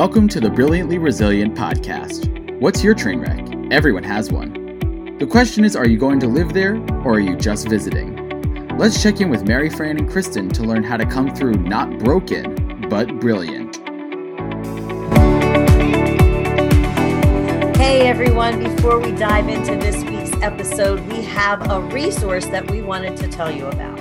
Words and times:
Welcome 0.00 0.28
to 0.28 0.40
the 0.40 0.48
Brilliantly 0.48 0.96
Resilient 0.96 1.54
podcast. 1.54 2.58
What's 2.58 2.82
your 2.82 2.94
train 2.94 3.20
wreck? 3.20 3.46
Everyone 3.70 4.02
has 4.02 4.32
one. 4.32 5.18
The 5.18 5.26
question 5.26 5.62
is 5.62 5.76
are 5.76 5.86
you 5.86 5.98
going 5.98 6.18
to 6.20 6.26
live 6.26 6.54
there 6.54 6.76
or 7.04 7.16
are 7.16 7.20
you 7.20 7.36
just 7.36 7.68
visiting? 7.68 8.16
Let's 8.78 9.02
check 9.02 9.20
in 9.20 9.28
with 9.28 9.46
Mary 9.46 9.68
Fran 9.68 9.98
and 9.98 10.08
Kristen 10.08 10.48
to 10.48 10.62
learn 10.62 10.84
how 10.84 10.96
to 10.96 11.04
come 11.04 11.34
through 11.34 11.52
not 11.52 11.98
broken, 11.98 12.88
but 12.88 13.20
brilliant. 13.20 13.76
Hey 17.76 18.08
everyone, 18.08 18.58
before 18.58 19.00
we 19.00 19.12
dive 19.12 19.50
into 19.50 19.76
this 19.76 20.02
week's 20.04 20.32
episode, 20.42 21.06
we 21.08 21.20
have 21.24 21.70
a 21.70 21.78
resource 21.78 22.46
that 22.46 22.70
we 22.70 22.80
wanted 22.80 23.18
to 23.18 23.28
tell 23.28 23.54
you 23.54 23.66
about. 23.66 23.99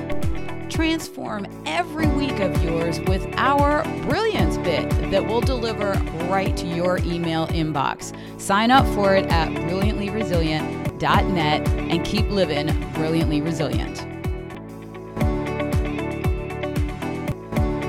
Transform 0.80 1.44
every 1.66 2.08
week 2.08 2.40
of 2.40 2.64
yours 2.64 3.02
with 3.02 3.28
our 3.36 3.84
Brilliance 4.04 4.58
Bit 4.60 4.90
that 5.12 5.28
will 5.28 5.42
deliver 5.42 5.92
right 6.30 6.56
to 6.56 6.66
your 6.66 7.00
email 7.00 7.48
inbox. 7.48 8.16
Sign 8.40 8.72
up 8.72 8.86
for 8.96 9.14
it 9.14 9.26
at 9.26 9.50
brilliantlyresilient.net 9.50 11.68
and 11.68 12.06
keep 12.06 12.30
living 12.30 12.68
brilliantly 12.94 13.42
resilient. 13.42 13.98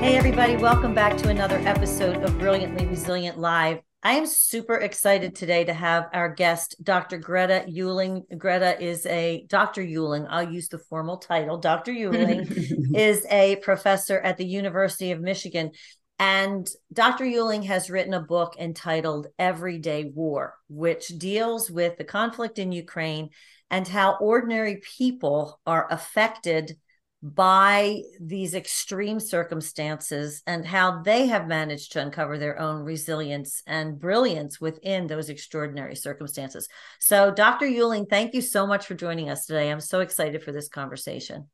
Hey 0.03 0.17
everybody, 0.17 0.57
welcome 0.57 0.93
back 0.93 1.15
to 1.19 1.29
another 1.29 1.59
episode 1.59 2.21
of 2.23 2.37
Brilliantly 2.39 2.87
Resilient 2.87 3.39
Live. 3.39 3.79
I 4.03 4.13
am 4.13 4.25
super 4.25 4.75
excited 4.75 5.35
today 5.35 5.63
to 5.63 5.73
have 5.75 6.09
our 6.11 6.33
guest, 6.33 6.75
Dr. 6.81 7.19
Greta 7.19 7.65
Uehling. 7.69 8.23
Greta 8.35 8.81
is 8.81 9.05
a 9.05 9.45
Dr. 9.47 9.83
Uehling. 9.83 10.25
I'll 10.27 10.51
use 10.51 10.69
the 10.69 10.79
formal 10.79 11.17
title. 11.17 11.59
Dr. 11.59 11.91
Uehling 11.91 12.95
is 12.95 13.23
a 13.29 13.57
professor 13.57 14.19
at 14.19 14.37
the 14.37 14.45
University 14.45 15.11
of 15.11 15.21
Michigan. 15.21 15.71
And 16.17 16.67
Dr. 16.91 17.25
Uehling 17.25 17.65
has 17.65 17.91
written 17.91 18.15
a 18.15 18.21
book 18.21 18.55
entitled 18.59 19.27
Everyday 19.37 20.05
War, 20.05 20.55
which 20.67 21.09
deals 21.09 21.69
with 21.69 21.97
the 21.97 22.03
conflict 22.03 22.57
in 22.57 22.71
Ukraine 22.71 23.29
and 23.69 23.87
how 23.87 24.17
ordinary 24.19 24.81
people 24.97 25.59
are 25.67 25.87
affected 25.91 26.75
by 27.23 28.01
these 28.19 28.55
extreme 28.55 29.19
circumstances 29.19 30.41
and 30.47 30.65
how 30.65 31.03
they 31.03 31.27
have 31.27 31.47
managed 31.47 31.91
to 31.91 32.01
uncover 32.01 32.39
their 32.39 32.59
own 32.59 32.81
resilience 32.81 33.61
and 33.67 33.99
brilliance 33.99 34.59
within 34.59 35.05
those 35.05 35.29
extraordinary 35.29 35.95
circumstances. 35.95 36.67
So, 36.99 37.31
Dr. 37.31 37.67
Uehling, 37.67 38.09
thank 38.09 38.33
you 38.33 38.41
so 38.41 38.65
much 38.65 38.87
for 38.87 38.95
joining 38.95 39.29
us 39.29 39.45
today. 39.45 39.71
I'm 39.71 39.81
so 39.81 39.99
excited 39.99 40.43
for 40.43 40.51
this 40.51 40.67
conversation. 40.67 41.47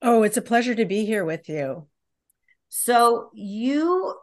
Oh, 0.00 0.22
it's 0.22 0.38
a 0.38 0.42
pleasure 0.42 0.74
to 0.74 0.86
be 0.86 1.04
here 1.04 1.24
with 1.26 1.50
you. 1.50 1.86
So, 2.70 3.30
you 3.34 4.14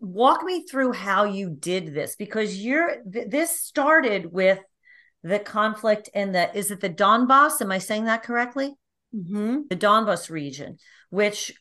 walk 0.00 0.42
me 0.42 0.64
through 0.64 0.92
how 0.92 1.24
you 1.24 1.50
did 1.50 1.92
this 1.92 2.16
because 2.16 2.56
you're 2.56 2.96
this 3.04 3.60
started 3.60 4.32
with 4.32 4.58
the 5.22 5.38
conflict 5.38 6.08
in 6.14 6.32
the 6.32 6.56
is 6.56 6.70
it 6.70 6.80
the 6.80 6.88
Donbass? 6.88 7.60
Am 7.60 7.70
I 7.70 7.78
saying 7.78 8.06
that 8.06 8.22
correctly? 8.22 8.74
Mm-hmm. 9.14 9.60
the 9.68 9.76
Donbas 9.76 10.30
region, 10.30 10.78
which 11.10 11.52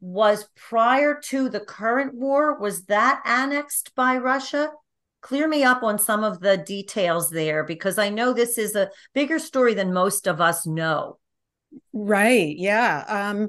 was 0.00 0.48
prior 0.56 1.20
to 1.24 1.48
the 1.48 1.60
current 1.60 2.14
war. 2.14 2.58
Was 2.58 2.84
that 2.84 3.22
annexed 3.24 3.94
by 3.94 4.16
Russia? 4.16 4.70
Clear 5.20 5.48
me 5.48 5.64
up 5.64 5.82
on 5.82 5.98
some 5.98 6.22
of 6.22 6.40
the 6.40 6.56
details 6.56 7.30
there 7.30 7.64
because 7.64 7.98
I 7.98 8.10
know 8.10 8.32
this 8.32 8.58
is 8.58 8.76
a 8.76 8.90
bigger 9.14 9.38
story 9.38 9.74
than 9.74 9.92
most 9.92 10.26
of 10.26 10.40
us 10.40 10.66
know. 10.66 11.18
Right. 11.92 12.54
Yeah. 12.56 13.04
Um, 13.08 13.48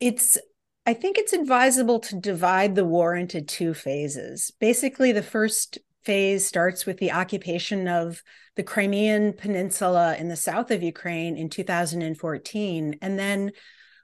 it's 0.00 0.38
I 0.86 0.92
think 0.94 1.16
it's 1.16 1.32
advisable 1.32 2.00
to 2.00 2.20
divide 2.20 2.74
the 2.74 2.84
war 2.84 3.14
into 3.14 3.40
two 3.40 3.72
phases. 3.72 4.52
Basically, 4.60 5.12
the 5.12 5.22
first 5.22 5.78
phase 6.04 6.46
starts 6.46 6.86
with 6.86 6.98
the 6.98 7.12
occupation 7.12 7.88
of 7.88 8.22
the 8.56 8.62
Crimean 8.62 9.32
Peninsula 9.32 10.16
in 10.16 10.28
the 10.28 10.36
south 10.36 10.70
of 10.70 10.82
Ukraine 10.82 11.36
in 11.36 11.48
2014. 11.48 12.98
And 13.00 13.18
then, 13.18 13.52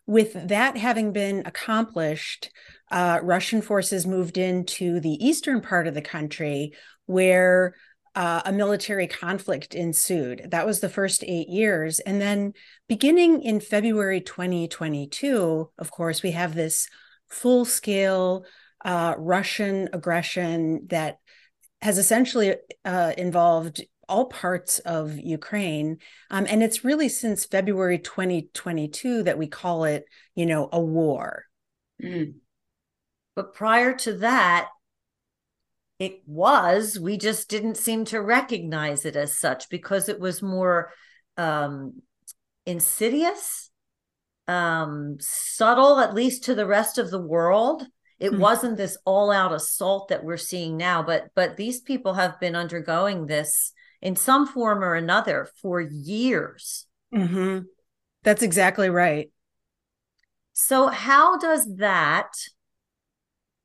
with 0.06 0.48
that 0.48 0.76
having 0.76 1.12
been 1.12 1.42
accomplished, 1.46 2.50
uh, 2.90 3.20
Russian 3.22 3.62
forces 3.62 4.06
moved 4.06 4.38
into 4.38 4.98
the 4.98 5.24
eastern 5.24 5.60
part 5.60 5.86
of 5.86 5.94
the 5.94 6.02
country 6.02 6.72
where 7.06 7.76
uh, 8.16 8.42
a 8.44 8.52
military 8.52 9.06
conflict 9.06 9.74
ensued. 9.74 10.48
That 10.50 10.66
was 10.66 10.80
the 10.80 10.88
first 10.88 11.22
eight 11.22 11.48
years. 11.48 12.00
And 12.00 12.20
then, 12.20 12.54
beginning 12.88 13.42
in 13.42 13.60
February 13.60 14.20
2022, 14.20 15.70
of 15.78 15.90
course, 15.90 16.22
we 16.22 16.32
have 16.32 16.54
this 16.54 16.88
full 17.28 17.64
scale 17.64 18.44
uh, 18.84 19.14
Russian 19.16 19.90
aggression 19.92 20.86
that 20.88 21.18
has 21.82 21.98
essentially 21.98 22.56
uh, 22.84 23.12
involved 23.16 23.82
all 24.08 24.26
parts 24.26 24.80
of 24.80 25.16
Ukraine. 25.18 25.98
Um, 26.30 26.46
and 26.48 26.62
it's 26.62 26.84
really 26.84 27.08
since 27.08 27.46
February 27.46 27.98
2022 27.98 29.22
that 29.22 29.38
we 29.38 29.46
call 29.46 29.84
it, 29.84 30.04
you 30.34 30.46
know, 30.46 30.68
a 30.72 30.80
war. 30.80 31.44
Mm. 32.02 32.34
But 33.36 33.54
prior 33.54 33.94
to 33.98 34.14
that, 34.18 34.68
it 36.00 36.22
was, 36.26 36.98
we 36.98 37.18
just 37.18 37.48
didn't 37.48 37.76
seem 37.76 38.04
to 38.06 38.20
recognize 38.20 39.04
it 39.04 39.16
as 39.16 39.36
such 39.36 39.68
because 39.68 40.08
it 40.08 40.18
was 40.18 40.42
more 40.42 40.92
um, 41.36 42.02
insidious, 42.66 43.70
um, 44.48 45.18
subtle, 45.20 46.00
at 46.00 46.14
least 46.14 46.44
to 46.44 46.54
the 46.54 46.66
rest 46.66 46.98
of 46.98 47.10
the 47.10 47.20
world 47.20 47.86
it 48.20 48.32
mm-hmm. 48.32 48.40
wasn't 48.40 48.76
this 48.76 48.98
all 49.04 49.32
out 49.32 49.52
assault 49.52 50.08
that 50.08 50.22
we're 50.22 50.36
seeing 50.36 50.76
now 50.76 51.02
but 51.02 51.28
but 51.34 51.56
these 51.56 51.80
people 51.80 52.14
have 52.14 52.38
been 52.38 52.54
undergoing 52.54 53.26
this 53.26 53.72
in 54.00 54.14
some 54.14 54.46
form 54.46 54.84
or 54.84 54.94
another 54.94 55.48
for 55.60 55.80
years 55.80 56.86
mm-hmm. 57.12 57.60
that's 58.22 58.42
exactly 58.42 58.90
right 58.90 59.30
so 60.52 60.88
how 60.88 61.38
does 61.38 61.76
that 61.76 62.30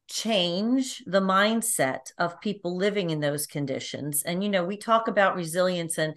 change 0.07 1.03
the 1.05 1.21
mindset 1.21 2.11
of 2.17 2.39
people 2.39 2.77
living 2.77 3.09
in 3.09 3.19
those 3.19 3.45
conditions 3.45 4.23
and 4.23 4.43
you 4.43 4.49
know 4.49 4.63
we 4.63 4.77
talk 4.77 5.07
about 5.07 5.35
resilience 5.35 5.97
and 5.97 6.15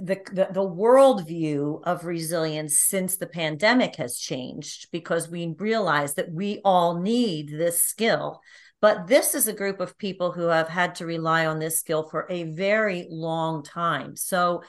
the, 0.00 0.20
the, 0.32 0.48
the 0.50 0.60
worldview 0.60 1.82
of 1.84 2.04
resilience 2.04 2.78
since 2.78 3.16
the 3.16 3.26
pandemic 3.26 3.96
has 3.96 4.18
changed 4.18 4.88
because 4.90 5.28
we 5.28 5.54
realize 5.58 6.14
that 6.14 6.32
we 6.32 6.60
all 6.64 7.00
need 7.00 7.50
this 7.50 7.82
skill. 7.82 8.40
But 8.80 9.06
this 9.06 9.34
is 9.34 9.46
a 9.46 9.52
group 9.52 9.80
of 9.80 9.98
people 9.98 10.32
who 10.32 10.46
have 10.46 10.68
had 10.68 10.94
to 10.96 11.06
rely 11.06 11.46
on 11.46 11.58
this 11.58 11.78
skill 11.78 12.08
for 12.08 12.26
a 12.30 12.44
very 12.44 13.06
long 13.10 13.62
time. 13.62 14.16
So 14.16 14.62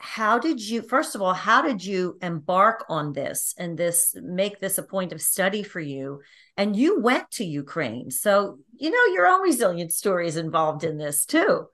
how 0.00 0.38
did 0.38 0.60
you 0.60 0.80
first 0.82 1.16
of 1.16 1.22
all 1.22 1.34
how 1.34 1.60
did 1.60 1.84
you 1.84 2.16
embark 2.22 2.84
on 2.88 3.12
this 3.12 3.52
and 3.58 3.76
this 3.76 4.14
make 4.22 4.60
this 4.60 4.78
a 4.78 4.82
point 4.84 5.12
of 5.12 5.20
study 5.20 5.64
for 5.64 5.80
you? 5.80 6.20
And 6.56 6.76
you 6.76 7.00
went 7.00 7.28
to 7.32 7.44
ukraine. 7.44 8.12
So 8.12 8.58
you 8.76 8.90
know 8.90 9.12
your 9.12 9.26
own 9.26 9.42
resilience 9.42 9.96
story 9.96 10.28
is 10.28 10.36
involved 10.36 10.84
in 10.84 10.98
this 10.98 11.26
too 11.26 11.66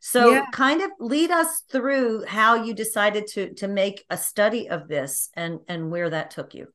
so 0.00 0.32
yeah. 0.32 0.46
kind 0.52 0.82
of 0.82 0.90
lead 1.00 1.30
us 1.30 1.62
through 1.70 2.24
how 2.26 2.54
you 2.54 2.74
decided 2.74 3.26
to 3.28 3.54
to 3.54 3.68
make 3.68 4.04
a 4.10 4.16
study 4.16 4.68
of 4.68 4.88
this 4.88 5.30
and 5.34 5.60
and 5.68 5.90
where 5.90 6.10
that 6.10 6.30
took 6.30 6.54
you. 6.54 6.68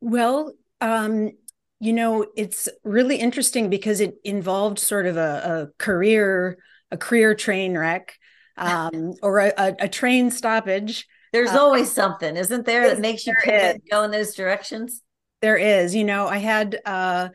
Well, 0.00 0.54
um, 0.80 1.30
you 1.78 1.92
know, 1.92 2.26
it's 2.36 2.68
really 2.84 3.16
interesting 3.16 3.70
because 3.70 4.00
it 4.00 4.14
involved 4.24 4.78
sort 4.78 5.06
of 5.06 5.16
a, 5.16 5.68
a 5.70 5.82
career 5.82 6.58
a 6.90 6.96
career 6.96 7.34
train 7.34 7.76
wreck 7.76 8.16
um, 8.56 9.14
or 9.22 9.38
a, 9.38 9.52
a, 9.56 9.76
a, 9.80 9.88
train 9.88 10.30
stoppage. 10.30 11.06
There's 11.32 11.50
uh, 11.50 11.60
always 11.60 11.90
something, 11.90 12.36
isn't 12.36 12.66
there, 12.66 12.88
that 12.88 13.00
makes 13.00 13.26
you 13.26 13.34
go 13.90 14.02
in 14.02 14.10
those 14.10 14.34
directions? 14.34 15.02
There 15.40 15.56
is. 15.56 15.94
You 15.94 16.04
know, 16.04 16.26
I 16.26 16.38
had 16.38 16.78
uh, 16.84 17.28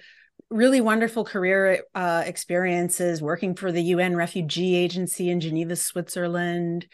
really 0.50 0.82
wonderful 0.82 1.26
career 1.26 1.84
uh, 1.96 2.24
experiences 2.26 3.22
working 3.22 3.56
for 3.56 3.72
the 3.72 3.82
UN 3.82 4.16
Refugee 4.16 4.76
Agency 4.76 5.30
in 5.30 5.40
Geneva, 5.40 5.76
Switzerland, 5.76 6.88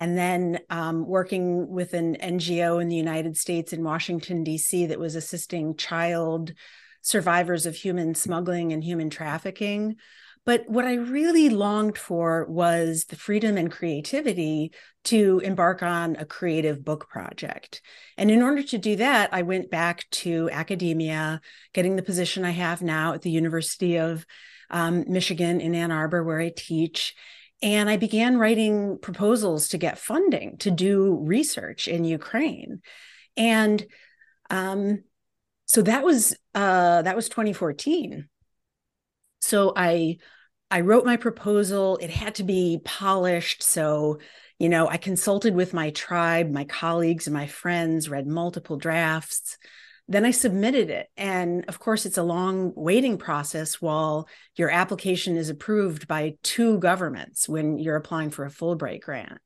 and 0.00 0.16
then 0.16 0.60
um, 0.70 1.06
working 1.06 1.68
with 1.68 1.94
an 1.94 2.16
NGO 2.16 2.80
in 2.80 2.88
the 2.88 2.96
United 2.96 3.36
States 3.36 3.72
in 3.72 3.82
Washington, 3.82 4.44
D.C., 4.44 4.86
that 4.86 5.00
was 5.00 5.16
assisting 5.16 5.76
child 5.76 6.52
survivors 7.00 7.66
of 7.66 7.74
human 7.74 8.14
smuggling 8.14 8.72
and 8.72 8.84
human 8.84 9.10
trafficking. 9.10 9.96
But 10.48 10.66
what 10.66 10.86
I 10.86 10.94
really 10.94 11.50
longed 11.50 11.98
for 11.98 12.46
was 12.46 13.04
the 13.04 13.16
freedom 13.16 13.58
and 13.58 13.70
creativity 13.70 14.72
to 15.04 15.40
embark 15.40 15.82
on 15.82 16.16
a 16.16 16.24
creative 16.24 16.82
book 16.82 17.06
project. 17.10 17.82
And 18.16 18.30
in 18.30 18.40
order 18.40 18.62
to 18.62 18.78
do 18.78 18.96
that, 18.96 19.28
I 19.30 19.42
went 19.42 19.70
back 19.70 20.08
to 20.22 20.48
academia, 20.50 21.42
getting 21.74 21.96
the 21.96 22.02
position 22.02 22.46
I 22.46 22.52
have 22.52 22.80
now 22.80 23.12
at 23.12 23.20
the 23.20 23.30
University 23.30 23.98
of 23.98 24.24
um, 24.70 25.04
Michigan 25.06 25.60
in 25.60 25.74
Ann 25.74 25.90
Arbor, 25.90 26.24
where 26.24 26.40
I 26.40 26.50
teach. 26.56 27.14
And 27.60 27.90
I 27.90 27.98
began 27.98 28.38
writing 28.38 28.96
proposals 29.02 29.68
to 29.68 29.76
get 29.76 29.98
funding 29.98 30.56
to 30.60 30.70
do 30.70 31.18
research 31.24 31.88
in 31.88 32.04
Ukraine. 32.04 32.80
And 33.36 33.84
um, 34.48 35.04
so 35.66 35.82
that 35.82 36.02
was 36.02 36.34
uh, 36.54 37.02
that 37.02 37.16
was 37.16 37.28
2014 37.28 38.30
So 39.40 39.74
I 39.76 40.16
I 40.70 40.80
wrote 40.80 41.06
my 41.06 41.16
proposal. 41.16 41.96
It 41.98 42.10
had 42.10 42.36
to 42.36 42.44
be 42.44 42.80
polished. 42.84 43.62
So, 43.62 44.18
you 44.58 44.68
know, 44.68 44.88
I 44.88 44.96
consulted 44.96 45.54
with 45.54 45.72
my 45.72 45.90
tribe, 45.90 46.50
my 46.50 46.64
colleagues, 46.64 47.26
and 47.26 47.34
my 47.34 47.46
friends, 47.46 48.08
read 48.08 48.26
multiple 48.26 48.76
drafts. 48.76 49.56
Then 50.08 50.24
I 50.24 50.30
submitted 50.30 50.90
it. 50.90 51.08
And 51.16 51.64
of 51.68 51.78
course, 51.78 52.06
it's 52.06 52.18
a 52.18 52.22
long 52.22 52.72
waiting 52.74 53.18
process 53.18 53.80
while 53.80 54.28
your 54.56 54.70
application 54.70 55.36
is 55.36 55.50
approved 55.50 56.08
by 56.08 56.36
two 56.42 56.78
governments 56.78 57.48
when 57.48 57.78
you're 57.78 57.96
applying 57.96 58.30
for 58.30 58.44
a 58.44 58.50
Fulbright 58.50 59.02
grant. 59.02 59.38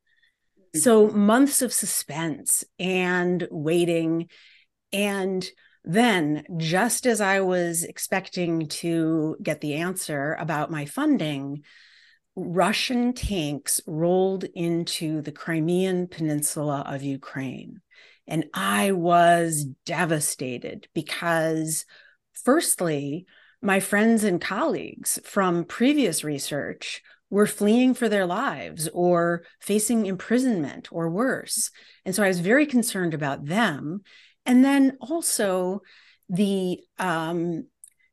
So, 0.75 1.07
mm-hmm. 1.07 1.19
months 1.19 1.63
of 1.63 1.73
suspense 1.73 2.65
and 2.79 3.47
waiting. 3.51 4.29
And 4.93 5.49
then, 5.85 6.45
just 6.59 7.07
as 7.07 7.21
I 7.21 7.41
was 7.41 7.83
expecting 7.83 8.69
to 8.69 9.37
get 9.43 9.61
the 9.61 9.75
answer 9.75 10.37
about 10.39 10.71
my 10.71 10.85
funding, 10.85 11.65
Russian 12.37 13.13
tanks 13.13 13.81
rolled 13.87 14.45
into 14.45 15.21
the 15.23 15.33
Crimean 15.33 16.07
Peninsula 16.07 16.85
of 16.87 17.03
Ukraine. 17.03 17.81
And 18.27 18.45
I 18.55 18.93
was 18.93 19.65
devastated 19.85 20.89
because, 20.95 21.85
firstly, 22.33 23.27
my 23.61 23.81
friends 23.81 24.25
and 24.25 24.41
colleagues 24.41 25.19
from 25.25 25.65
previous 25.65 26.25
research 26.25 27.03
were 27.29 27.47
fleeing 27.47 27.95
for 27.95 28.09
their 28.09 28.27
lives 28.27 28.89
or 28.93 29.43
facing 29.61 30.07
imprisonment 30.07 30.93
or 30.93 31.11
worse. 31.11 31.71
And 32.05 32.15
so 32.15 32.23
I 32.23 32.29
was 32.29 32.41
very 32.41 32.67
concerned 32.67 33.15
about 33.15 33.47
them 33.47 34.03
and 34.47 34.65
then 34.65 34.97
also 35.01 35.83
the 36.29 36.81
um, 36.99 37.67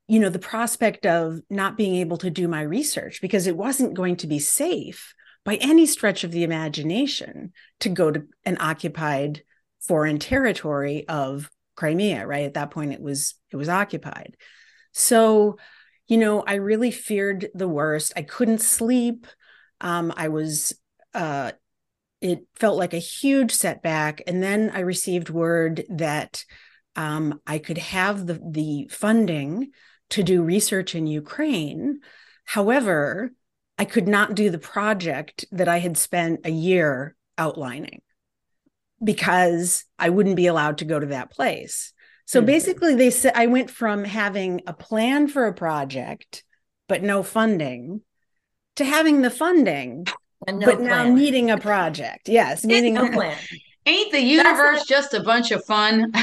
you 0.07 0.19
know 0.19 0.29
the 0.29 0.39
prospect 0.39 1.05
of 1.05 1.39
not 1.49 1.77
being 1.77 1.95
able 1.95 2.17
to 2.17 2.29
do 2.29 2.47
my 2.47 2.61
research 2.61 3.21
because 3.21 3.47
it 3.47 3.57
wasn't 3.57 3.93
going 3.93 4.15
to 4.17 4.27
be 4.27 4.39
safe 4.39 5.13
by 5.45 5.55
any 5.55 5.85
stretch 5.85 6.23
of 6.23 6.31
the 6.31 6.43
imagination 6.43 7.53
to 7.79 7.89
go 7.89 8.11
to 8.11 8.25
an 8.45 8.57
occupied 8.59 9.43
foreign 9.79 10.19
territory 10.19 11.07
of 11.07 11.49
Crimea 11.75 12.27
right? 12.27 12.43
At 12.43 12.55
that 12.55 12.71
point 12.71 12.91
it 12.91 13.01
was 13.01 13.35
it 13.51 13.55
was 13.55 13.69
occupied. 13.69 14.35
So 14.91 15.57
you 16.07 16.17
know 16.17 16.41
I 16.41 16.55
really 16.55 16.91
feared 16.91 17.49
the 17.53 17.67
worst. 17.67 18.13
I 18.15 18.23
couldn't 18.23 18.61
sleep. 18.61 19.27
Um, 19.79 20.13
I 20.17 20.27
was 20.27 20.73
uh, 21.13 21.53
it 22.21 22.45
felt 22.55 22.77
like 22.77 22.93
a 22.93 22.99
huge 22.99 23.51
setback. 23.51 24.21
And 24.27 24.43
then 24.43 24.71
I 24.73 24.79
received 24.79 25.29
word 25.29 25.85
that 25.89 26.43
um, 26.95 27.39
I 27.47 27.59
could 27.59 27.77
have 27.77 28.25
the, 28.25 28.39
the 28.43 28.89
funding 28.91 29.71
to 30.11 30.23
do 30.23 30.43
research 30.43 30.95
in 30.95 31.07
Ukraine. 31.07 31.99
However, 32.45 33.31
I 33.77 33.85
could 33.85 34.07
not 34.07 34.35
do 34.35 34.49
the 34.49 34.59
project 34.59 35.45
that 35.51 35.69
I 35.69 35.79
had 35.79 35.97
spent 35.97 36.41
a 36.45 36.51
year 36.51 37.15
outlining 37.37 38.01
because 39.01 39.85
I 39.97 40.09
wouldn't 40.09 40.35
be 40.35 40.47
allowed 40.47 40.79
to 40.79 40.85
go 40.85 40.99
to 40.99 41.07
that 41.07 41.31
place. 41.31 41.93
So 42.25 42.39
mm-hmm. 42.39 42.47
basically, 42.47 42.95
they 42.95 43.11
said 43.11 43.33
I 43.35 43.47
went 43.47 43.69
from 43.69 44.03
having 44.03 44.61
a 44.67 44.73
plan 44.73 45.29
for 45.29 45.45
a 45.45 45.53
project, 45.53 46.43
but 46.89 47.01
no 47.01 47.23
funding, 47.23 48.01
to 48.75 48.83
having 48.83 49.21
the 49.21 49.31
funding 49.31 50.05
no 50.47 50.65
but 50.65 50.77
plan. 50.77 50.87
now 50.87 51.13
needing 51.13 51.51
a 51.51 51.57
project. 51.57 52.29
Yes, 52.29 52.63
needing 52.63 52.95
no 52.95 53.05
a 53.05 53.11
plan. 53.11 53.37
Ain't 53.85 54.11
the 54.11 54.21
universe 54.21 54.85
just 54.85 55.13
a 55.13 55.21
bunch 55.21 55.51
of 55.51 55.63
fun? 55.65 56.11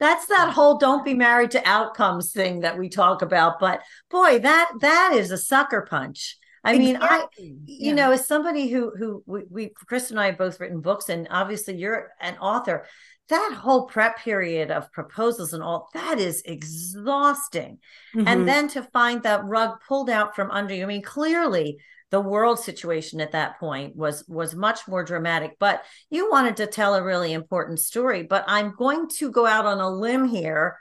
That's 0.00 0.26
that 0.26 0.52
whole 0.54 0.78
don't 0.78 1.04
be 1.04 1.14
married 1.14 1.50
to 1.52 1.68
outcomes 1.68 2.32
thing 2.32 2.60
that 2.60 2.78
we 2.78 2.88
talk 2.88 3.20
about. 3.20 3.58
But 3.58 3.82
boy, 4.10 4.38
that 4.38 4.70
that 4.80 5.12
is 5.14 5.30
a 5.30 5.38
sucker 5.38 5.86
punch. 5.88 6.38
I 6.68 6.74
exactly. 6.74 6.82
mean, 6.82 6.98
I 7.02 7.26
you 7.38 7.88
yeah. 7.88 7.94
know, 7.94 8.12
as 8.12 8.26
somebody 8.26 8.68
who 8.68 8.92
who 8.96 9.22
we, 9.26 9.42
we 9.50 9.68
Chris 9.86 10.10
and 10.10 10.20
I 10.20 10.26
have 10.26 10.38
both 10.38 10.60
written 10.60 10.80
books, 10.80 11.08
and 11.08 11.26
obviously 11.30 11.76
you're 11.76 12.08
an 12.20 12.36
author 12.38 12.86
that 13.28 13.58
whole 13.60 13.86
prep 13.86 14.18
period 14.18 14.70
of 14.70 14.90
proposals 14.92 15.52
and 15.52 15.62
all 15.62 15.88
that 15.94 16.18
is 16.18 16.42
exhausting 16.44 17.78
mm-hmm. 18.14 18.26
and 18.26 18.48
then 18.48 18.68
to 18.68 18.82
find 18.82 19.22
that 19.22 19.44
rug 19.44 19.78
pulled 19.86 20.10
out 20.10 20.34
from 20.34 20.50
under 20.50 20.74
you 20.74 20.84
i 20.84 20.86
mean 20.86 21.02
clearly 21.02 21.78
the 22.10 22.20
world 22.20 22.58
situation 22.58 23.20
at 23.20 23.32
that 23.32 23.58
point 23.60 23.94
was 23.94 24.24
was 24.28 24.54
much 24.54 24.88
more 24.88 25.04
dramatic 25.04 25.56
but 25.58 25.84
you 26.10 26.30
wanted 26.30 26.56
to 26.56 26.66
tell 26.66 26.94
a 26.94 27.04
really 27.04 27.32
important 27.32 27.78
story 27.78 28.22
but 28.22 28.44
i'm 28.46 28.74
going 28.76 29.08
to 29.08 29.30
go 29.30 29.46
out 29.46 29.66
on 29.66 29.80
a 29.80 29.90
limb 29.90 30.26
here 30.26 30.76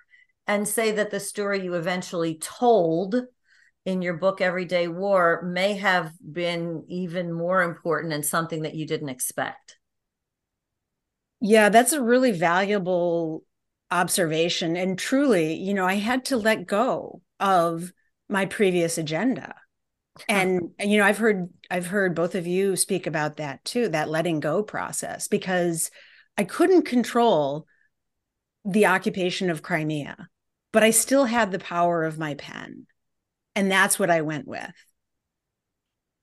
and 0.48 0.66
say 0.68 0.92
that 0.94 1.12
the 1.12 1.20
story 1.20 1.64
you 1.64 1.74
eventually 1.74 2.36
told 2.36 3.16
in 3.88 4.04
your 4.04 4.14
book 4.14 4.42
everyday 4.42 4.88
war 4.88 5.42
may 5.44 5.74
have 5.74 6.14
been 6.32 6.84
even 6.88 7.34
more 7.34 7.64
important 7.64 8.14
and 8.14 8.24
something 8.24 8.62
that 8.62 8.76
you 8.76 8.86
didn't 8.86 9.10
expect 9.10 9.78
yeah, 11.40 11.70
that's 11.70 11.94
a 11.94 12.02
really 12.02 12.32
valuable 12.32 13.44
observation. 13.92 14.76
And 14.76 14.98
truly, 14.98 15.54
you 15.54 15.74
know, 15.74 15.86
I 15.86 15.96
had 15.96 16.26
to 16.26 16.38
let 16.38 16.66
go 16.66 17.22
of 17.40 17.92
my 18.30 18.46
previous 18.46 18.98
agenda. 18.98 19.56
And 20.28 20.72
you 20.80 20.98
know, 20.98 21.06
I've 21.06 21.20
heard 21.20 21.48
I've 21.70 21.86
heard 21.86 22.16
both 22.16 22.34
of 22.34 22.48
you 22.48 22.76
speak 22.76 23.06
about 23.06 23.38
that 23.38 23.64
too, 23.64 23.90
that 23.90 24.10
letting 24.10 24.40
go 24.40 24.64
process 24.64 25.28
because 25.28 25.92
I 26.36 26.44
couldn't 26.44 26.88
control 26.88 27.68
the 28.66 28.88
occupation 28.88 29.52
of 29.52 29.62
Crimea, 29.62 30.28
but 30.74 30.82
I 30.82 30.90
still 30.90 31.26
had 31.26 31.52
the 31.52 31.60
power 31.60 32.04
of 32.04 32.18
my 32.18 32.34
pen. 32.34 32.88
And 33.58 33.72
that's 33.72 33.98
what 33.98 34.12
I 34.12 34.22
went 34.22 34.48
with. 34.48 34.72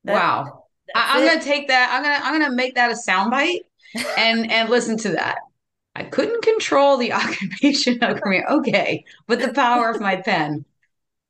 wow. 0.04 0.66
I, 0.94 1.18
am 1.18 1.26
gonna 1.26 1.42
take 1.42 1.66
that. 1.66 1.90
I'm 1.90 2.04
gonna 2.04 2.20
I'm 2.22 2.40
gonna 2.40 2.54
make 2.54 2.76
that 2.76 2.92
a 2.92 2.94
soundbite 2.94 3.62
and 4.16 4.52
and 4.52 4.70
listen 4.70 4.96
to 4.98 5.08
that. 5.10 5.38
I 5.96 6.04
couldn't 6.04 6.44
control 6.44 6.96
the 6.96 7.12
occupation 7.12 8.02
of 8.04 8.20
Crimea. 8.20 8.44
Okay, 8.48 9.04
but 9.26 9.40
the 9.40 9.52
power 9.52 9.90
of 9.90 10.00
my 10.00 10.16
pen. 10.16 10.64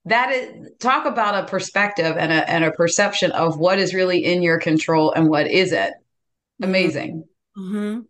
That 0.05 0.31
is 0.31 0.73
talk 0.79 1.07
about 1.07 1.43
a 1.43 1.47
perspective 1.47 2.17
and 2.19 2.31
a 2.31 2.51
and 2.51 2.65
a 2.65 2.73
perception 2.73 3.33
of 3.33 3.59
what 3.59 3.79
is 3.79 3.95
really 3.95 4.23
in 4.23 4.43
your 4.43 4.61
control 4.61 5.11
and 5.13 5.31
what 5.31 5.51
isn't. 5.51 5.95
Mm-hmm. 5.95 6.65
Amazing. 6.65 7.25
Mm-hmm. 7.57 8.01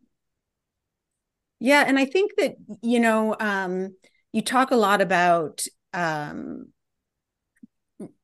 Yeah, 1.60 1.84
and 1.86 1.96
I 1.96 2.06
think 2.06 2.32
that 2.38 2.56
you 2.82 2.98
know 2.98 3.36
um, 3.38 3.94
you 4.32 4.42
talk 4.42 4.72
a 4.72 4.76
lot 4.76 5.00
about 5.00 5.64
um, 5.92 6.72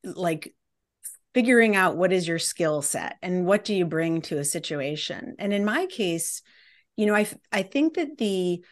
like 0.05 0.55
figuring 1.35 1.77
out 1.77 1.97
what 1.97 2.13
is 2.13 2.27
your 2.27 2.39
skill 2.39 2.83
set 2.83 3.17
and 3.23 3.47
what 3.47 3.65
do 3.65 3.75
you 3.75 3.85
bring 3.85 4.21
to 4.23 4.39
a 4.39 4.45
situation. 4.45 5.37
And 5.39 5.53
in 5.53 5.65
my 5.65 5.87
case 5.87 6.43
you 7.01 7.07
know 7.07 7.15
i 7.15 7.27
i 7.51 7.63
think 7.63 7.95
that 7.95 8.19
the 8.19 8.63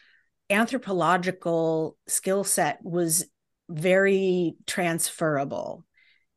anthropological 0.50 1.96
skill 2.06 2.44
set 2.44 2.78
was 2.82 3.24
very 3.70 4.54
transferable 4.66 5.84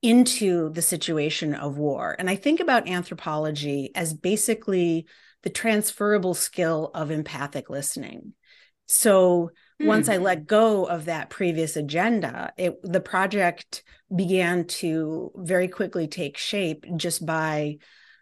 into 0.02 0.70
the 0.72 0.82
situation 0.82 1.54
of 1.54 1.78
war. 1.78 2.16
And 2.18 2.30
i 2.30 2.36
think 2.36 2.62
about 2.62 2.88
anthropology 2.88 3.92
as 3.94 4.14
basically 4.14 5.06
the 5.44 5.50
transferable 5.50 6.34
skill 6.34 6.92
of 6.94 7.12
empathic 7.12 7.70
listening. 7.70 8.34
So 8.88 9.52
once 9.86 10.10
I 10.10 10.18
hmm. 10.18 10.24
let 10.24 10.48
go 10.48 10.86
of 10.86 11.06
that 11.06 11.30
previous 11.30 11.76
agenda, 11.76 12.54
it 12.58 12.80
the 12.84 13.02
project 13.02 13.84
began 14.14 14.66
to 14.66 15.32
very 15.36 15.68
quickly 15.68 16.08
take 16.08 16.38
shape 16.38 16.86
just 16.96 17.26
by 17.26 17.78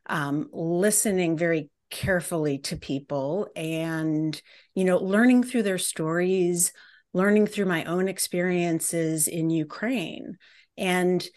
um, 0.07 0.49
listening 0.51 1.37
very 1.37 1.69
carefully 1.89 2.59
to 2.59 2.77
people 2.77 3.47
and 3.55 4.39
you 4.75 4.83
know 4.83 4.97
learning 4.97 5.43
through 5.43 5.63
their 5.63 5.79
stories 5.79 6.71
learning 7.13 7.47
through 7.47 7.65
my 7.65 7.83
own 7.85 8.07
experiences 8.07 9.27
in 9.27 9.49
ukraine 9.49 10.37
and 10.77 11.27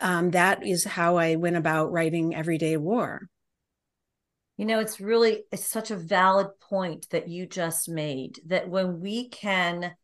um, 0.00 0.32
that 0.32 0.66
is 0.66 0.82
how 0.82 1.16
i 1.16 1.36
went 1.36 1.56
about 1.56 1.92
writing 1.92 2.34
everyday 2.34 2.76
war 2.76 3.28
you 4.56 4.64
know, 4.64 4.80
it's 4.80 5.00
really 5.00 5.44
it's 5.52 5.66
such 5.66 5.90
a 5.90 5.96
valid 5.96 6.48
point 6.60 7.08
that 7.10 7.28
you 7.28 7.46
just 7.46 7.88
made 7.88 8.40
that 8.46 8.68
when 8.68 9.00
we 9.00 9.28
can 9.28 9.94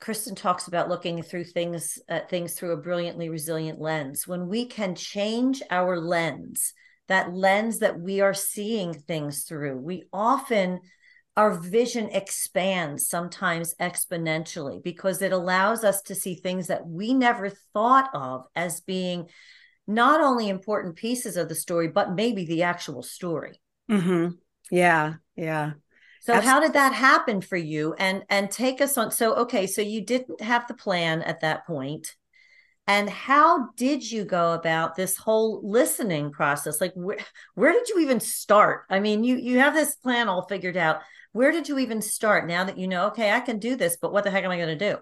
Kristen 0.00 0.34
talks 0.34 0.66
about 0.66 0.88
looking 0.88 1.22
through 1.22 1.44
things 1.44 1.98
uh, 2.08 2.20
things 2.28 2.54
through 2.54 2.72
a 2.72 2.82
brilliantly 2.82 3.28
resilient 3.28 3.80
lens. 3.80 4.26
When 4.26 4.48
we 4.48 4.66
can 4.66 4.94
change 4.94 5.62
our 5.70 5.98
lens, 5.98 6.74
that 7.08 7.32
lens 7.32 7.78
that 7.78 8.00
we 8.00 8.20
are 8.20 8.34
seeing 8.34 8.94
things 8.94 9.44
through, 9.44 9.78
we 9.78 10.04
often 10.12 10.80
our 11.36 11.52
vision 11.52 12.08
expands 12.10 13.08
sometimes 13.08 13.74
exponentially 13.80 14.82
because 14.82 15.20
it 15.20 15.32
allows 15.32 15.82
us 15.82 16.00
to 16.02 16.14
see 16.14 16.34
things 16.34 16.68
that 16.68 16.86
we 16.86 17.12
never 17.12 17.50
thought 17.72 18.08
of 18.14 18.44
as 18.54 18.80
being 18.80 19.28
not 19.86 20.20
only 20.20 20.48
important 20.48 20.94
pieces 20.94 21.36
of 21.36 21.48
the 21.48 21.54
story 21.54 21.88
but 21.88 22.14
maybe 22.14 22.44
the 22.46 22.62
actual 22.62 23.02
story 23.02 23.60
Mm-hmm. 23.90 24.34
Yeah, 24.70 25.14
yeah. 25.36 25.72
So 26.20 26.32
Absolutely. 26.32 26.50
how 26.50 26.60
did 26.60 26.72
that 26.72 26.94
happen 26.94 27.40
for 27.40 27.56
you? 27.56 27.94
And 27.98 28.24
and 28.30 28.50
take 28.50 28.80
us 28.80 28.96
on. 28.96 29.10
So 29.10 29.34
okay, 29.36 29.66
so 29.66 29.82
you 29.82 30.00
didn't 30.04 30.40
have 30.40 30.66
the 30.66 30.74
plan 30.74 31.22
at 31.22 31.40
that 31.40 31.66
point. 31.66 32.14
and 32.88 33.10
how 33.10 33.70
did 33.76 34.10
you 34.10 34.24
go 34.26 34.54
about 34.54 34.96
this 34.96 35.16
whole 35.18 35.60
listening 35.64 36.32
process 36.32 36.80
like 36.80 36.92
where, 36.94 37.18
where 37.54 37.72
did 37.72 37.88
you 37.90 38.00
even 38.00 38.20
start 38.20 38.84
i 38.90 39.00
mean 39.00 39.24
you 39.24 39.36
you 39.36 39.58
have 39.60 39.74
this 39.74 39.96
plan 39.96 40.28
all 40.28 40.48
figured 40.48 40.76
out 40.76 41.00
where 41.32 41.52
did 41.52 41.68
you 41.68 41.78
even 41.80 42.02
start 42.02 42.46
now 42.48 42.64
that 42.64 42.78
you 42.78 42.88
know 42.88 43.08
okay 43.08 43.30
i 43.32 43.40
can 43.40 43.58
do 43.60 43.76
this 43.76 43.98
but 44.02 44.12
what 44.12 44.24
the 44.24 44.30
heck 44.32 44.44
am 44.44 44.50
i 44.52 44.58
going 44.58 44.78
to 44.78 44.90
do 44.90 44.98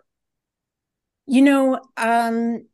you 1.27 1.43
know 1.43 1.81
um 1.97 2.67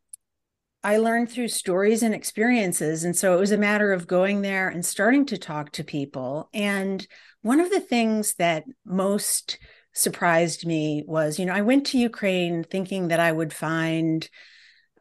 i 0.83 0.97
learned 0.97 1.29
through 1.29 1.47
stories 1.47 2.03
and 2.03 2.13
experiences 2.13 3.03
and 3.03 3.15
so 3.15 3.35
it 3.35 3.39
was 3.39 3.51
a 3.51 3.57
matter 3.57 3.91
of 3.91 4.07
going 4.07 4.41
there 4.41 4.69
and 4.69 4.85
starting 4.85 5.25
to 5.25 5.37
talk 5.37 5.71
to 5.71 5.83
people 5.83 6.49
and 6.53 7.07
one 7.41 7.59
of 7.59 7.69
the 7.69 7.79
things 7.79 8.35
that 8.35 8.63
most 8.85 9.57
surprised 9.93 10.65
me 10.65 11.03
was 11.07 11.39
you 11.39 11.45
know 11.45 11.53
i 11.53 11.61
went 11.61 11.85
to 11.85 11.97
ukraine 11.97 12.63
thinking 12.63 13.07
that 13.09 13.19
i 13.19 13.31
would 13.31 13.53
find 13.53 14.29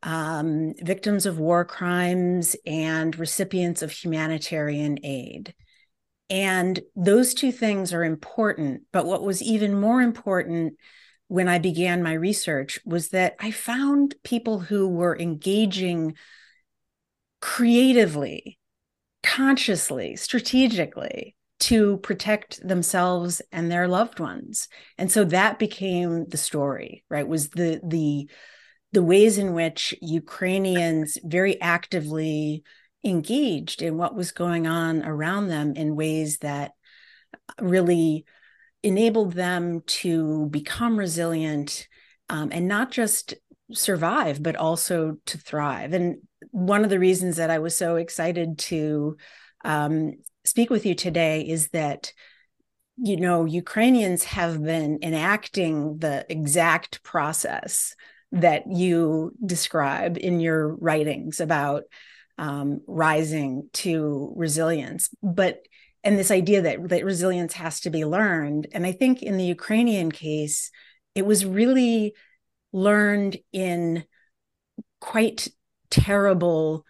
um, 0.02 0.74
victims 0.78 1.26
of 1.26 1.38
war 1.38 1.64
crimes 1.64 2.56
and 2.66 3.18
recipients 3.18 3.82
of 3.82 3.90
humanitarian 3.90 4.98
aid. 5.02 5.54
And 6.30 6.80
those 6.94 7.34
two 7.34 7.52
things 7.52 7.92
are 7.92 8.04
important. 8.04 8.82
But 8.92 9.06
what 9.06 9.22
was 9.22 9.42
even 9.42 9.80
more 9.80 10.02
important 10.02 10.74
when 11.28 11.48
I 11.48 11.58
began 11.58 12.02
my 12.02 12.14
research 12.14 12.80
was 12.84 13.10
that 13.10 13.36
I 13.38 13.50
found 13.50 14.14
people 14.24 14.58
who 14.58 14.88
were 14.88 15.18
engaging 15.18 16.16
creatively, 17.40 18.58
consciously, 19.22 20.16
strategically 20.16 21.36
to 21.60 21.98
protect 21.98 22.66
themselves 22.66 23.42
and 23.52 23.70
their 23.70 23.88
loved 23.88 24.20
ones. 24.20 24.68
And 24.96 25.10
so 25.10 25.24
that 25.24 25.58
became 25.58 26.26
the 26.26 26.36
story, 26.36 27.04
right? 27.10 27.26
Was 27.26 27.50
the 27.50 27.80
the 27.84 28.28
the 28.92 29.02
ways 29.02 29.36
in 29.36 29.52
which 29.52 29.94
Ukrainians 30.00 31.18
very 31.22 31.60
actively 31.60 32.62
engaged 33.04 33.82
in 33.82 33.98
what 33.98 34.14
was 34.14 34.32
going 34.32 34.66
on 34.66 35.04
around 35.04 35.48
them 35.48 35.74
in 35.76 35.94
ways 35.94 36.38
that 36.38 36.72
really 37.60 38.24
enabled 38.82 39.32
them 39.32 39.82
to 39.86 40.46
become 40.46 40.98
resilient 40.98 41.88
um, 42.28 42.50
and 42.52 42.68
not 42.68 42.90
just 42.90 43.34
survive, 43.72 44.42
but 44.42 44.56
also 44.56 45.16
to 45.26 45.38
thrive. 45.38 45.92
And 45.92 46.18
one 46.50 46.84
of 46.84 46.90
the 46.90 46.98
reasons 46.98 47.36
that 47.36 47.50
I 47.50 47.58
was 47.58 47.74
so 47.74 47.96
excited 47.96 48.58
to 48.58 49.16
um, 49.64 50.12
speak 50.44 50.70
with 50.70 50.86
you 50.86 50.94
today 50.94 51.42
is 51.42 51.68
that 51.68 52.12
you 52.96 53.16
know 53.16 53.44
Ukrainians 53.44 54.24
have 54.24 54.62
been 54.62 54.98
enacting 55.02 55.98
the 55.98 56.26
exact 56.28 57.02
process 57.02 57.94
that 58.32 58.64
you 58.66 59.32
describe 59.44 60.18
in 60.18 60.40
your 60.40 60.74
writings 60.76 61.40
about 61.40 61.84
um, 62.36 62.80
rising 62.86 63.68
to 63.72 64.32
resilience 64.36 65.10
but 65.22 65.60
and 66.08 66.18
this 66.18 66.30
idea 66.30 66.62
that, 66.62 66.88
that 66.88 67.04
resilience 67.04 67.52
has 67.52 67.80
to 67.80 67.90
be 67.90 68.06
learned. 68.06 68.66
And 68.72 68.86
i 68.86 68.92
think 68.92 69.22
in 69.22 69.36
the 69.36 69.44
ukrainian 69.44 70.10
case 70.10 70.70
it 71.14 71.26
was 71.26 71.44
really 71.44 72.14
learned 72.72 73.36
in 73.52 74.04
quite 75.00 75.48
terrible 75.90 76.86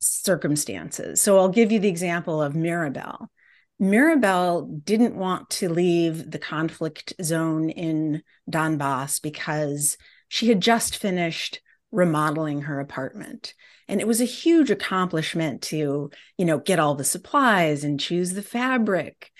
circumstances. 0.00 1.20
So 1.20 1.38
i'll 1.38 1.48
give 1.48 1.70
you 1.70 1.78
the 1.78 1.88
example 1.88 2.42
of 2.42 2.56
mirabel. 2.56 3.30
Mirabel 3.78 4.62
didn't 4.84 5.14
want 5.14 5.50
to 5.50 5.68
leave 5.68 6.32
the 6.32 6.38
conflict 6.38 7.12
zone 7.22 7.70
in 7.70 8.22
Donbass 8.50 9.22
because 9.22 9.96
she 10.28 10.48
had 10.48 10.60
just 10.60 10.96
finished 10.96 11.60
remodeling 11.92 12.62
her 12.62 12.80
apartment 12.80 13.54
and 13.88 14.00
it 14.00 14.06
was 14.06 14.20
a 14.20 14.26
huge 14.26 14.70
accomplishment 14.70 15.62
to 15.62 16.10
you 16.38 16.44
know 16.44 16.58
get 16.58 16.78
all 16.78 16.94
the 16.94 17.04
supplies 17.04 17.84
and 17.84 18.00
choose 18.00 18.32
the 18.32 18.42
fabric. 18.42 19.30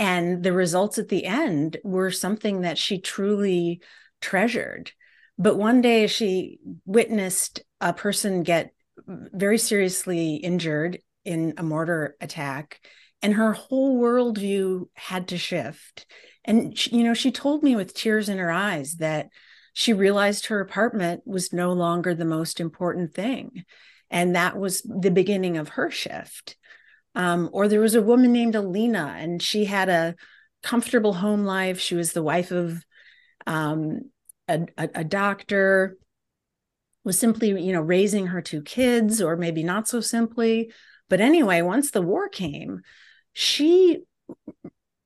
And 0.00 0.44
the 0.44 0.52
results 0.52 0.98
at 0.98 1.08
the 1.08 1.24
end 1.24 1.78
were 1.82 2.12
something 2.12 2.60
that 2.60 2.78
she 2.78 3.00
truly 3.00 3.80
treasured. 4.20 4.92
But 5.36 5.56
one 5.56 5.80
day 5.80 6.06
she 6.06 6.58
witnessed 6.84 7.62
a 7.80 7.92
person 7.92 8.44
get 8.44 8.72
very 9.06 9.58
seriously 9.58 10.36
injured 10.36 10.98
in 11.24 11.54
a 11.56 11.62
mortar 11.62 12.16
attack 12.20 12.80
and 13.22 13.34
her 13.34 13.52
whole 13.52 14.00
worldview 14.00 14.86
had 14.94 15.28
to 15.28 15.38
shift. 15.38 16.06
And 16.44 16.78
she, 16.78 16.96
you 16.96 17.04
know 17.04 17.14
she 17.14 17.30
told 17.30 17.62
me 17.62 17.76
with 17.76 17.94
tears 17.94 18.28
in 18.28 18.38
her 18.38 18.50
eyes 18.50 18.96
that 18.96 19.28
she 19.78 19.92
realized 19.92 20.46
her 20.46 20.58
apartment 20.58 21.22
was 21.24 21.52
no 21.52 21.72
longer 21.72 22.12
the 22.12 22.24
most 22.24 22.58
important 22.58 23.14
thing. 23.14 23.62
And 24.10 24.34
that 24.34 24.58
was 24.58 24.82
the 24.82 25.12
beginning 25.12 25.56
of 25.56 25.68
her 25.68 25.88
shift. 25.88 26.56
Um, 27.14 27.48
or 27.52 27.68
there 27.68 27.80
was 27.80 27.94
a 27.94 28.02
woman 28.02 28.32
named 28.32 28.56
alina 28.56 29.14
and 29.16 29.40
she 29.40 29.66
had 29.66 29.88
a 29.88 30.16
comfortable 30.64 31.12
home 31.12 31.44
life. 31.44 31.78
She 31.78 31.94
was 31.94 32.12
the 32.12 32.24
wife 32.24 32.50
of 32.50 32.84
um, 33.46 34.10
a, 34.48 34.66
a, 34.76 34.88
a 34.96 35.04
doctor 35.04 35.96
was 37.04 37.16
simply 37.16 37.50
you 37.62 37.72
know 37.72 37.80
raising 37.80 38.26
her 38.26 38.42
two 38.42 38.62
kids 38.62 39.22
or 39.22 39.36
maybe 39.36 39.62
not 39.62 39.86
so 39.86 40.00
simply. 40.00 40.72
But 41.08 41.20
anyway 41.20 41.62
once 41.62 41.92
the 41.92 42.02
war 42.02 42.28
came 42.28 42.80
she 43.32 44.00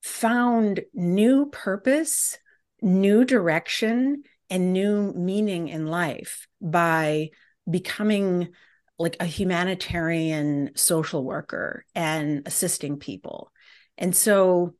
found 0.02 0.80
new 0.94 1.50
purpose, 1.50 2.38
new 2.80 3.26
direction, 3.26 4.22
and 4.52 4.74
new 4.74 5.14
meaning 5.14 5.68
in 5.68 5.86
life 5.86 6.46
by 6.60 7.30
becoming 7.68 8.50
like 8.98 9.16
a 9.18 9.24
humanitarian 9.24 10.70
social 10.74 11.24
worker 11.24 11.86
and 11.94 12.42
assisting 12.44 12.98
people. 12.98 13.50
And 13.96 14.14
so, 14.14 14.74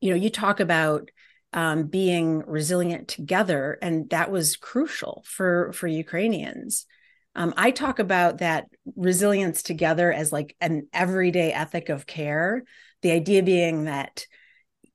you 0.00 0.10
know, 0.10 0.16
you 0.16 0.30
talk 0.30 0.60
about 0.60 1.10
um, 1.52 1.88
being 1.88 2.44
resilient 2.46 3.08
together, 3.08 3.78
and 3.82 4.08
that 4.10 4.30
was 4.30 4.56
crucial 4.56 5.24
for 5.26 5.72
for 5.72 5.88
Ukrainians. 5.88 6.86
Um, 7.34 7.52
I 7.56 7.72
talk 7.72 7.98
about 7.98 8.38
that 8.38 8.66
resilience 8.94 9.64
together 9.64 10.12
as 10.12 10.30
like 10.30 10.54
an 10.60 10.86
everyday 10.92 11.52
ethic 11.52 11.88
of 11.88 12.06
care. 12.06 12.62
The 13.02 13.10
idea 13.10 13.42
being 13.42 13.84
that, 13.84 14.26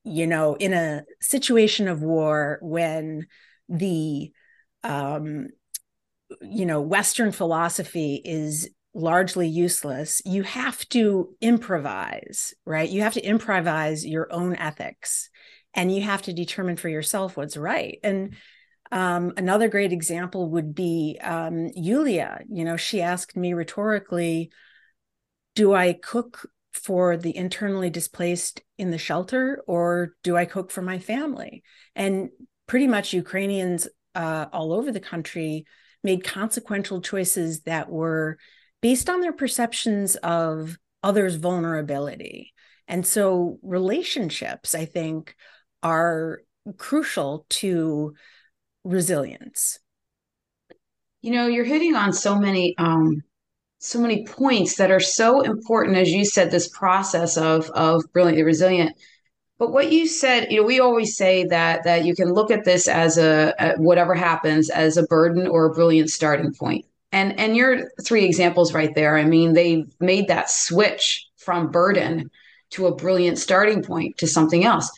you 0.04 0.28
know, 0.28 0.56
in 0.56 0.74
a 0.74 1.04
situation 1.22 1.88
of 1.88 2.02
war, 2.02 2.60
when 2.62 3.28
the, 3.70 4.32
um, 4.84 5.48
you 6.42 6.66
know, 6.66 6.82
Western 6.82 7.32
philosophy 7.32 8.22
is 8.24 8.70
largely 8.94 9.48
useless, 9.48 10.22
you 10.26 10.44
have 10.44 10.88
to 10.90 11.36
improvise, 11.40 12.54
right? 12.66 12.90
You 12.90 13.02
have 13.02 13.14
to 13.14 13.26
improvise 13.26 14.06
your 14.06 14.32
own 14.34 14.56
ethics 14.56 15.30
and 15.74 15.94
you 15.94 16.02
have 16.02 16.22
to 16.24 16.34
determine 16.34 16.76
for 16.76 16.90
yourself 16.90 17.38
what's 17.38 17.56
right. 17.56 18.00
And 18.04 18.36
um, 18.92 19.34
another 19.38 19.70
great 19.70 19.94
example 19.94 20.50
would 20.52 20.76
be 20.76 21.18
um, 21.22 21.70
Yulia. 21.76 22.42
You 22.50 22.66
know, 22.66 22.76
she 22.76 23.02
asked 23.02 23.38
me 23.38 23.54
rhetorically, 23.54 24.52
"Do 25.56 25.74
I 25.74 25.94
cook 25.94 26.51
for 26.72 27.18
the 27.18 27.36
internally 27.36 27.90
displaced 27.90 28.62
in 28.78 28.92
the 28.92 28.98
shelter, 28.98 29.62
or 29.68 30.16
do 30.24 30.38
I 30.38 30.46
cook 30.46 30.72
for 30.72 30.82
my 30.82 31.00
family?" 31.00 31.64
And 31.96 32.30
pretty 32.68 32.88
much 32.88 33.14
Ukrainians 33.14 33.88
uh, 34.16 34.46
all 34.52 34.74
over 34.74 34.92
the 34.92 35.00
country 35.00 35.66
made 36.04 36.24
consequential 36.24 37.02
choices 37.02 37.62
that 37.62 37.90
were 37.90 38.38
based 38.82 39.10
on 39.10 39.22
their 39.22 39.34
perceptions 39.34 40.16
of 40.18 40.78
others' 41.04 41.36
vulnerability. 41.36 42.54
And 42.88 43.06
so 43.06 43.60
relationships, 43.62 44.74
I 44.74 44.86
think, 44.86 45.36
are 45.84 46.42
crucial 46.78 47.46
to 47.50 48.14
resilience 48.84 49.80
you 51.22 51.32
know 51.32 51.48
you're 51.48 51.66
hitting 51.66 51.96
on 51.96 52.12
so 52.12 52.38
many 52.38 52.76
um 52.78 53.22
so 53.82 54.00
many 54.00 54.24
points 54.26 54.76
that 54.76 54.92
are 54.92 55.00
so 55.00 55.42
important 55.42 55.98
as 55.98 56.12
you 56.12 56.24
said 56.24 56.52
this 56.52 56.70
process 56.70 57.36
of 57.36 57.70
of 57.72 58.04
brilliantly 58.14 58.44
resilient. 58.44 58.96
But 59.58 59.72
what 59.72 59.92
you 59.92 60.08
said 60.08 60.52
you 60.52 60.62
know 60.62 60.68
we 60.68 60.80
always 60.80 61.18
say 61.18 61.46
that 61.46 61.84
that 61.84 62.06
you 62.06 62.16
can 62.16 62.32
look 62.32 62.52
at 62.52 62.64
this 62.64 62.88
as 62.88 63.18
a, 63.18 63.54
a 63.60 63.74
whatever 63.82 64.14
happens 64.14 64.70
as 64.70 64.98
a 64.98 65.04
burden 65.04 65.48
or 65.48 65.66
a 65.66 65.74
brilliant 65.74 66.12
starting 66.12 66.54
point. 66.54 66.86
And 67.12 67.38
and 67.40 67.58
your 67.58 67.90
three 68.06 68.24
examples 68.24 68.74
right 68.74 68.94
there 68.96 69.18
i 69.18 69.26
mean 69.26 69.54
they 69.54 69.86
made 70.00 70.28
that 70.30 70.50
switch 70.50 71.28
from 71.38 71.72
burden 71.72 72.30
to 72.70 72.86
a 72.88 72.96
brilliant 72.96 73.38
starting 73.38 73.84
point 73.84 74.18
to 74.20 74.28
something 74.28 74.64
else 74.64 74.90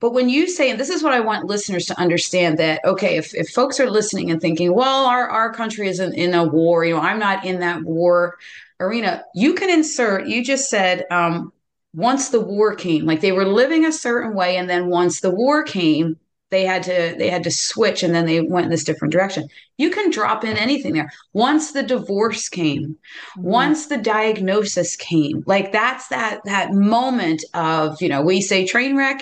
but 0.00 0.12
when 0.12 0.28
you 0.28 0.48
say, 0.48 0.70
and 0.70 0.78
this 0.78 0.90
is 0.90 1.02
what 1.02 1.12
I 1.12 1.20
want 1.20 1.46
listeners 1.46 1.86
to 1.86 1.98
understand 1.98 2.58
that, 2.58 2.84
okay, 2.84 3.16
if, 3.16 3.34
if 3.34 3.48
folks 3.50 3.80
are 3.80 3.90
listening 3.90 4.30
and 4.30 4.40
thinking, 4.40 4.74
well, 4.74 5.06
our, 5.06 5.28
our 5.28 5.52
country 5.52 5.88
isn't 5.88 6.14
in 6.14 6.34
a 6.34 6.44
war, 6.44 6.84
you 6.84 6.94
know, 6.94 7.00
I'm 7.00 7.18
not 7.18 7.44
in 7.44 7.60
that 7.60 7.82
war 7.84 8.36
arena, 8.80 9.24
you 9.34 9.54
can 9.54 9.70
insert, 9.70 10.26
you 10.26 10.44
just 10.44 10.68
said, 10.68 11.04
um, 11.10 11.52
once 11.94 12.30
the 12.30 12.40
war 12.40 12.74
came, 12.74 13.06
like 13.06 13.20
they 13.20 13.32
were 13.32 13.46
living 13.46 13.84
a 13.84 13.92
certain 13.92 14.34
way. 14.34 14.56
And 14.56 14.68
then 14.68 14.88
once 14.88 15.20
the 15.20 15.30
war 15.30 15.62
came, 15.62 16.18
they 16.54 16.64
had 16.64 16.84
to 16.84 17.16
they 17.18 17.28
had 17.28 17.42
to 17.42 17.50
switch 17.50 18.02
and 18.02 18.14
then 18.14 18.26
they 18.26 18.40
went 18.40 18.64
in 18.64 18.70
this 18.70 18.84
different 18.84 19.10
direction 19.10 19.48
you 19.76 19.90
can 19.90 20.10
drop 20.10 20.44
in 20.44 20.56
anything 20.56 20.92
there 20.92 21.10
once 21.32 21.72
the 21.72 21.82
divorce 21.82 22.48
came 22.48 22.90
mm-hmm. 22.90 23.42
once 23.42 23.86
the 23.86 23.96
diagnosis 23.96 24.94
came 24.94 25.42
like 25.46 25.72
that's 25.72 26.06
that 26.08 26.40
that 26.44 26.72
moment 26.72 27.44
of 27.54 28.00
you 28.00 28.08
know 28.08 28.22
we 28.22 28.40
say 28.40 28.64
train 28.64 28.96
wreck 28.96 29.20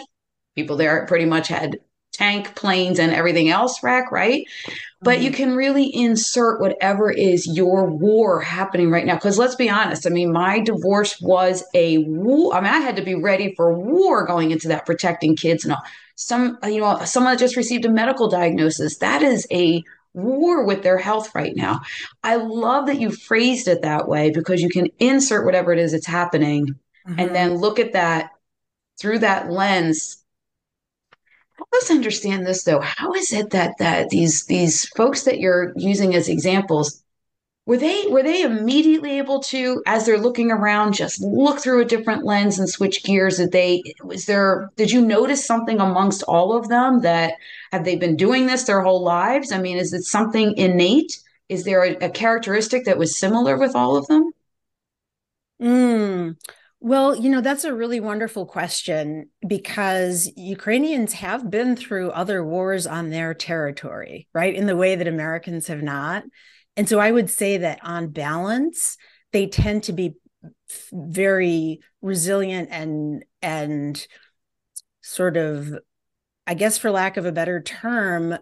people 0.54 0.76
there 0.76 1.06
pretty 1.06 1.24
much 1.24 1.48
had 1.48 1.78
tank 2.12 2.54
planes 2.54 2.98
and 2.98 3.12
everything 3.12 3.48
else 3.48 3.82
rack 3.82 4.12
right 4.12 4.46
but 5.02 5.20
you 5.20 5.30
mm-hmm. 5.30 5.36
can 5.36 5.56
really 5.56 5.94
insert 5.94 6.60
whatever 6.60 7.10
is 7.10 7.46
your 7.46 7.90
war 7.90 8.40
happening 8.40 8.90
right 8.90 9.04
now. 9.04 9.14
Because 9.14 9.36
let's 9.36 9.56
be 9.56 9.68
honest, 9.68 10.06
I 10.06 10.10
mean, 10.10 10.32
my 10.32 10.60
divorce 10.60 11.20
was 11.20 11.64
a 11.74 11.98
war. 11.98 12.54
I 12.54 12.60
mean, 12.60 12.72
I 12.72 12.78
had 12.78 12.96
to 12.96 13.02
be 13.02 13.16
ready 13.16 13.54
for 13.56 13.76
war 13.76 14.24
going 14.24 14.52
into 14.52 14.68
that, 14.68 14.86
protecting 14.86 15.34
kids 15.34 15.64
and 15.64 15.74
all. 15.74 15.82
Some, 16.14 16.58
you 16.64 16.80
know, 16.80 17.04
someone 17.04 17.32
that 17.32 17.40
just 17.40 17.56
received 17.56 17.84
a 17.84 17.90
medical 17.90 18.28
diagnosis, 18.28 18.98
that 18.98 19.22
is 19.22 19.46
a 19.50 19.82
war 20.14 20.64
with 20.64 20.82
their 20.82 20.98
health 20.98 21.34
right 21.34 21.56
now. 21.56 21.80
I 22.22 22.36
love 22.36 22.86
that 22.86 23.00
you 23.00 23.10
phrased 23.10 23.66
it 23.66 23.82
that 23.82 24.06
way 24.06 24.30
because 24.30 24.62
you 24.62 24.68
can 24.68 24.86
insert 25.00 25.44
whatever 25.44 25.72
it 25.72 25.80
is 25.80 25.92
that's 25.92 26.06
happening 26.06 26.66
mm-hmm. 27.08 27.18
and 27.18 27.34
then 27.34 27.56
look 27.56 27.80
at 27.80 27.94
that 27.94 28.30
through 29.00 29.20
that 29.20 29.50
lens 29.50 30.21
help 31.56 31.68
us 31.74 31.90
understand 31.90 32.46
this 32.46 32.64
though. 32.64 32.80
How 32.80 33.14
is 33.14 33.32
it 33.32 33.50
that 33.50 33.74
that 33.78 34.10
these 34.10 34.46
these 34.46 34.86
folks 34.90 35.24
that 35.24 35.38
you're 35.38 35.72
using 35.76 36.14
as 36.14 36.28
examples 36.28 37.02
were 37.66 37.76
they 37.76 38.06
were 38.08 38.22
they 38.22 38.42
immediately 38.42 39.18
able 39.18 39.40
to 39.40 39.82
as 39.86 40.04
they're 40.04 40.18
looking 40.18 40.50
around 40.50 40.94
just 40.94 41.20
look 41.20 41.60
through 41.60 41.80
a 41.80 41.84
different 41.84 42.24
lens 42.24 42.58
and 42.58 42.68
switch 42.68 43.04
gears 43.04 43.36
did 43.36 43.52
they 43.52 43.82
was 44.02 44.26
there 44.26 44.70
did 44.76 44.90
you 44.90 45.00
notice 45.00 45.46
something 45.46 45.80
amongst 45.80 46.22
all 46.24 46.56
of 46.56 46.68
them 46.68 47.00
that 47.02 47.34
have 47.70 47.84
they 47.84 47.96
been 47.96 48.16
doing 48.16 48.46
this 48.46 48.64
their 48.64 48.82
whole 48.82 49.02
lives 49.02 49.52
i 49.52 49.58
mean 49.58 49.76
is 49.76 49.92
it 49.92 50.02
something 50.02 50.56
innate 50.56 51.20
is 51.48 51.64
there 51.64 51.84
a, 51.84 51.94
a 52.06 52.10
characteristic 52.10 52.84
that 52.84 52.98
was 52.98 53.16
similar 53.16 53.56
with 53.56 53.76
all 53.76 53.96
of 53.96 54.06
them 54.08 54.32
mm. 55.60 56.36
Well, 56.84 57.14
you 57.14 57.30
know, 57.30 57.40
that's 57.40 57.62
a 57.62 57.72
really 57.72 58.00
wonderful 58.00 58.44
question 58.44 59.30
because 59.46 60.28
Ukrainians 60.36 61.12
have 61.12 61.48
been 61.48 61.76
through 61.76 62.10
other 62.10 62.44
wars 62.44 62.88
on 62.88 63.10
their 63.10 63.34
territory, 63.34 64.26
right? 64.34 64.52
In 64.52 64.66
the 64.66 64.76
way 64.76 64.96
that 64.96 65.06
Americans 65.06 65.68
have 65.68 65.80
not. 65.80 66.24
And 66.76 66.88
so 66.88 66.98
I 66.98 67.12
would 67.12 67.30
say 67.30 67.58
that 67.58 67.78
on 67.84 68.08
balance, 68.08 68.96
they 69.30 69.46
tend 69.46 69.84
to 69.84 69.92
be 69.92 70.14
very 70.92 71.78
resilient 72.00 72.68
and 72.72 73.24
and 73.42 74.04
sort 75.02 75.36
of 75.36 75.72
I 76.48 76.54
guess 76.54 76.78
for 76.78 76.90
lack 76.90 77.16
of 77.16 77.26
a 77.26 77.32
better 77.32 77.62
term, 77.62 78.36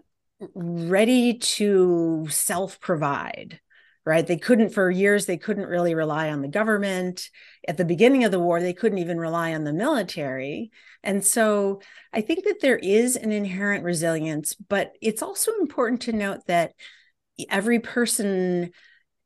ready 0.55 1.37
to 1.37 2.25
self-provide 2.31 3.59
right? 4.05 4.25
They 4.25 4.37
couldn't, 4.37 4.69
for 4.69 4.89
years, 4.89 5.25
they 5.25 5.37
couldn't 5.37 5.67
really 5.67 5.93
rely 5.93 6.31
on 6.31 6.41
the 6.41 6.47
government. 6.47 7.29
At 7.67 7.77
the 7.77 7.85
beginning 7.85 8.23
of 8.23 8.31
the 8.31 8.39
war, 8.39 8.59
they 8.59 8.73
couldn't 8.73 8.97
even 8.97 9.19
rely 9.19 9.53
on 9.53 9.63
the 9.63 9.73
military. 9.73 10.71
And 11.03 11.23
so 11.23 11.81
I 12.11 12.21
think 12.21 12.45
that 12.45 12.61
there 12.61 12.77
is 12.77 13.15
an 13.15 13.31
inherent 13.31 13.83
resilience, 13.83 14.55
but 14.55 14.93
it's 15.01 15.21
also 15.21 15.51
important 15.59 16.01
to 16.03 16.13
note 16.13 16.47
that 16.47 16.73
every 17.49 17.79
person 17.79 18.71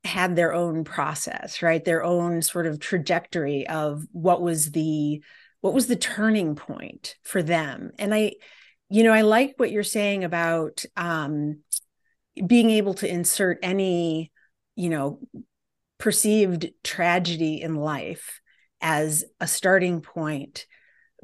had 0.04 0.36
their 0.36 0.54
own 0.54 0.84
process 0.84 1.64
right 1.64 1.84
their 1.84 2.04
own 2.04 2.42
sort 2.42 2.68
of 2.68 2.80
trajectory 2.80 3.68
of 3.68 4.06
what 4.12 4.40
was 4.40 4.72
the 4.72 5.22
what 5.62 5.74
was 5.74 5.88
the 5.88 5.96
turning 5.96 6.56
point 6.56 7.16
for 7.24 7.42
them 7.42 7.92
and 7.98 8.14
i 8.14 8.32
you 8.90 9.04
know 9.04 9.12
i 9.12 9.22
like 9.22 9.56
what 9.58 9.72
you're 9.72 9.82
saying 9.82 10.24
about 10.24 10.86
um 10.96 11.58
being 12.46 12.70
able 12.70 12.94
to 12.94 13.12
insert 13.12 13.58
any 13.64 14.32
you 14.76 14.90
know, 14.90 15.20
perceived 15.98 16.70
tragedy 16.84 17.62
in 17.62 17.76
life 17.76 18.42
as 18.82 19.24
a 19.40 19.48
starting 19.48 20.02
point 20.02 20.66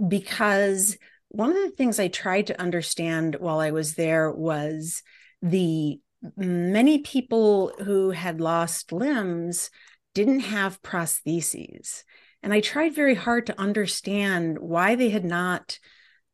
because 0.08 0.98
one 1.30 1.50
of 1.50 1.58
the 1.58 1.72
things 1.72 2.00
I 2.00 2.08
tried 2.08 2.48
to 2.48 2.60
understand 2.60 3.36
while 3.40 3.60
I 3.60 3.72
was 3.72 3.96
there 3.96 4.32
was 4.32 5.04
the 5.42 6.00
many 6.36 7.00
people 7.00 7.74
who 7.80 8.12
had 8.12 8.42
lost 8.42 8.92
limbs 8.92 9.70
didn't 10.14 10.42
have 10.42 10.82
prostheses. 10.82 12.04
And 12.44 12.54
I 12.54 12.60
tried 12.60 12.96
very 12.96 13.16
hard 13.16 13.46
to 13.48 13.60
understand 13.60 14.60
why 14.60 14.96
they 14.96 15.10
had 15.10 15.24
not, 15.24 15.80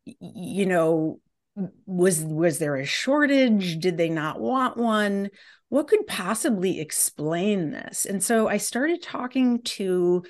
you 0.05 0.65
know, 0.65 1.19
was 1.85 2.21
was 2.21 2.59
there 2.59 2.75
a 2.75 2.85
shortage? 2.85 3.79
Did 3.79 3.97
they 3.97 4.09
not 4.09 4.39
want 4.39 4.77
one? 4.77 5.29
what 5.69 5.87
could 5.87 6.07
possibly 6.07 6.79
explain 6.79 7.71
this? 7.71 8.05
And 8.05 8.23
so 8.23 8.47
I 8.47 8.57
started 8.57 9.01
talking 9.01 9.61
to 9.63 10.23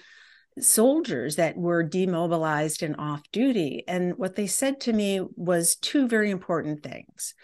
soldiers 0.60 1.36
that 1.36 1.56
were 1.56 1.84
demobilized 1.84 2.82
and 2.82 2.96
off 2.98 3.22
duty. 3.32 3.84
And 3.88 4.18
what 4.18 4.36
they 4.36 4.48
said 4.48 4.80
to 4.82 4.94
me 4.94 5.22
was 5.36 5.76
two 5.76 6.08
very 6.08 6.32
important 6.32 6.82
things. 6.82 7.36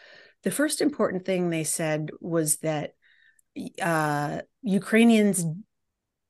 The 0.41 0.51
first 0.51 0.81
important 0.81 1.25
thing 1.25 1.49
they 1.49 1.63
said 1.63 2.09
was 2.19 2.57
that 2.57 2.93
uh, 3.79 4.41
Ukrainians 4.63 5.45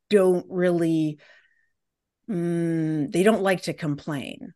don't 0.09 0.45
really, 0.49 1.19
mm, 2.29 3.09
they 3.09 3.23
don't 3.23 3.41
like 3.41 3.63
to 3.63 3.73
complain. 3.73 4.53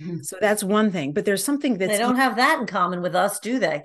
Mm-hmm. 0.00 0.22
So 0.22 0.36
that's 0.40 0.64
one 0.64 0.90
thing. 0.90 1.12
But 1.12 1.24
there's 1.24 1.44
something 1.44 1.78
that 1.78 1.88
they 1.88 1.98
don't 1.98 2.16
have 2.16 2.36
that 2.36 2.60
in 2.60 2.66
common 2.66 3.02
with 3.02 3.14
us, 3.14 3.38
do 3.40 3.58
they? 3.58 3.82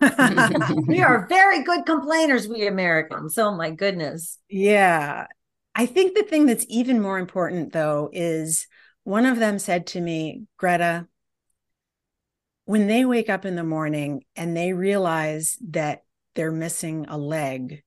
we 0.86 1.02
are 1.02 1.26
very 1.28 1.62
good 1.62 1.86
complainers, 1.86 2.48
we 2.48 2.66
Americans. 2.66 3.36
Oh 3.38 3.54
my 3.54 3.70
goodness. 3.70 4.38
Yeah. 4.48 5.26
I 5.74 5.86
think 5.86 6.14
the 6.14 6.24
thing 6.24 6.46
that's 6.46 6.66
even 6.68 7.00
more 7.00 7.18
important, 7.18 7.72
though, 7.72 8.10
is 8.12 8.66
one 9.04 9.26
of 9.26 9.38
them 9.38 9.58
said 9.58 9.86
to 9.88 10.00
me, 10.00 10.44
Greta, 10.56 11.06
when 12.64 12.86
they 12.86 13.04
wake 13.04 13.28
up 13.28 13.44
in 13.44 13.56
the 13.56 13.64
morning 13.64 14.24
and 14.36 14.56
they 14.56 14.72
realize 14.72 15.56
that 15.70 16.04
they're 16.34 16.52
missing 16.52 17.06
a 17.08 17.18
leg, 17.18 17.82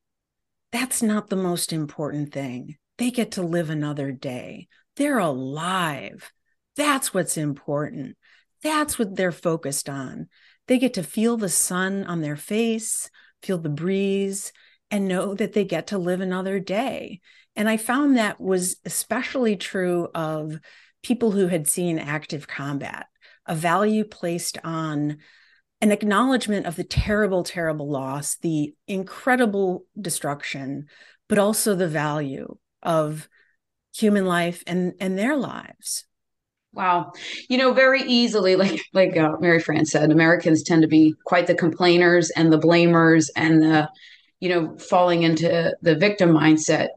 that's 0.72 1.02
not 1.02 1.30
the 1.30 1.36
most 1.36 1.72
important 1.72 2.34
thing. 2.34 2.78
They 2.98 3.12
get 3.12 3.32
to 3.34 3.42
live 3.42 3.70
another 3.70 4.12
day. 4.12 4.68
They're 4.96 5.20
alive. 5.20 6.32
That's 6.76 7.14
what's 7.14 7.38
important. 7.38 8.18
That's 8.62 8.98
what 8.98 9.16
they're 9.16 9.32
focused 9.32 9.90
on. 9.90 10.28
They 10.68 10.80
get 10.80 10.94
to 10.96 11.04
feel 11.04 11.38
the 11.38 11.50
sun 11.50 12.04
on 12.06 12.22
their 12.22 12.38
face, 12.38 13.10
feel 13.42 13.58
the 13.58 13.70
breeze, 13.70 14.54
and 14.90 15.08
know 15.08 15.34
that 15.34 15.54
they 15.54 15.66
get 15.66 15.88
to 15.88 15.98
live 15.98 16.22
another 16.22 16.60
day. 16.60 17.20
And 17.56 17.70
I 17.70 17.78
found 17.78 18.18
that 18.18 18.40
was 18.40 18.78
especially 18.86 19.56
true 19.56 20.08
of 20.16 20.60
people 21.04 21.32
who 21.32 21.48
had 21.48 21.68
seen 21.68 22.00
active 22.00 22.48
combat, 22.48 23.08
a 23.46 23.56
value 23.56 24.06
placed 24.06 24.58
on 24.64 25.18
an 25.82 25.92
acknowledgement 25.92 26.66
of 26.66 26.78
the 26.78 26.84
terrible, 26.84 27.44
terrible 27.44 27.90
loss, 27.90 28.38
the 28.38 28.74
incredible 28.88 29.86
destruction, 30.00 30.88
but 31.28 31.38
also 31.38 31.76
the 31.76 31.90
value 31.90 32.56
of 32.82 33.28
human 33.94 34.26
life 34.26 34.64
and, 34.66 34.94
and 35.02 35.18
their 35.18 35.36
lives. 35.36 36.06
Wow. 36.74 37.14
You 37.50 37.58
know, 37.58 37.72
very 37.72 38.02
easily, 38.04 38.56
like 38.64 38.82
like 38.94 39.16
uh, 39.16 39.38
Mary 39.40 39.60
Fran 39.60 39.86
said, 39.86 40.12
Americans 40.12 40.64
tend 40.64 40.82
to 40.82 40.88
be 40.88 41.14
quite 41.26 41.48
the 41.48 41.56
complainers 41.56 42.30
and 42.32 42.52
the 42.52 42.60
blamers 42.60 43.30
and 43.36 43.62
the, 43.62 43.90
you 44.40 44.50
know, 44.50 44.78
falling 44.78 45.24
into 45.24 45.76
the 45.82 45.96
victim 45.96 46.32
mindset. 46.32 46.90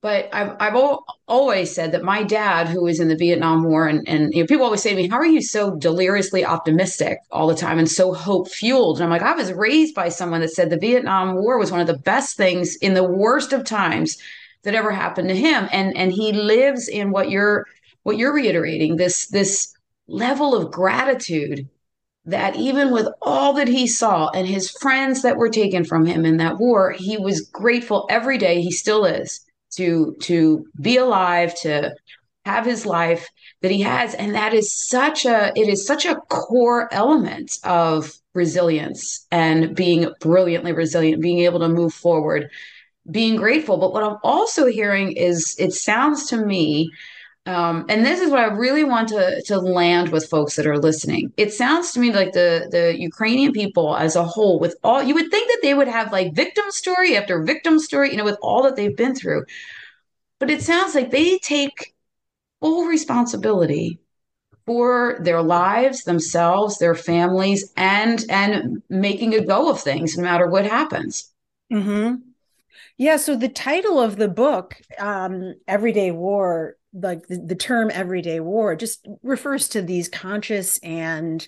But 0.00 0.28
I've 0.32 0.54
I've 0.60 0.96
always 1.26 1.74
said 1.74 1.90
that 1.92 2.04
my 2.04 2.22
dad, 2.22 2.68
who 2.68 2.84
was 2.84 3.00
in 3.00 3.08
the 3.08 3.16
Vietnam 3.16 3.64
War, 3.64 3.88
and 3.88 4.08
and 4.08 4.32
you 4.32 4.42
know, 4.42 4.46
people 4.46 4.64
always 4.64 4.80
say 4.82 4.90
to 4.90 4.96
me, 4.96 5.08
"How 5.08 5.16
are 5.16 5.26
you 5.26 5.42
so 5.42 5.74
deliriously 5.76 6.44
optimistic 6.44 7.18
all 7.32 7.48
the 7.48 7.56
time 7.56 7.78
and 7.80 7.90
so 7.90 8.12
hope 8.12 8.48
fueled?" 8.48 8.98
And 8.98 9.04
I'm 9.04 9.10
like, 9.10 9.22
I 9.22 9.34
was 9.34 9.52
raised 9.52 9.96
by 9.96 10.08
someone 10.08 10.40
that 10.42 10.52
said 10.52 10.70
the 10.70 10.78
Vietnam 10.78 11.34
War 11.34 11.58
was 11.58 11.72
one 11.72 11.80
of 11.80 11.88
the 11.88 11.98
best 11.98 12.36
things 12.36 12.76
in 12.76 12.94
the 12.94 13.02
worst 13.02 13.52
of 13.52 13.64
times 13.64 14.16
that 14.62 14.74
ever 14.74 14.92
happened 14.92 15.30
to 15.30 15.36
him, 15.36 15.68
and 15.72 15.96
and 15.96 16.12
he 16.12 16.32
lives 16.32 16.86
in 16.86 17.10
what 17.10 17.28
you're 17.28 17.66
what 18.08 18.16
you're 18.16 18.34
reiterating 18.34 18.96
this 18.96 19.28
this 19.28 19.74
level 20.06 20.54
of 20.54 20.70
gratitude 20.70 21.68
that 22.24 22.56
even 22.56 22.90
with 22.90 23.06
all 23.20 23.52
that 23.52 23.68
he 23.68 23.86
saw 23.86 24.30
and 24.30 24.46
his 24.46 24.70
friends 24.70 25.20
that 25.22 25.36
were 25.36 25.50
taken 25.50 25.84
from 25.84 26.06
him 26.06 26.24
in 26.24 26.38
that 26.38 26.58
war 26.58 26.92
he 26.92 27.18
was 27.18 27.42
grateful 27.52 28.06
every 28.10 28.38
day 28.38 28.62
he 28.62 28.72
still 28.72 29.04
is 29.04 29.44
to 29.76 30.16
to 30.22 30.66
be 30.80 30.96
alive 30.96 31.54
to 31.54 31.94
have 32.48 32.64
his 32.64 32.86
life 32.86 33.28
that 33.60 33.70
he 33.70 33.82
has. 33.82 34.14
And 34.14 34.34
that 34.34 34.54
is 34.54 34.72
such 34.72 35.26
a 35.26 35.52
it 35.54 35.68
is 35.68 35.86
such 35.86 36.06
a 36.06 36.16
core 36.30 36.88
element 36.92 37.52
of 37.62 38.14
resilience 38.34 39.26
and 39.30 39.76
being 39.76 40.10
brilliantly 40.20 40.72
resilient 40.72 41.20
being 41.20 41.40
able 41.40 41.60
to 41.60 41.68
move 41.68 41.92
forward 41.92 42.50
being 43.10 43.36
grateful. 43.36 43.76
But 43.76 43.92
what 43.92 44.02
i'm 44.02 44.16
also 44.22 44.66
hearing 44.66 45.12
is 45.12 45.54
it 45.58 45.72
sounds 45.72 46.26
to 46.28 46.38
me 46.38 46.90
um, 47.48 47.86
and 47.88 48.04
this 48.04 48.20
is 48.20 48.30
what 48.30 48.40
I 48.40 48.48
really 48.48 48.84
want 48.84 49.08
to 49.08 49.40
to 49.46 49.58
land 49.58 50.10
with 50.10 50.28
folks 50.28 50.54
that 50.56 50.66
are 50.66 50.78
listening. 50.78 51.32
It 51.38 51.50
sounds 51.54 51.92
to 51.92 52.00
me 52.00 52.12
like 52.12 52.32
the 52.32 52.68
the 52.70 52.94
Ukrainian 53.00 53.52
people 53.52 53.96
as 53.96 54.16
a 54.16 54.22
whole, 54.24 54.60
with 54.60 54.76
all 54.84 55.02
you 55.02 55.14
would 55.14 55.30
think 55.30 55.48
that 55.48 55.60
they 55.62 55.72
would 55.72 55.88
have 55.88 56.12
like 56.12 56.34
victim 56.34 56.70
story 56.70 57.16
after 57.16 57.42
victim 57.42 57.78
story, 57.78 58.10
you 58.10 58.18
know, 58.18 58.24
with 58.24 58.36
all 58.42 58.62
that 58.64 58.76
they've 58.76 58.94
been 58.94 59.14
through. 59.14 59.46
But 60.38 60.50
it 60.50 60.60
sounds 60.60 60.94
like 60.94 61.10
they 61.10 61.38
take 61.38 61.94
full 62.60 62.84
responsibility 62.84 63.98
for 64.66 65.18
their 65.22 65.40
lives, 65.40 66.04
themselves, 66.04 66.76
their 66.76 66.94
families, 66.94 67.72
and 67.78 68.26
and 68.28 68.82
making 68.90 69.34
a 69.34 69.42
go 69.42 69.70
of 69.70 69.80
things 69.80 70.18
no 70.18 70.24
matter 70.24 70.48
what 70.48 70.66
happens. 70.66 71.32
Mm-hmm. 71.72 72.16
Yeah. 72.98 73.16
So 73.16 73.36
the 73.36 73.48
title 73.48 73.98
of 73.98 74.16
the 74.16 74.28
book, 74.28 74.76
um, 74.98 75.54
"Everyday 75.66 76.10
War," 76.10 76.76
like 76.92 77.26
the, 77.26 77.38
the 77.38 77.54
term 77.54 77.90
"everyday 77.92 78.40
war," 78.40 78.76
just 78.76 79.06
refers 79.22 79.68
to 79.70 79.82
these 79.82 80.08
conscious 80.08 80.78
and 80.78 81.46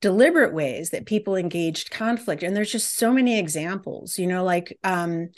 deliberate 0.00 0.52
ways 0.52 0.90
that 0.90 1.06
people 1.06 1.36
engaged 1.36 1.90
conflict. 1.90 2.42
And 2.42 2.54
there's 2.54 2.72
just 2.72 2.96
so 2.96 3.12
many 3.12 3.38
examples. 3.38 4.18
You 4.18 4.26
know, 4.26 4.44
like 4.44 4.78
um, 4.84 5.30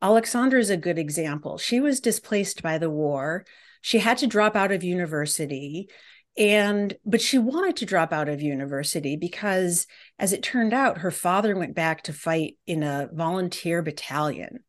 Alexandra 0.00 0.60
is 0.60 0.70
a 0.70 0.76
good 0.76 0.98
example. 0.98 1.58
She 1.58 1.80
was 1.80 2.00
displaced 2.00 2.62
by 2.62 2.78
the 2.78 2.90
war. 2.90 3.44
She 3.82 3.98
had 3.98 4.18
to 4.18 4.26
drop 4.26 4.56
out 4.56 4.72
of 4.72 4.82
university 4.82 5.88
and 6.36 6.96
but 7.04 7.20
she 7.20 7.38
wanted 7.38 7.76
to 7.76 7.86
drop 7.86 8.12
out 8.12 8.28
of 8.28 8.42
university 8.42 9.16
because 9.16 9.86
as 10.18 10.32
it 10.32 10.42
turned 10.42 10.72
out 10.72 10.98
her 10.98 11.10
father 11.10 11.56
went 11.56 11.74
back 11.74 12.02
to 12.02 12.12
fight 12.12 12.56
in 12.66 12.82
a 12.82 13.08
volunteer 13.12 13.82
battalion 13.82 14.60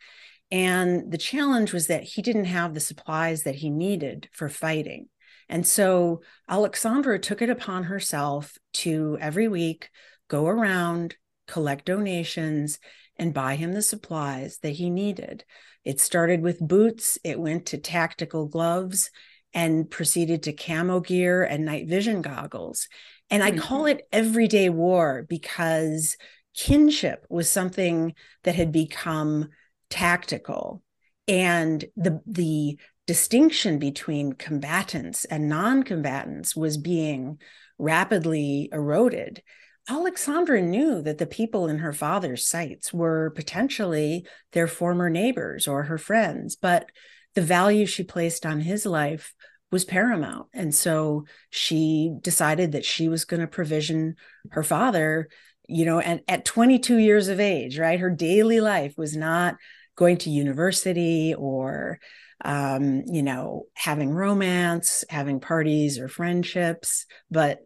and 0.51 1.11
the 1.11 1.17
challenge 1.17 1.73
was 1.73 1.87
that 1.87 2.03
he 2.03 2.21
didn't 2.21 2.45
have 2.45 2.73
the 2.73 2.79
supplies 2.79 3.43
that 3.43 3.55
he 3.55 3.69
needed 3.69 4.29
for 4.31 4.49
fighting 4.49 5.07
and 5.49 5.65
so 5.65 6.21
alexandra 6.49 7.19
took 7.19 7.41
it 7.41 7.49
upon 7.49 7.83
herself 7.83 8.57
to 8.73 9.17
every 9.19 9.47
week 9.47 9.89
go 10.27 10.47
around 10.47 11.15
collect 11.47 11.85
donations 11.85 12.79
and 13.17 13.33
buy 13.33 13.55
him 13.55 13.73
the 13.73 13.81
supplies 13.81 14.59
that 14.59 14.71
he 14.71 14.89
needed 14.89 15.43
it 15.83 16.01
started 16.01 16.41
with 16.41 16.59
boots 16.59 17.17
it 17.23 17.39
went 17.39 17.65
to 17.65 17.77
tactical 17.77 18.47
gloves 18.47 19.09
and 19.55 19.89
proceeded 19.89 20.43
to 20.43 20.53
camo 20.53 20.99
gear 20.99 21.41
and 21.41 21.65
night 21.65 21.87
vision 21.87 22.21
goggles. 22.21 22.89
And 23.31 23.41
I 23.41 23.51
mm-hmm. 23.51 23.61
call 23.61 23.85
it 23.85 24.05
everyday 24.11 24.69
war 24.69 25.25
because 25.27 26.17
kinship 26.55 27.25
was 27.29 27.49
something 27.49 28.13
that 28.43 28.55
had 28.55 28.71
become 28.71 29.49
tactical 29.95 30.83
and 31.27 31.85
the 31.95 32.21
the 32.25 32.77
distinction 33.07 33.79
between 33.79 34.33
combatants 34.33 35.25
and 35.25 35.47
non-combatants 35.47 36.55
was 36.55 36.77
being 36.77 37.39
rapidly 37.77 38.69
eroded 38.73 39.41
alexandra 39.87 40.61
knew 40.61 41.01
that 41.01 41.17
the 41.17 41.25
people 41.25 41.67
in 41.67 41.77
her 41.79 41.93
father's 41.93 42.45
sights 42.45 42.93
were 42.93 43.29
potentially 43.35 44.25
their 44.51 44.67
former 44.67 45.09
neighbors 45.09 45.67
or 45.67 45.83
her 45.83 45.97
friends 45.97 46.55
but 46.55 46.89
the 47.35 47.41
value 47.41 47.85
she 47.85 48.03
placed 48.03 48.45
on 48.45 48.59
his 48.61 48.85
life 48.85 49.33
was 49.71 49.85
paramount. 49.85 50.47
And 50.53 50.73
so 50.73 51.25
she 51.49 52.15
decided 52.21 52.71
that 52.71 52.85
she 52.85 53.09
was 53.09 53.25
going 53.25 53.41
to 53.41 53.47
provision 53.47 54.15
her 54.51 54.63
father, 54.63 55.27
you 55.67 55.85
know, 55.85 55.99
and 55.99 56.21
at 56.27 56.45
22 56.45 56.97
years 56.97 57.27
of 57.27 57.39
age, 57.39 57.77
right? 57.77 57.99
Her 57.99 58.09
daily 58.09 58.61
life 58.61 58.93
was 58.97 59.15
not 59.15 59.55
going 59.95 60.17
to 60.17 60.29
university 60.29 61.33
or, 61.33 61.99
um, 62.43 63.03
you 63.07 63.23
know, 63.23 63.65
having 63.73 64.11
romance, 64.11 65.03
having 65.09 65.39
parties 65.39 65.99
or 65.99 66.07
friendships, 66.07 67.05
but 67.31 67.59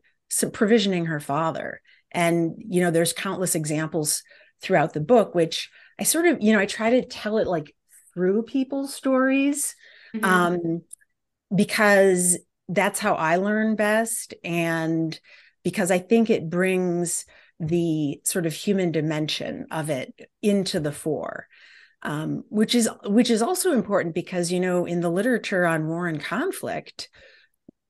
provisioning 0.54 1.08
her 1.08 1.20
father. 1.20 1.82
And, 2.12 2.56
you 2.58 2.82
know, 2.82 2.92
there's 2.92 3.14
countless 3.14 3.56
examples 3.56 4.24
throughout 4.62 4.94
the 4.94 5.00
book, 5.00 5.34
which 5.34 5.70
I 6.00 6.04
sort 6.04 6.26
of, 6.26 6.42
you 6.42 6.54
know, 6.54 6.60
I 6.60 6.66
try 6.66 6.92
to 6.92 7.06
tell 7.06 7.38
it 7.38 7.48
like 7.48 7.76
through 8.14 8.44
people's 8.44 8.94
stories. 8.94 9.76
Mm-hmm. 10.16 10.26
Um, 10.26 10.82
because 11.54 12.38
that's 12.68 13.00
how 13.00 13.16
I 13.16 13.38
learn 13.38 13.76
best. 13.76 14.34
And 14.44 15.20
because 15.64 15.92
I 15.92 16.00
think 16.00 16.30
it 16.30 16.50
brings 16.50 17.26
the 17.60 18.22
sort 18.24 18.46
of 18.46 18.54
human 18.54 18.92
dimension 18.92 19.68
of 19.72 19.90
it 19.90 20.30
into 20.42 20.80
the 20.80 20.92
fore. 20.92 21.48
Um, 22.02 22.46
which 22.48 22.76
is 22.76 22.90
which 23.04 23.30
is 23.30 23.42
also 23.42 23.74
important 23.74 24.16
because 24.16 24.54
you 24.54 24.62
know 24.62 24.86
in 24.86 25.02
the 25.02 25.10
literature 25.10 25.66
on 25.66 25.86
war 25.86 26.08
and 26.08 26.24
conflict 26.24 27.10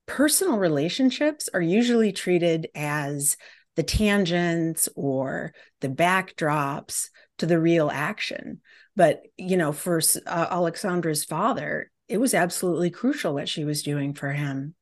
personal 0.06 0.58
relationships 0.58 1.48
are 1.54 1.60
usually 1.60 2.10
treated 2.10 2.66
as 2.74 3.36
the 3.76 3.84
tangents 3.84 4.88
or 4.96 5.54
the 5.80 5.88
backdrops 5.88 7.10
to 7.38 7.46
the 7.46 7.60
real 7.60 7.88
action 7.88 8.60
but 8.96 9.22
you 9.36 9.56
know 9.56 9.70
for 9.70 10.00
uh, 10.26 10.46
alexandra's 10.50 11.24
father 11.24 11.88
it 12.10 12.18
was 12.18 12.34
absolutely 12.34 12.90
crucial 12.90 13.32
what 13.32 13.48
she 13.48 13.64
was 13.64 13.84
doing 13.84 14.14
for 14.14 14.32
him. 14.32 14.74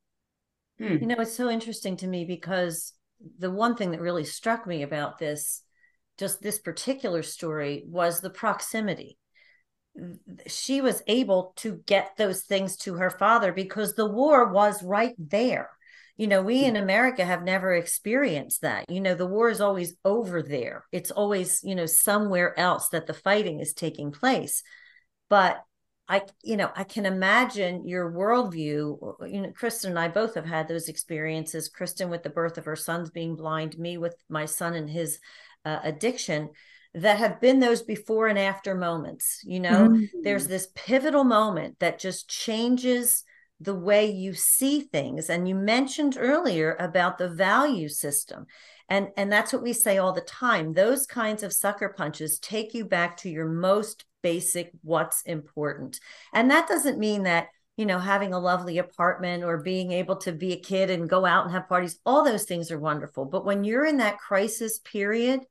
Hmm. 0.79 0.97
You 0.97 1.05
know, 1.05 1.15
it's 1.19 1.37
so 1.37 1.47
interesting 1.47 1.95
to 1.97 2.07
me 2.07 2.25
because 2.25 2.93
the 3.37 3.51
one 3.51 3.75
thing 3.75 3.91
that 3.91 4.01
really 4.01 4.25
struck 4.25 4.65
me 4.65 4.81
about 4.81 5.19
this, 5.19 5.61
just 6.19 6.41
this 6.41 6.59
particular 6.59 7.23
story, 7.23 7.83
was 7.87 8.19
the 8.21 8.29
proximity. 8.29 9.17
She 10.47 10.81
was 10.81 11.01
able 11.07 11.53
to 11.57 11.81
get 11.85 12.17
those 12.17 12.41
things 12.41 12.77
to 12.77 12.95
her 12.95 13.09
father 13.09 13.51
because 13.53 13.95
the 13.95 14.05
war 14.09 14.51
was 14.51 14.83
right 14.83 15.15
there. 15.17 15.69
You 16.17 16.27
know, 16.27 16.41
we 16.41 16.65
in 16.65 16.75
America 16.75 17.23
have 17.23 17.43
never 17.43 17.73
experienced 17.73 18.61
that. 18.61 18.89
You 18.89 18.99
know, 18.99 19.15
the 19.15 19.25
war 19.25 19.49
is 19.49 19.61
always 19.61 19.95
over 20.03 20.43
there. 20.43 20.83
It's 20.91 21.11
always, 21.11 21.61
you 21.63 21.75
know, 21.75 21.85
somewhere 21.85 22.59
else 22.59 22.89
that 22.89 23.07
the 23.07 23.13
fighting 23.13 23.61
is 23.61 23.73
taking 23.73 24.11
place. 24.11 24.61
But 25.29 25.63
I, 26.09 26.23
you 26.43 26.57
know, 26.57 26.71
I 26.75 26.83
can 26.83 27.05
imagine 27.05 27.87
your 27.87 28.11
worldview. 28.11 29.31
You 29.31 29.41
know, 29.41 29.51
Kristen 29.55 29.91
and 29.91 29.99
I 29.99 30.09
both 30.09 30.35
have 30.35 30.45
had 30.45 30.67
those 30.67 30.89
experiences. 30.89 31.69
Kristen 31.69 32.09
with 32.09 32.23
the 32.23 32.31
birth 32.31 32.57
of 32.57 32.65
her 32.65 32.75
sons 32.75 33.11
being 33.11 33.35
blind, 33.35 33.77
me 33.77 33.97
with 33.97 34.15
my 34.27 34.45
son 34.45 34.73
and 34.73 34.89
his 34.89 35.19
uh, 35.69 35.79
addiction, 35.83 36.49
that 36.95 37.17
have 37.17 37.39
been 37.39 37.59
those 37.59 37.83
before 37.83 38.27
and 38.27 38.39
after 38.39 38.73
moments. 38.73 39.41
You 39.43 39.59
know, 39.59 39.89
mm-hmm. 39.89 40.21
there's 40.23 40.47
this 40.47 40.69
pivotal 40.75 41.23
moment 41.23 41.79
that 41.79 41.99
just 41.99 42.27
changes 42.27 43.23
the 43.59 43.75
way 43.75 44.09
you 44.09 44.33
see 44.33 44.81
things. 44.81 45.29
And 45.29 45.47
you 45.47 45.55
mentioned 45.55 46.17
earlier 46.19 46.75
about 46.79 47.17
the 47.17 47.29
value 47.29 47.89
system. 47.89 48.45
And, 48.87 49.09
and 49.17 49.31
that's 49.31 49.53
what 49.53 49.61
we 49.61 49.73
say 49.73 49.97
all 49.97 50.13
the 50.13 50.21
time. 50.21 50.73
Those 50.73 51.05
kinds 51.05 51.43
of 51.43 51.53
sucker 51.53 51.89
punches 51.89 52.39
take 52.39 52.73
you 52.73 52.85
back 52.85 53.17
to 53.17 53.29
your 53.29 53.47
most 53.47 54.05
basic 54.23 54.71
what's 54.81 55.21
important. 55.23 55.99
And 56.33 56.49
that 56.49 56.67
doesn't 56.67 56.97
mean 56.97 57.23
that, 57.23 57.49
you 57.77 57.85
know, 57.85 57.99
having 57.99 58.33
a 58.33 58.39
lovely 58.39 58.77
apartment 58.77 59.43
or 59.43 59.57
being 59.57 59.91
able 59.91 60.15
to 60.17 60.31
be 60.31 60.53
a 60.53 60.59
kid 60.59 60.89
and 60.89 61.09
go 61.09 61.25
out 61.25 61.45
and 61.45 61.53
have 61.53 61.69
parties, 61.69 61.99
all 62.05 62.23
those 62.23 62.45
things 62.45 62.71
are 62.71 62.79
wonderful. 62.79 63.25
But 63.25 63.45
when 63.45 63.63
you're 63.63 63.85
in 63.85 63.97
that 63.97 64.17
crisis 64.17 64.79
period, 64.79 65.41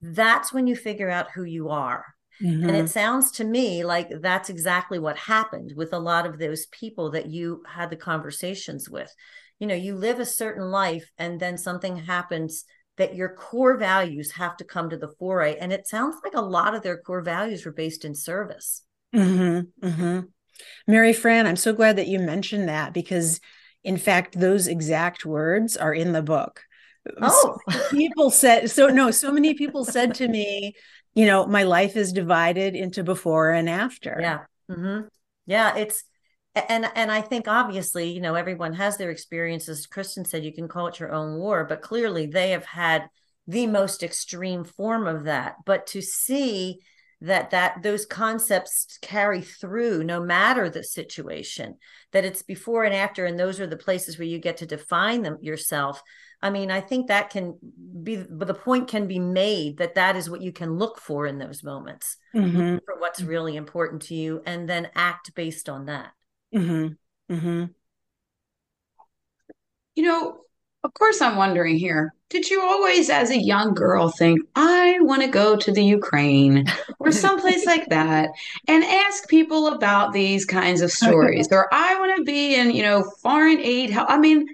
that's 0.00 0.52
when 0.52 0.66
you 0.66 0.76
figure 0.76 1.10
out 1.10 1.30
who 1.32 1.44
you 1.44 1.68
are. 1.70 2.04
Mm-hmm. 2.42 2.68
And 2.68 2.76
it 2.76 2.84
mm-hmm. 2.84 2.86
sounds 2.86 3.32
to 3.32 3.44
me 3.44 3.84
like 3.84 4.08
that's 4.20 4.48
exactly 4.48 4.98
what 4.98 5.16
happened 5.16 5.72
with 5.76 5.92
a 5.92 5.98
lot 5.98 6.24
of 6.24 6.38
those 6.38 6.66
people 6.66 7.10
that 7.10 7.26
you 7.26 7.62
had 7.66 7.90
the 7.90 7.96
conversations 7.96 8.88
with. 8.88 9.12
You 9.58 9.66
know, 9.66 9.74
you 9.74 9.96
live 9.96 10.20
a 10.20 10.24
certain 10.24 10.70
life 10.70 11.10
and 11.18 11.40
then 11.40 11.58
something 11.58 11.96
happens 11.96 12.64
that 12.96 13.14
your 13.14 13.30
core 13.30 13.76
values 13.76 14.32
have 14.32 14.56
to 14.58 14.64
come 14.64 14.90
to 14.90 14.96
the 14.96 15.12
fore. 15.18 15.42
And 15.42 15.72
it 15.72 15.88
sounds 15.88 16.16
like 16.22 16.34
a 16.34 16.40
lot 16.40 16.74
of 16.74 16.82
their 16.82 16.98
core 16.98 17.22
values 17.22 17.64
were 17.64 17.72
based 17.72 18.04
in 18.04 18.14
service. 18.14 18.82
Mm-hmm, 19.14 19.86
mm-hmm. 19.86 20.20
Mary 20.86 21.12
Fran, 21.12 21.46
I'm 21.46 21.56
so 21.56 21.72
glad 21.72 21.96
that 21.96 22.08
you 22.08 22.18
mentioned 22.18 22.68
that 22.68 22.92
because, 22.92 23.40
in 23.84 23.96
fact, 23.96 24.38
those 24.38 24.66
exact 24.66 25.24
words 25.24 25.76
are 25.76 25.94
in 25.94 26.12
the 26.12 26.22
book. 26.22 26.62
Oh, 27.20 27.58
people 27.90 28.30
said 28.30 28.70
so. 28.70 28.88
No, 28.88 29.10
so 29.10 29.32
many 29.32 29.54
people 29.54 29.84
said 29.84 30.14
to 30.16 30.28
me, 30.28 30.74
you 31.14 31.26
know, 31.26 31.46
my 31.46 31.62
life 31.62 31.96
is 31.96 32.12
divided 32.12 32.74
into 32.74 33.02
before 33.02 33.50
and 33.50 33.68
after. 33.68 34.18
Yeah. 34.20 34.40
Mm-hmm. 34.70 35.06
Yeah. 35.46 35.76
It's, 35.76 36.04
and 36.68 36.90
and 36.94 37.12
i 37.12 37.20
think 37.20 37.46
obviously 37.46 38.10
you 38.10 38.20
know 38.20 38.34
everyone 38.34 38.72
has 38.72 38.96
their 38.96 39.10
experiences 39.10 39.86
kristen 39.86 40.24
said 40.24 40.44
you 40.44 40.52
can 40.52 40.66
call 40.66 40.86
it 40.86 40.98
your 40.98 41.12
own 41.12 41.38
war 41.38 41.64
but 41.64 41.82
clearly 41.82 42.26
they 42.26 42.50
have 42.50 42.64
had 42.64 43.08
the 43.46 43.66
most 43.66 44.02
extreme 44.02 44.64
form 44.64 45.06
of 45.06 45.24
that 45.24 45.56
but 45.64 45.86
to 45.86 46.00
see 46.00 46.80
that 47.20 47.50
that 47.50 47.82
those 47.82 48.06
concepts 48.06 48.98
carry 49.02 49.42
through 49.42 50.04
no 50.04 50.20
matter 50.20 50.70
the 50.70 50.84
situation 50.84 51.76
that 52.12 52.24
it's 52.24 52.42
before 52.42 52.84
and 52.84 52.94
after 52.94 53.24
and 53.24 53.38
those 53.38 53.58
are 53.58 53.66
the 53.66 53.76
places 53.76 54.18
where 54.18 54.28
you 54.28 54.38
get 54.38 54.58
to 54.58 54.66
define 54.66 55.22
them 55.22 55.38
yourself 55.40 56.02
i 56.42 56.50
mean 56.50 56.70
i 56.70 56.80
think 56.80 57.08
that 57.08 57.30
can 57.30 57.56
be 58.02 58.16
but 58.16 58.48
the 58.48 58.54
point 58.54 58.88
can 58.88 59.06
be 59.06 59.18
made 59.18 59.76
that 59.78 59.94
that 59.94 60.16
is 60.16 60.30
what 60.30 60.40
you 60.40 60.52
can 60.52 60.78
look 60.78 60.98
for 60.98 61.26
in 61.26 61.38
those 61.38 61.62
moments 61.62 62.16
mm-hmm. 62.34 62.76
for 62.84 62.98
what's 62.98 63.22
really 63.22 63.56
important 63.56 64.02
to 64.02 64.14
you 64.14 64.42
and 64.46 64.68
then 64.68 64.88
act 64.94 65.34
based 65.34 65.68
on 65.68 65.86
that 65.86 66.12
Mm-hmm. 66.54 67.34
Mm-hmm. 67.34 67.64
you 69.94 70.02
know, 70.02 70.40
of 70.82 70.94
course, 70.94 71.20
I'm 71.20 71.36
wondering 71.36 71.76
here 71.76 72.14
did 72.30 72.50
you 72.50 72.60
always, 72.62 73.08
as 73.08 73.30
a 73.30 73.38
young 73.38 73.72
girl, 73.72 74.10
think, 74.10 74.40
I 74.54 74.98
want 75.00 75.22
to 75.22 75.28
go 75.28 75.56
to 75.56 75.72
the 75.72 75.82
Ukraine 75.82 76.66
or 76.98 77.10
someplace 77.10 77.64
like 77.64 77.88
that 77.88 78.28
and 78.66 78.84
ask 78.84 79.26
people 79.28 79.68
about 79.68 80.12
these 80.12 80.44
kinds 80.44 80.82
of 80.82 80.90
stories? 80.90 81.48
or 81.52 81.68
I 81.72 81.98
want 81.98 82.16
to 82.18 82.24
be 82.24 82.54
in, 82.54 82.70
you 82.70 82.82
know, 82.82 83.02
foreign 83.22 83.60
aid. 83.60 83.92
I 83.92 84.18
mean, 84.18 84.46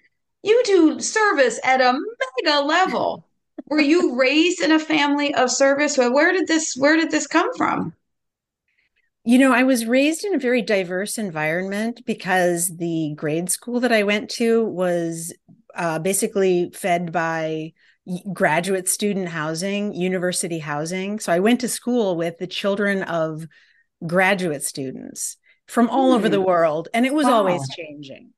you 0.45 0.63
do 0.65 1.01
service 1.01 1.59
at 1.65 1.81
a 1.81 1.99
mega 2.45 2.61
level. 2.61 3.27
Were 3.67 3.81
you 3.81 4.15
raised 4.19 4.61
in 4.61 4.73
a 4.73 4.79
family 4.79 5.35
of 5.35 5.51
service? 5.51 5.97
Where 5.97 6.33
did 6.33 6.47
this 6.47 6.77
where 6.77 6.97
did 6.97 7.11
this 7.11 7.27
come 7.27 7.53
from? 7.57 7.95
You 9.25 9.39
know, 9.39 9.55
I 9.55 9.63
was 9.63 9.87
raised 9.87 10.23
in 10.25 10.35
a 10.35 10.39
very 10.39 10.61
diverse 10.61 11.17
environment 11.17 12.03
because 12.05 12.77
the 12.77 13.15
grade 13.17 13.49
school 13.49 13.81
that 13.81 13.93
I 13.93 14.03
went 14.03 14.29
to 14.33 14.63
was 14.67 15.33
uh, 15.75 15.99
basically 15.99 16.71
fed 16.75 17.11
by 17.11 17.73
graduate 18.35 18.87
student 18.87 19.29
housing, 19.29 19.95
university 19.95 20.59
housing. 20.59 21.21
So 21.21 21.33
I 21.33 21.39
went 21.39 21.63
to 21.63 21.69
school 21.69 22.17
with 22.17 22.37
the 22.37 22.47
children 22.47 23.03
of 23.05 23.49
graduate 24.07 24.63
students 24.63 25.39
from 25.67 25.89
all 25.89 26.13
mm. 26.13 26.17
over 26.17 26.29
the 26.29 26.37
hmm. 26.37 26.45
world, 26.45 26.89
and 26.93 27.07
it 27.07 27.15
was 27.15 27.25
wow. 27.25 27.37
always 27.37 27.67
changing. 27.71 28.34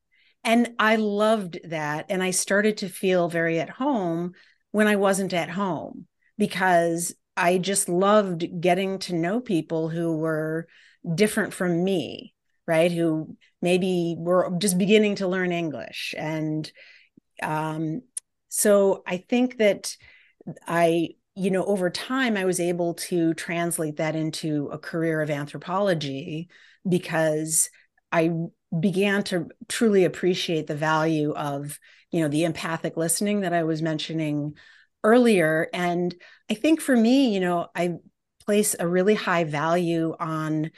And 0.46 0.74
I 0.78 0.94
loved 0.94 1.58
that. 1.64 2.06
And 2.08 2.22
I 2.22 2.30
started 2.30 2.78
to 2.78 2.88
feel 2.88 3.28
very 3.28 3.58
at 3.58 3.68
home 3.68 4.32
when 4.70 4.86
I 4.86 4.94
wasn't 4.94 5.34
at 5.34 5.50
home 5.50 6.06
because 6.38 7.12
I 7.36 7.58
just 7.58 7.88
loved 7.88 8.60
getting 8.60 9.00
to 9.00 9.14
know 9.14 9.40
people 9.40 9.88
who 9.88 10.16
were 10.16 10.68
different 11.12 11.52
from 11.52 11.82
me, 11.82 12.32
right? 12.64 12.92
Who 12.92 13.36
maybe 13.60 14.14
were 14.16 14.52
just 14.58 14.78
beginning 14.78 15.16
to 15.16 15.26
learn 15.28 15.50
English. 15.50 16.14
And 16.16 16.70
um, 17.42 18.02
so 18.48 19.02
I 19.04 19.16
think 19.28 19.58
that 19.58 19.96
I, 20.66 21.10
you 21.34 21.50
know, 21.50 21.64
over 21.64 21.90
time, 21.90 22.36
I 22.36 22.44
was 22.44 22.60
able 22.60 22.94
to 22.94 23.34
translate 23.34 23.96
that 23.96 24.14
into 24.14 24.68
a 24.72 24.78
career 24.78 25.20
of 25.20 25.28
anthropology 25.28 26.48
because 26.88 27.68
I 28.12 28.30
began 28.78 29.22
to 29.24 29.48
truly 29.68 30.04
appreciate 30.04 30.66
the 30.66 30.76
value 30.76 31.32
of, 31.32 31.78
you 32.10 32.20
know, 32.20 32.28
the 32.28 32.44
empathic 32.44 32.96
listening 32.96 33.40
that 33.40 33.52
I 33.52 33.64
was 33.64 33.82
mentioning 33.82 34.54
earlier. 35.04 35.68
And 35.72 36.14
I 36.50 36.54
think 36.54 36.80
for 36.80 36.96
me, 36.96 37.32
you 37.32 37.40
know, 37.40 37.68
I 37.74 37.96
place 38.44 38.76
a 38.78 38.86
really 38.86 39.14
high 39.14 39.44
value 39.44 40.14
on 40.18 40.70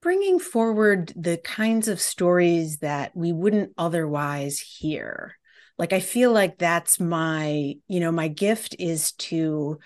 bringing 0.00 0.38
forward 0.38 1.12
the 1.16 1.38
kinds 1.38 1.88
of 1.88 2.00
stories 2.00 2.78
that 2.78 3.16
we 3.16 3.32
wouldn't 3.32 3.72
otherwise 3.78 4.60
hear 4.60 5.34
like 5.78 5.94
i 5.94 6.00
feel 6.00 6.30
like 6.30 6.58
that's 6.58 7.00
my 7.00 7.74
you 7.88 8.00
know 8.00 8.12
my 8.12 8.28
gift 8.28 8.76
is 8.78 9.12
to 9.12 9.78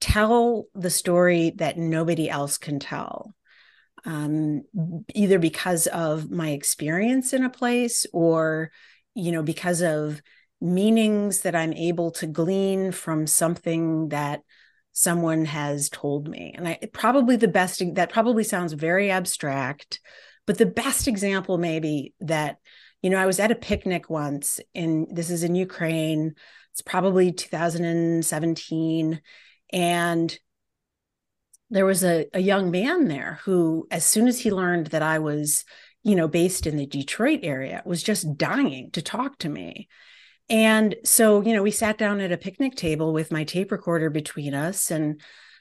tell 0.00 0.64
the 0.74 0.90
story 0.90 1.50
that 1.56 1.78
nobody 1.78 2.28
else 2.28 2.58
can 2.58 2.80
tell 2.80 3.34
um, 4.04 4.62
either 5.14 5.38
because 5.38 5.86
of 5.88 6.30
my 6.30 6.50
experience 6.50 7.32
in 7.32 7.44
a 7.44 7.50
place 7.50 8.06
or 8.12 8.70
you 9.14 9.32
know 9.32 9.42
because 9.42 9.82
of 9.82 10.22
meanings 10.60 11.40
that 11.40 11.54
i'm 11.54 11.72
able 11.72 12.10
to 12.10 12.26
glean 12.26 12.92
from 12.92 13.26
something 13.26 14.08
that 14.08 14.42
someone 14.92 15.44
has 15.44 15.88
told 15.88 16.28
me 16.28 16.52
and 16.56 16.68
i 16.68 16.78
probably 16.92 17.36
the 17.36 17.48
best 17.48 17.82
that 17.94 18.12
probably 18.12 18.44
sounds 18.44 18.72
very 18.72 19.10
abstract 19.10 20.00
but 20.46 20.58
the 20.58 20.66
best 20.66 21.08
example 21.08 21.58
maybe 21.58 22.14
that 22.20 22.58
you 23.02 23.10
know, 23.10 23.16
I 23.16 23.26
was 23.26 23.40
at 23.40 23.50
a 23.50 23.56
picnic 23.56 24.10
once 24.10 24.60
in 24.74 25.06
this 25.10 25.30
is 25.30 25.42
in 25.42 25.54
Ukraine. 25.54 26.34
It's 26.72 26.82
probably 26.82 27.32
2017. 27.32 29.20
And 29.72 30.38
there 31.70 31.86
was 31.86 32.04
a, 32.04 32.26
a 32.34 32.40
young 32.40 32.70
man 32.70 33.08
there 33.08 33.38
who, 33.44 33.86
as 33.90 34.04
soon 34.04 34.26
as 34.28 34.40
he 34.40 34.50
learned 34.50 34.88
that 34.88 35.02
I 35.02 35.20
was, 35.20 35.64
you 36.02 36.16
know, 36.16 36.28
based 36.28 36.66
in 36.66 36.76
the 36.76 36.86
Detroit 36.86 37.40
area, 37.42 37.82
was 37.84 38.02
just 38.02 38.36
dying 38.36 38.90
to 38.92 39.02
talk 39.02 39.38
to 39.38 39.48
me. 39.48 39.88
And 40.48 40.96
so, 41.04 41.42
you 41.42 41.54
know, 41.54 41.62
we 41.62 41.70
sat 41.70 41.96
down 41.96 42.20
at 42.20 42.32
a 42.32 42.36
picnic 42.36 42.74
table 42.74 43.12
with 43.12 43.30
my 43.30 43.44
tape 43.44 43.70
recorder 43.70 44.10
between 44.10 44.52
us. 44.52 44.90
And 44.90 45.20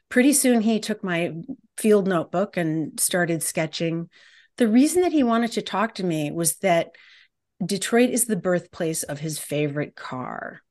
pretty 0.09 0.33
soon 0.33 0.61
he 0.61 0.79
took 0.79 1.03
my 1.03 1.33
field 1.77 2.07
notebook 2.07 2.57
and 2.57 2.99
started 2.99 3.43
sketching. 3.43 4.09
The 4.57 4.67
reason 4.67 5.03
that 5.03 5.11
he 5.11 5.21
wanted 5.21 5.51
to 5.53 5.61
talk 5.61 5.95
to 5.95 6.03
me 6.03 6.31
was 6.31 6.55
that 6.57 6.95
Detroit 7.63 8.09
is 8.09 8.25
the 8.25 8.35
birthplace 8.35 9.03
of 9.03 9.19
his 9.19 9.37
favorite 9.37 9.95
car. 9.95 10.61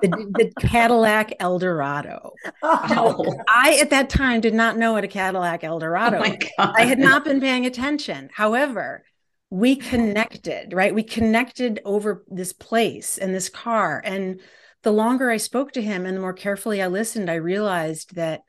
The, 0.00 0.08
the, 0.08 0.52
Cadillac 0.66 1.32
Eldorado. 1.40 2.32
Oh. 2.62 3.34
I, 3.48 3.78
at 3.80 3.90
that 3.90 4.08
time, 4.08 4.40
did 4.40 4.54
not 4.54 4.76
know 4.76 4.92
what 4.92 5.04
a 5.04 5.08
Cadillac 5.08 5.64
oh 5.64 5.66
Eldorado 5.68 6.22
oh 6.24 6.36
I 6.58 6.84
had 6.84 6.98
not 6.98 7.24
been 7.24 7.40
paying 7.40 7.66
attention. 7.66 8.30
However, 8.32 9.04
we 9.50 9.76
connected, 9.76 10.72
right? 10.72 10.94
We 10.94 11.02
connected 11.02 11.80
over 11.84 12.24
this 12.28 12.52
place 12.52 13.18
and 13.18 13.34
this 13.34 13.48
car. 13.48 14.00
And 14.04 14.40
the 14.82 14.92
longer 14.92 15.30
I 15.30 15.36
spoke 15.36 15.72
to 15.72 15.82
him 15.82 16.06
and 16.06 16.16
the 16.16 16.20
more 16.20 16.32
carefully 16.32 16.80
I 16.80 16.86
listened, 16.86 17.30
I 17.30 17.34
realized 17.34 18.14
that 18.14 18.40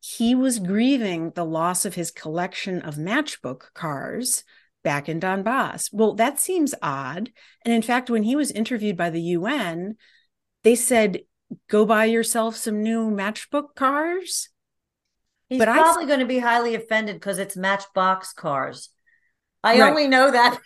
he 0.00 0.34
was 0.34 0.58
grieving 0.58 1.32
the 1.34 1.44
loss 1.44 1.84
of 1.84 1.94
his 1.94 2.10
collection 2.10 2.80
of 2.80 2.96
matchbook 2.96 3.72
cars 3.74 4.42
back 4.82 5.08
in 5.08 5.20
Donbass. 5.20 5.90
Well, 5.92 6.14
that 6.14 6.40
seems 6.40 6.74
odd. 6.82 7.30
And 7.64 7.72
in 7.72 7.82
fact, 7.82 8.10
when 8.10 8.22
he 8.22 8.34
was 8.34 8.50
interviewed 8.50 8.96
by 8.96 9.10
the 9.10 9.20
UN, 9.20 9.96
they 10.62 10.74
said, 10.74 11.20
go 11.68 11.84
buy 11.84 12.06
yourself 12.06 12.56
some 12.56 12.82
new 12.82 13.10
matchbook 13.10 13.74
cars. 13.74 14.48
He's 15.48 15.58
but 15.58 15.68
probably 15.68 16.04
I... 16.04 16.06
going 16.06 16.20
to 16.20 16.26
be 16.26 16.38
highly 16.38 16.74
offended 16.74 17.16
because 17.16 17.38
it's 17.38 17.56
matchbox 17.56 18.32
cars. 18.32 18.88
I 19.62 19.78
right. 19.78 19.90
only 19.90 20.08
know 20.08 20.30
that. 20.30 20.58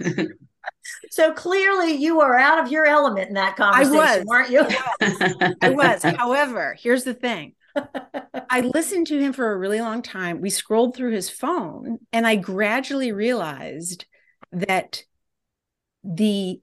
so 1.10 1.32
clearly 1.32 1.92
you 1.92 2.20
are 2.20 2.36
out 2.36 2.64
of 2.64 2.70
your 2.70 2.84
element 2.84 3.28
in 3.28 3.34
that 3.34 3.56
conversation, 3.56 3.96
I 3.96 4.18
was. 4.18 4.24
weren't 4.26 4.50
you? 4.50 4.60
I 4.60 4.96
was. 5.00 5.54
I 5.62 5.70
was. 5.70 6.02
However, 6.02 6.76
here's 6.78 7.04
the 7.04 7.14
thing. 7.14 7.54
I 8.50 8.60
listened 8.60 9.06
to 9.08 9.18
him 9.18 9.32
for 9.32 9.50
a 9.50 9.56
really 9.56 9.80
long 9.80 10.02
time. 10.02 10.40
We 10.40 10.50
scrolled 10.50 10.94
through 10.94 11.12
his 11.12 11.30
phone, 11.30 11.98
and 12.12 12.26
I 12.26 12.36
gradually 12.36 13.12
realized 13.12 14.04
that 14.52 15.04
the 16.04 16.60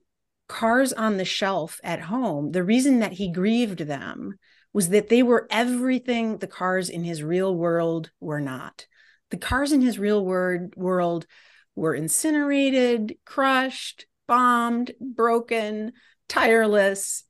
cars 0.50 0.92
on 0.92 1.16
the 1.16 1.24
shelf 1.24 1.80
at 1.82 2.02
home, 2.02 2.52
the 2.52 2.64
reason 2.64 2.98
that 3.00 3.12
he 3.12 3.32
grieved 3.32 3.80
them 3.80 4.38
was 4.72 4.90
that 4.90 5.08
they 5.08 5.22
were 5.22 5.46
everything 5.50 6.38
the 6.38 6.46
cars 6.46 6.88
in 6.88 7.04
his 7.04 7.22
real 7.22 7.54
world 7.54 8.10
were 8.20 8.40
not. 8.40 8.86
The 9.30 9.36
cars 9.36 9.72
in 9.72 9.80
his 9.80 9.98
real 9.98 10.24
world 10.24 10.74
world 10.76 11.26
were 11.74 11.94
incinerated, 11.94 13.16
crushed, 13.24 14.06
bombed, 14.26 14.92
broken, 15.00 15.92
tireless, 16.28 17.24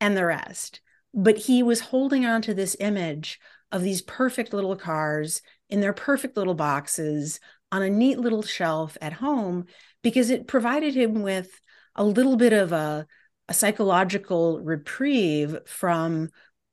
and 0.00 0.16
the 0.16 0.26
rest 0.26 0.80
but 1.16 1.38
he 1.38 1.62
was 1.62 1.80
holding 1.80 2.26
on 2.26 2.42
to 2.42 2.52
this 2.52 2.76
image 2.78 3.40
of 3.72 3.82
these 3.82 4.02
perfect 4.02 4.52
little 4.52 4.76
cars 4.76 5.40
in 5.70 5.80
their 5.80 5.94
perfect 5.94 6.36
little 6.36 6.54
boxes 6.54 7.40
on 7.72 7.82
a 7.82 7.90
neat 7.90 8.18
little 8.18 8.42
shelf 8.42 8.96
at 9.00 9.14
home 9.14 9.64
because 10.02 10.28
it 10.30 10.46
provided 10.46 10.94
him 10.94 11.22
with 11.22 11.60
a 11.96 12.04
little 12.04 12.36
bit 12.36 12.52
of 12.52 12.72
a, 12.72 13.06
a 13.48 13.54
psychological 13.54 14.60
reprieve 14.60 15.58
from 15.66 16.30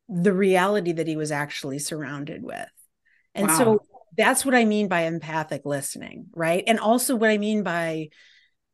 the 0.07 0.33
reality 0.33 0.91
that 0.91 1.07
he 1.07 1.15
was 1.15 1.31
actually 1.31 1.79
surrounded 1.79 2.43
with. 2.43 2.69
And 3.33 3.47
wow. 3.47 3.57
so 3.57 3.79
that's 4.17 4.45
what 4.45 4.53
I 4.53 4.65
mean 4.65 4.88
by 4.88 5.01
empathic 5.01 5.63
listening, 5.65 6.27
right? 6.36 6.63
And 6.67 6.79
also 6.79 7.15
what 7.15 7.29
I 7.29 7.38
mean 7.38 7.63
by 7.63 8.09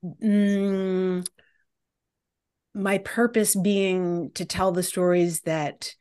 mm, 0.03 1.25
my 2.73 2.97
purpose 2.99 3.55
being 3.55 4.31
to 4.35 4.45
tell 4.45 4.71
the 4.71 4.83
stories 4.83 5.41
that 5.41 5.93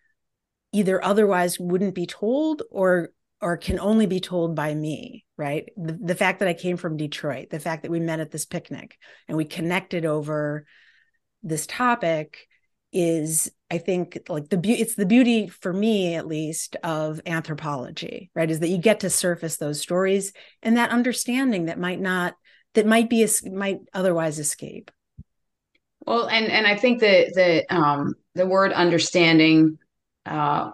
either 0.73 1.03
otherwise 1.03 1.59
wouldn't 1.59 1.95
be 1.95 2.07
told 2.07 2.63
or 2.71 3.11
or 3.41 3.57
can 3.57 3.79
only 3.79 4.07
be 4.07 4.21
told 4.21 4.55
by 4.55 4.75
me 4.75 5.25
right? 5.37 5.69
The, 5.77 5.93
the 5.93 6.15
fact 6.15 6.41
that 6.41 6.49
i 6.49 6.55
came 6.55 6.77
from 6.77 6.97
detroit 6.97 7.51
the 7.51 7.61
fact 7.61 7.83
that 7.83 7.91
we 7.91 8.01
met 8.01 8.21
at 8.21 8.31
this 8.31 8.47
picnic 8.47 8.99
and 9.29 9.37
we 9.37 9.45
connected 9.45 10.05
over 10.05 10.67
this 11.43 11.67
topic 11.67 12.49
is 12.93 13.51
i 13.71 13.79
think 13.79 14.19
like 14.29 14.49
the 14.49 14.57
beauty 14.57 14.81
it's 14.81 14.95
the 14.95 15.07
beauty 15.07 15.47
for 15.47 15.73
me 15.73 16.15
at 16.15 16.27
least 16.27 16.77
of 16.83 17.21
anthropology 17.27 18.31
right? 18.35 18.51
Is 18.51 18.61
that 18.61 18.69
you 18.69 18.79
get 18.79 19.01
to 19.01 19.11
surface 19.11 19.57
those 19.57 19.81
stories 19.81 20.33
and 20.63 20.77
that 20.77 20.91
understanding 20.91 21.67
that 21.67 21.79
might 21.79 22.01
not 22.01 22.35
that 22.75 22.87
might 22.87 23.11
be 23.11 23.27
might 23.51 23.81
otherwise 23.93 24.39
escape. 24.39 24.91
Well, 26.07 26.29
and 26.29 26.47
and 26.47 26.67
I 26.67 26.77
think 26.77 27.01
that 27.01 27.35
the 27.35 27.75
um, 27.75 28.15
the 28.35 28.47
word 28.47 28.73
understanding, 28.73 29.79
uh, 30.25 30.71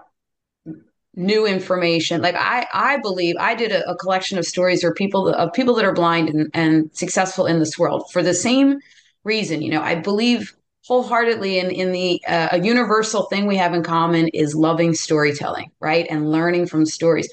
new 1.17 1.47
information. 1.47 2.21
Like 2.21 2.35
I 2.37 2.67
I 2.73 2.99
believe 2.99 3.37
I 3.39 3.55
did 3.55 3.73
a, 3.73 3.89
a 3.89 3.97
collection 3.97 4.39
of 4.39 4.47
stories 4.47 4.85
or 4.85 4.93
people 4.93 5.29
of 5.29 5.53
people 5.53 5.75
that 5.75 5.85
are 5.85 5.93
blind 5.93 6.29
and, 6.29 6.51
and 6.55 6.91
successful 6.93 7.47
in 7.47 7.59
this 7.59 7.79
world 7.79 8.11
for 8.13 8.23
the 8.23 8.35
same 8.35 8.79
reason. 9.25 9.63
You 9.63 9.71
know, 9.71 9.83
I 9.83 9.95
believe 9.95 10.55
wholeheartedly 10.87 11.59
in 11.59 11.71
in 11.71 11.93
the 11.93 12.23
uh, 12.27 12.49
a 12.53 12.61
universal 12.61 13.25
thing 13.25 13.47
we 13.47 13.57
have 13.57 13.75
in 13.75 13.83
common 13.83 14.29
is 14.29 14.55
loving 14.55 14.95
storytelling, 14.95 15.71
right, 15.81 16.07
and 16.11 16.31
learning 16.31 16.67
from 16.67 16.87
stories. 16.87 17.29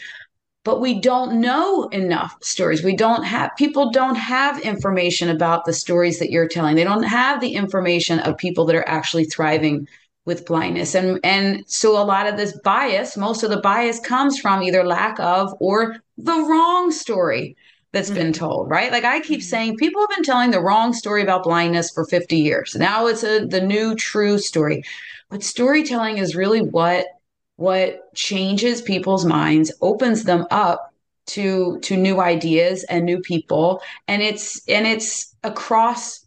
But 0.63 0.79
we 0.79 0.99
don't 0.99 1.41
know 1.41 1.87
enough 1.87 2.37
stories. 2.43 2.83
We 2.83 2.95
don't 2.95 3.23
have 3.23 3.51
people 3.57 3.91
don't 3.91 4.15
have 4.15 4.59
information 4.61 5.29
about 5.29 5.65
the 5.65 5.73
stories 5.73 6.19
that 6.19 6.29
you're 6.29 6.47
telling. 6.47 6.75
They 6.75 6.83
don't 6.83 7.03
have 7.03 7.41
the 7.41 7.55
information 7.55 8.19
of 8.19 8.37
people 8.37 8.65
that 8.65 8.75
are 8.75 8.87
actually 8.87 9.25
thriving 9.25 9.87
with 10.25 10.45
blindness. 10.45 10.95
And 10.95 11.19
and 11.23 11.63
so 11.67 12.01
a 12.01 12.03
lot 12.03 12.27
of 12.27 12.37
this 12.37 12.57
bias 12.63 13.17
most 13.17 13.43
of 13.43 13.49
the 13.49 13.61
bias 13.61 13.99
comes 13.99 14.39
from 14.39 14.61
either 14.63 14.83
lack 14.83 15.19
of 15.19 15.53
or 15.59 15.97
the 16.17 16.33
wrong 16.33 16.91
story 16.91 17.55
that's 17.91 18.09
mm-hmm. 18.09 18.19
been 18.19 18.33
told 18.33 18.69
right? 18.69 18.91
Like 18.91 19.03
i 19.03 19.19
keep 19.19 19.39
mm-hmm. 19.39 19.47
saying 19.47 19.77
people 19.77 20.01
have 20.01 20.15
been 20.15 20.23
telling 20.23 20.51
the 20.51 20.61
wrong 20.61 20.93
story 20.93 21.23
about 21.23 21.43
blindness 21.43 21.91
for 21.91 22.05
50 22.05 22.37
years. 22.37 22.75
Now 22.75 23.07
it's 23.07 23.23
a 23.23 23.45
the 23.45 23.61
new 23.61 23.95
true 23.95 24.37
story. 24.37 24.83
But 25.29 25.43
storytelling 25.43 26.17
is 26.17 26.35
really 26.35 26.61
what 26.61 27.05
what 27.55 28.13
changes 28.15 28.81
people's 28.81 29.25
minds 29.25 29.71
opens 29.81 30.23
them 30.23 30.45
up 30.51 30.93
to 31.27 31.79
to 31.79 31.97
new 31.97 32.19
ideas 32.19 32.83
and 32.85 33.05
new 33.05 33.19
people. 33.21 33.81
And 34.07 34.21
it's 34.21 34.61
and 34.67 34.85
it's 34.85 35.35
across 35.43 36.20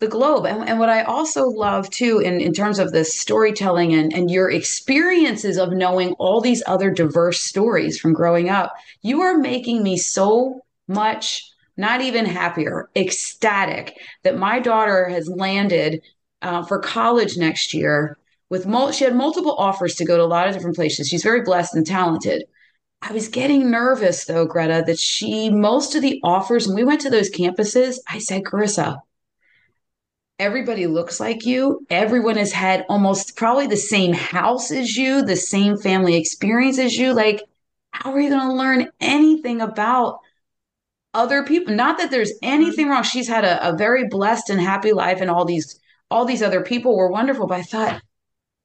the 0.00 0.08
globe. 0.08 0.46
And, 0.46 0.68
and, 0.68 0.78
what 0.78 0.88
I 0.88 1.02
also 1.02 1.46
love 1.46 1.88
too, 1.90 2.18
in, 2.18 2.40
in 2.40 2.52
terms 2.52 2.78
of 2.78 2.90
the 2.90 3.04
storytelling 3.04 3.92
and, 3.92 4.12
and 4.12 4.30
your 4.30 4.50
experiences 4.50 5.58
of 5.58 5.72
knowing 5.72 6.12
all 6.14 6.40
these 6.40 6.62
other 6.66 6.90
diverse 6.90 7.40
stories 7.40 8.00
from 8.00 8.14
growing 8.14 8.48
up, 8.48 8.74
you 9.02 9.20
are 9.20 9.36
making 9.38 9.82
me 9.82 9.98
so 9.98 10.62
much 10.88 11.46
not 11.76 12.00
even 12.00 12.24
happier, 12.24 12.88
ecstatic 12.96 13.96
that 14.22 14.38
my 14.38 14.58
daughter 14.58 15.08
has 15.08 15.28
landed 15.28 16.02
uh, 16.42 16.64
for 16.64 16.78
college 16.78 17.36
next 17.36 17.74
year 17.74 18.18
with 18.48 18.66
mul- 18.66 18.92
she 18.92 19.04
had 19.04 19.14
multiple 19.14 19.54
offers 19.56 19.94
to 19.94 20.04
go 20.04 20.16
to 20.16 20.22
a 20.22 20.24
lot 20.24 20.48
of 20.48 20.54
different 20.54 20.76
places. 20.76 21.08
She's 21.08 21.22
very 21.22 21.42
blessed 21.42 21.74
and 21.74 21.86
talented. 21.86 22.44
I 23.02 23.12
was 23.12 23.28
getting 23.28 23.70
nervous 23.70 24.24
though, 24.24 24.44
Greta, 24.46 24.82
that 24.86 24.98
she 24.98 25.50
most 25.50 25.94
of 25.94 26.02
the 26.02 26.20
offers, 26.22 26.66
when 26.66 26.76
we 26.76 26.84
went 26.84 27.00
to 27.02 27.10
those 27.10 27.30
campuses, 27.30 27.98
I 28.08 28.18
said, 28.18 28.42
Carissa, 28.42 28.98
everybody 30.40 30.86
looks 30.86 31.20
like 31.20 31.44
you. 31.44 31.86
Everyone 31.90 32.36
has 32.36 32.50
had 32.50 32.86
almost 32.88 33.36
probably 33.36 33.66
the 33.66 33.76
same 33.76 34.14
house 34.14 34.72
as 34.72 34.96
you, 34.96 35.22
the 35.22 35.36
same 35.36 35.76
family 35.76 36.16
experience 36.16 36.78
as 36.78 36.96
you. 36.96 37.12
Like, 37.12 37.42
how 37.92 38.12
are 38.12 38.20
you 38.20 38.30
going 38.30 38.48
to 38.48 38.54
learn 38.54 38.88
anything 39.00 39.60
about 39.60 40.18
other 41.12 41.44
people? 41.44 41.74
Not 41.74 41.98
that 41.98 42.10
there's 42.10 42.32
mm-hmm. 42.32 42.52
anything 42.54 42.88
wrong. 42.88 43.02
She's 43.02 43.28
had 43.28 43.44
a, 43.44 43.68
a 43.68 43.76
very 43.76 44.08
blessed 44.08 44.48
and 44.50 44.60
happy 44.60 44.92
life, 44.92 45.20
and 45.20 45.30
all 45.30 45.44
these 45.44 45.78
all 46.10 46.24
these 46.24 46.42
other 46.42 46.62
people 46.62 46.96
were 46.96 47.10
wonderful. 47.10 47.46
But 47.46 47.60
I 47.60 47.62
thought 47.62 48.02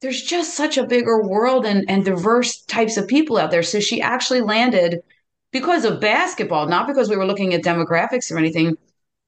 there's 0.01 0.21
just 0.21 0.55
such 0.55 0.77
a 0.77 0.87
bigger 0.87 1.21
world 1.21 1.65
and, 1.65 1.83
and 1.89 2.05
diverse 2.05 2.61
types 2.63 2.95
of 2.97 3.07
people 3.07 3.37
out 3.37 3.51
there. 3.51 3.63
So 3.63 3.79
she 3.79 4.01
actually 4.01 4.41
landed 4.41 5.01
because 5.51 5.85
of 5.85 6.01
basketball, 6.01 6.67
not 6.67 6.87
because 6.87 7.09
we 7.09 7.17
were 7.17 7.25
looking 7.25 7.53
at 7.53 7.63
demographics 7.63 8.31
or 8.31 8.37
anything 8.37 8.77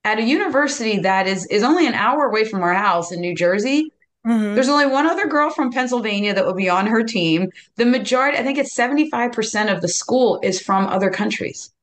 at 0.07 0.19
a 0.19 0.23
university 0.23 0.99
that 0.99 1.27
is 1.27 1.45
is 1.47 1.63
only 1.63 1.85
an 1.85 1.93
hour 1.93 2.27
away 2.27 2.45
from 2.45 2.63
our 2.63 2.73
house 2.73 3.11
in 3.11 3.19
New 3.19 3.35
Jersey. 3.35 3.91
Mm-hmm. 4.25 4.55
There's 4.55 4.69
only 4.69 4.85
one 4.85 5.05
other 5.05 5.27
girl 5.27 5.49
from 5.49 5.69
Pennsylvania 5.69 6.33
that 6.33 6.45
will 6.45 6.53
be 6.53 6.69
on 6.69 6.87
her 6.87 7.03
team. 7.03 7.49
The 7.75 7.85
majority, 7.85 8.37
I 8.37 8.43
think 8.43 8.57
it's 8.57 8.73
75% 8.73 9.73
of 9.73 9.81
the 9.81 9.89
school 9.89 10.39
is 10.41 10.61
from 10.61 10.87
other 10.87 11.09
countries. 11.09 11.73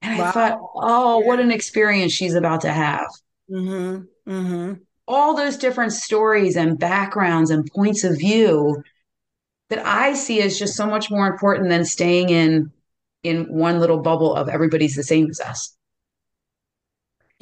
And 0.00 0.16
wow. 0.16 0.28
I 0.28 0.30
thought, 0.30 0.60
oh, 0.76 1.20
yeah. 1.20 1.26
what 1.26 1.40
an 1.40 1.50
experience 1.50 2.12
she's 2.12 2.34
about 2.34 2.60
to 2.62 2.72
have. 2.72 3.08
Mm-hmm. 3.50 4.30
Mm-hmm. 4.30 4.72
All 5.08 5.34
those 5.34 5.56
different 5.56 5.92
stories 5.92 6.56
and 6.56 6.78
backgrounds 6.78 7.50
and 7.50 7.68
points 7.74 8.04
of 8.04 8.16
view 8.16 8.80
that 9.70 9.84
I 9.84 10.14
see 10.14 10.40
as 10.40 10.56
just 10.56 10.76
so 10.76 10.86
much 10.86 11.10
more 11.10 11.26
important 11.26 11.68
than 11.68 11.84
staying 11.84 12.28
in 12.30 12.70
in 13.24 13.44
one 13.44 13.80
little 13.80 13.98
bubble 13.98 14.34
of 14.34 14.48
everybody's 14.48 14.94
the 14.94 15.02
same 15.02 15.28
as 15.30 15.40
us. 15.40 15.76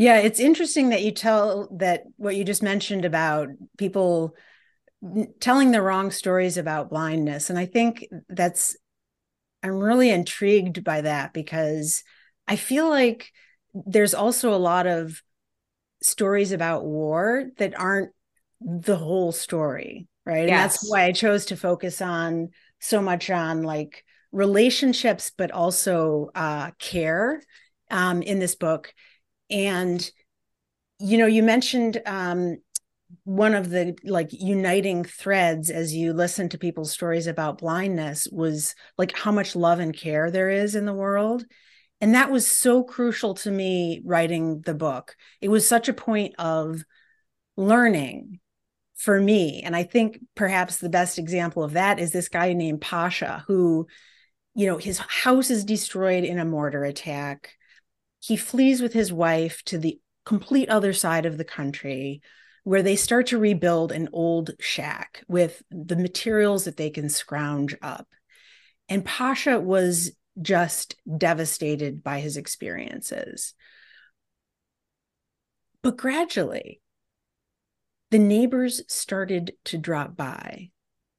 Yeah, 0.00 0.16
it's 0.20 0.40
interesting 0.40 0.88
that 0.88 1.02
you 1.02 1.12
tell 1.12 1.68
that 1.72 2.04
what 2.16 2.34
you 2.34 2.42
just 2.42 2.62
mentioned 2.62 3.04
about 3.04 3.48
people 3.76 4.34
telling 5.40 5.72
the 5.72 5.82
wrong 5.82 6.10
stories 6.10 6.56
about 6.56 6.88
blindness. 6.88 7.50
And 7.50 7.58
I 7.58 7.66
think 7.66 8.06
that's, 8.26 8.78
I'm 9.62 9.78
really 9.78 10.08
intrigued 10.08 10.82
by 10.84 11.02
that 11.02 11.34
because 11.34 12.02
I 12.48 12.56
feel 12.56 12.88
like 12.88 13.30
there's 13.74 14.14
also 14.14 14.54
a 14.54 14.56
lot 14.56 14.86
of 14.86 15.20
stories 16.02 16.52
about 16.52 16.86
war 16.86 17.50
that 17.58 17.78
aren't 17.78 18.12
the 18.62 18.96
whole 18.96 19.32
story, 19.32 20.08
right? 20.24 20.48
Yes. 20.48 20.50
And 20.50 20.58
that's 20.58 20.90
why 20.90 21.04
I 21.04 21.12
chose 21.12 21.44
to 21.46 21.58
focus 21.58 22.00
on 22.00 22.52
so 22.78 23.02
much 23.02 23.28
on 23.28 23.64
like 23.64 24.02
relationships, 24.32 25.30
but 25.36 25.50
also 25.50 26.30
uh, 26.34 26.70
care 26.78 27.42
um, 27.90 28.22
in 28.22 28.38
this 28.38 28.54
book 28.54 28.94
and 29.50 30.10
you 30.98 31.18
know 31.18 31.26
you 31.26 31.42
mentioned 31.42 32.00
um, 32.06 32.58
one 33.24 33.54
of 33.54 33.70
the 33.70 33.96
like 34.04 34.28
uniting 34.32 35.04
threads 35.04 35.70
as 35.70 35.94
you 35.94 36.12
listen 36.12 36.48
to 36.48 36.58
people's 36.58 36.92
stories 36.92 37.26
about 37.26 37.58
blindness 37.58 38.28
was 38.30 38.74
like 38.98 39.16
how 39.16 39.32
much 39.32 39.56
love 39.56 39.80
and 39.80 39.96
care 39.96 40.30
there 40.30 40.50
is 40.50 40.74
in 40.74 40.84
the 40.84 40.94
world. 40.94 41.44
And 42.00 42.14
that 42.14 42.30
was 42.30 42.50
so 42.50 42.82
crucial 42.82 43.34
to 43.34 43.50
me 43.50 44.00
writing 44.04 44.62
the 44.62 44.74
book. 44.74 45.16
It 45.40 45.48
was 45.48 45.68
such 45.68 45.88
a 45.88 45.94
point 45.94 46.34
of 46.38 46.82
learning 47.56 48.40
for 48.96 49.20
me. 49.20 49.62
And 49.64 49.74
i 49.74 49.82
think 49.82 50.20
perhaps 50.34 50.76
the 50.76 50.88
best 50.88 51.18
example 51.18 51.64
of 51.64 51.72
that 51.72 51.98
is 51.98 52.12
this 52.12 52.28
guy 52.28 52.52
named 52.52 52.80
pasha 52.80 53.44
who 53.46 53.86
you 54.54 54.66
know 54.66 54.76
his 54.76 54.98
house 54.98 55.50
is 55.50 55.64
destroyed 55.64 56.24
in 56.24 56.38
a 56.38 56.44
mortar 56.44 56.84
attack 56.84 57.54
he 58.20 58.36
flees 58.36 58.80
with 58.80 58.92
his 58.92 59.12
wife 59.12 59.62
to 59.64 59.78
the 59.78 59.98
complete 60.24 60.68
other 60.68 60.92
side 60.92 61.26
of 61.26 61.38
the 61.38 61.44
country 61.44 62.22
where 62.62 62.82
they 62.82 62.96
start 62.96 63.26
to 63.28 63.38
rebuild 63.38 63.90
an 63.90 64.08
old 64.12 64.50
shack 64.60 65.24
with 65.26 65.62
the 65.70 65.96
materials 65.96 66.64
that 66.64 66.76
they 66.76 66.90
can 66.90 67.08
scrounge 67.08 67.74
up. 67.80 68.06
And 68.88 69.04
Pasha 69.04 69.58
was 69.58 70.12
just 70.40 70.96
devastated 71.16 72.02
by 72.02 72.20
his 72.20 72.36
experiences. 72.36 73.54
But 75.82 75.96
gradually, 75.96 76.82
the 78.10 78.18
neighbors 78.18 78.82
started 78.88 79.52
to 79.64 79.78
drop 79.78 80.16
by 80.16 80.70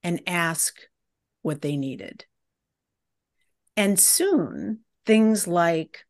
and 0.03 0.21
ask 0.27 0.75
what 1.41 1.61
they 1.61 1.77
needed. 1.77 2.25
And 3.75 3.99
soon, 3.99 4.81
things 5.05 5.47
like 5.47 6.05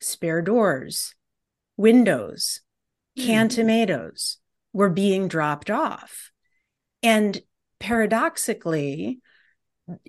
spare 0.00 0.42
doors, 0.42 1.14
windows, 1.76 2.60
canned 3.16 3.50
mm-hmm. 3.50 3.60
tomatoes 3.60 4.38
were 4.72 4.90
being 4.90 5.28
dropped 5.28 5.70
off. 5.70 6.30
And 7.02 7.40
paradoxically, 7.78 9.20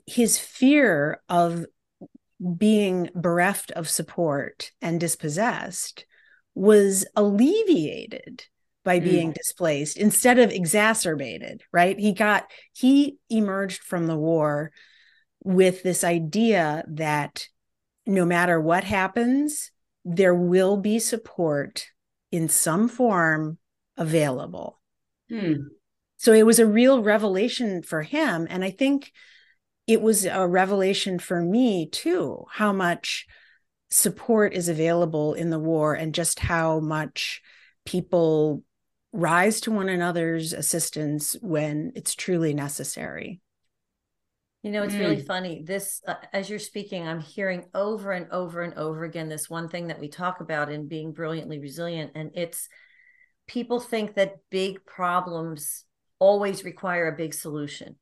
his 0.06 0.38
fear 0.38 1.22
of 1.30 1.66
being 2.58 3.10
bereft 3.16 3.72
of 3.72 3.90
support 3.90 4.72
and 4.82 5.00
dispossessed 5.00 6.06
was 6.56 7.06
alleviated 7.16 8.46
by 8.84 9.00
mm. 9.00 9.04
being 9.04 9.32
mm. 9.32 9.36
displaced 9.36 9.98
instead 9.98 10.40
of 10.40 10.52
exacerbated 10.52 11.62
right 11.72 12.00
he 12.00 12.12
got 12.12 12.50
he 12.74 13.18
emerged 13.30 13.84
from 13.84 14.08
the 14.08 14.18
war 14.18 14.72
with 15.44 15.84
this 15.84 16.04
idea 16.04 16.84
that 16.88 17.48
no 18.06 18.26
matter 18.26 18.60
what 18.60 18.84
happens 18.84 19.72
there 20.04 20.36
will 20.36 20.78
be 20.78 21.00
support 21.00 21.88
in 22.32 22.48
some 22.48 22.88
form 22.88 23.58
available. 23.98 24.82
Hmm. 25.30 25.54
So 26.18 26.34
it 26.34 26.46
was 26.46 26.60
a 26.60 26.68
real 26.68 27.02
revelation 27.02 27.82
for 27.82 28.02
him. 28.02 28.48
And 28.50 28.64
I 28.64 28.72
think 28.72 29.12
it 29.88 30.02
was 30.02 30.26
a 30.26 30.48
revelation 30.48 31.20
for 31.20 31.42
me 31.42 31.90
too, 31.90 32.46
how 32.52 32.72
much 32.72 33.26
support 33.90 34.54
is 34.54 34.70
available 34.70 35.34
in 35.34 35.50
the 35.50 35.60
war 35.60 35.94
and 35.94 36.16
just 36.16 36.40
how 36.40 36.80
much 36.80 37.42
people 37.86 38.64
rise 39.12 39.62
to 39.62 39.72
one 39.72 39.90
another's 39.90 40.54
assistance 40.54 41.36
when 41.42 41.92
it's 41.96 42.16
truly 42.16 42.54
necessary. 42.54 43.42
You 44.64 44.72
know, 44.72 44.84
it's 44.84 44.94
mm. 44.94 45.00
really 45.00 45.22
funny. 45.22 45.64
This, 45.66 46.02
uh, 46.08 46.16
as 46.34 46.50
you're 46.50 46.60
speaking, 46.60 47.08
I'm 47.08 47.20
hearing 47.20 47.66
over 47.74 48.12
and 48.12 48.30
over 48.32 48.62
and 48.62 48.76
over 48.76 49.04
again 49.04 49.28
this 49.28 49.50
one 49.50 49.70
thing 49.70 49.88
that 49.88 50.00
we 50.00 50.08
talk 50.08 50.40
about 50.40 50.72
in 50.72 50.88
being 50.88 51.14
brilliantly 51.14 51.60
resilient. 51.60 52.12
And 52.14 52.32
it's 52.36 52.70
people 53.48 53.80
think 53.80 54.16
that 54.16 54.38
big 54.52 54.86
problems 54.86 55.84
always 56.20 56.64
require 56.64 57.08
a 57.08 57.18
big 57.18 57.34
solution. 57.34 57.96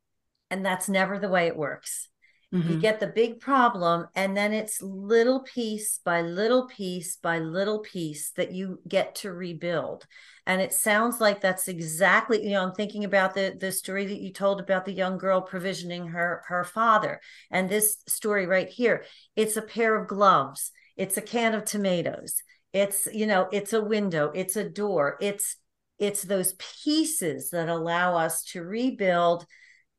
And 0.51 0.66
that's 0.66 0.89
never 0.89 1.18
the 1.18 1.30
way 1.30 1.47
it 1.47 1.55
works. 1.55 2.10
Mm-hmm. 2.53 2.71
You 2.71 2.79
get 2.79 2.99
the 2.99 3.07
big 3.07 3.39
problem, 3.39 4.07
and 4.15 4.35
then 4.35 4.53
it's 4.53 4.81
little 4.81 5.41
piece 5.41 5.99
by 6.03 6.21
little 6.21 6.65
piece 6.67 7.15
by 7.17 7.37
little 7.37 7.79
piece 7.79 8.31
that 8.31 8.51
you 8.51 8.79
get 8.87 9.13
to 9.15 9.31
rebuild. 9.31 10.07
And 10.47 10.59
it 10.59 10.73
sounds 10.73 11.21
like 11.21 11.41
that's 11.41 11.67
exactly, 11.67 12.43
you 12.43 12.51
know, 12.51 12.63
I'm 12.63 12.73
thinking 12.73 13.05
about 13.05 13.35
the 13.35 13.55
the 13.59 13.71
story 13.71 14.07
that 14.07 14.19
you 14.19 14.33
told 14.33 14.59
about 14.59 14.85
the 14.85 14.93
young 14.93 15.19
girl 15.19 15.41
provisioning 15.41 16.07
her 16.07 16.41
her 16.47 16.63
father. 16.63 17.21
And 17.51 17.69
this 17.69 17.97
story 18.07 18.47
right 18.47 18.67
here, 18.67 19.05
it's 19.35 19.55
a 19.55 19.61
pair 19.61 19.95
of 19.95 20.07
gloves, 20.07 20.71
it's 20.97 21.17
a 21.17 21.21
can 21.21 21.53
of 21.53 21.65
tomatoes, 21.65 22.41
it's, 22.73 23.07
you 23.13 23.27
know, 23.27 23.47
it's 23.51 23.73
a 23.73 23.83
window, 23.83 24.31
it's 24.33 24.55
a 24.55 24.67
door, 24.67 25.17
it's 25.21 25.55
it's 25.99 26.23
those 26.23 26.53
pieces 26.83 27.51
that 27.51 27.69
allow 27.69 28.15
us 28.15 28.43
to 28.45 28.63
rebuild 28.63 29.45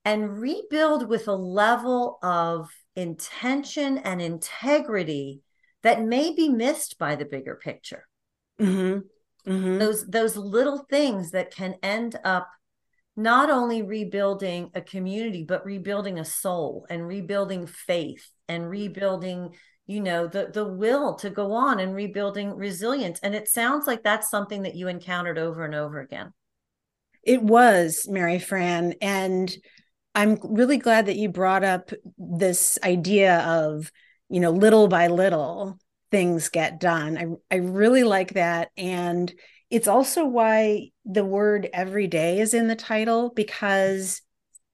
and 0.05 0.41
rebuild 0.41 1.09
with 1.09 1.29
a 1.29 1.35
level 1.35 2.19
of 2.23 2.71
intention 2.97 3.99
and 3.99 4.21
integrity 4.21 5.43
that 5.83 6.03
may 6.03 6.35
be 6.35 6.49
missed 6.49 6.99
by 6.99 7.17
the 7.17 7.25
bigger 7.25 7.57
picture. 7.57 8.07
Mm-hmm. 8.61 9.51
Mm-hmm. 9.51 9.79
Those 9.79 10.07
those 10.07 10.37
little 10.37 10.85
things 10.91 11.31
that 11.31 11.55
can 11.55 11.77
end 11.83 12.19
up 12.25 12.49
not 13.17 13.51
only 13.51 13.83
rebuilding 13.83 14.71
a 14.75 14.81
community 14.81 15.45
but 15.45 15.65
rebuilding 15.65 16.19
a 16.19 16.25
soul 16.25 16.87
and 16.89 17.07
rebuilding 17.07 17.67
faith 17.67 18.31
and 18.49 18.69
rebuilding 18.69 19.55
you 19.87 20.01
know 20.01 20.27
the 20.27 20.51
the 20.53 20.65
will 20.65 21.15
to 21.15 21.31
go 21.31 21.53
on 21.53 21.81
and 21.81 21.95
rebuilding 21.95 22.55
resilience 22.55 23.19
and 23.21 23.35
it 23.35 23.49
sounds 23.49 23.87
like 23.87 24.03
that's 24.03 24.31
something 24.31 24.63
that 24.63 24.77
you 24.77 24.89
encountered 24.89 25.39
over 25.39 25.65
and 25.65 25.75
over 25.75 26.01
again 26.01 26.33
it 27.23 27.43
was 27.43 28.07
mary 28.09 28.39
fran 28.39 28.95
and 29.03 29.55
I'm 30.15 30.39
really 30.43 30.79
glad 30.79 31.07
that 31.07 31.17
you 31.17 31.29
brought 31.29 31.65
up 31.65 31.91
this 32.19 32.79
idea 32.83 33.39
of, 33.41 33.91
you 34.29 34.41
know, 34.41 34.51
little 34.51 34.89
by 34.89 35.07
little 35.07 35.79
things 36.11 36.49
get 36.49 36.81
done. 36.81 37.39
I, 37.51 37.55
I 37.55 37.59
really 37.59 38.03
like 38.03 38.35
that. 38.35 38.71
And 38.77 39.33
it's 39.71 39.87
also 39.87 40.25
why 40.25 40.91
the 41.05 41.25
word 41.25 41.69
every 41.73 42.09
day 42.09 42.41
is 42.41 42.55
in 42.55 42.67
the 42.67 42.75
title, 42.75 43.31
because 43.35 44.21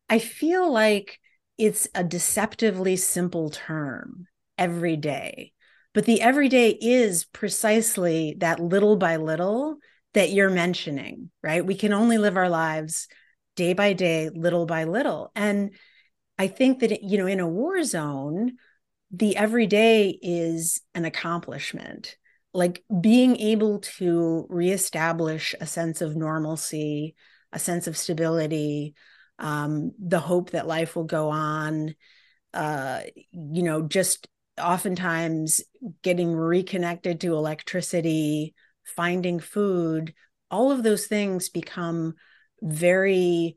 I 0.08 0.18
feel 0.18 0.72
like 0.72 1.20
it's 1.58 1.88
a 1.94 2.02
deceptively 2.02 2.96
simple 2.96 3.50
term 3.50 4.26
every 4.56 4.96
day. 4.96 5.52
But 5.92 6.06
the 6.06 6.20
everyday 6.20 6.70
is 6.70 7.24
precisely 7.26 8.36
that 8.38 8.60
little 8.60 8.96
by 8.96 9.16
little 9.16 9.76
that 10.14 10.30
you're 10.30 10.50
mentioning, 10.50 11.30
right? 11.42 11.64
We 11.64 11.74
can 11.74 11.92
only 11.92 12.16
live 12.16 12.36
our 12.36 12.48
lives 12.48 13.08
day 13.56 13.72
by 13.72 13.92
day, 13.92 14.30
little 14.32 14.66
by 14.66 14.84
little. 14.84 15.32
And 15.34 15.74
I 16.38 16.46
think 16.46 16.80
that, 16.80 17.02
you 17.02 17.18
know, 17.18 17.26
in 17.26 17.40
a 17.40 17.48
war 17.48 17.82
zone, 17.82 18.52
the 19.10 19.36
everyday 19.36 20.18
is 20.22 20.80
an 20.94 21.04
accomplishment. 21.04 22.16
Like 22.52 22.84
being 23.00 23.36
able 23.36 23.80
to 23.80 24.46
reestablish 24.48 25.54
a 25.60 25.66
sense 25.66 26.00
of 26.00 26.16
normalcy, 26.16 27.14
a 27.52 27.58
sense 27.58 27.86
of 27.86 27.96
stability, 27.96 28.94
um, 29.38 29.92
the 29.98 30.20
hope 30.20 30.50
that 30.50 30.66
life 30.66 30.96
will 30.96 31.04
go 31.04 31.30
on, 31.30 31.94
uh, 32.54 33.00
you 33.32 33.62
know, 33.62 33.82
just 33.82 34.28
oftentimes 34.58 35.62
getting 36.02 36.34
reconnected 36.34 37.20
to 37.20 37.34
electricity, 37.34 38.54
finding 38.84 39.40
food, 39.40 40.14
all 40.50 40.70
of 40.70 40.82
those 40.82 41.06
things 41.06 41.48
become 41.48 42.14
very 42.62 43.56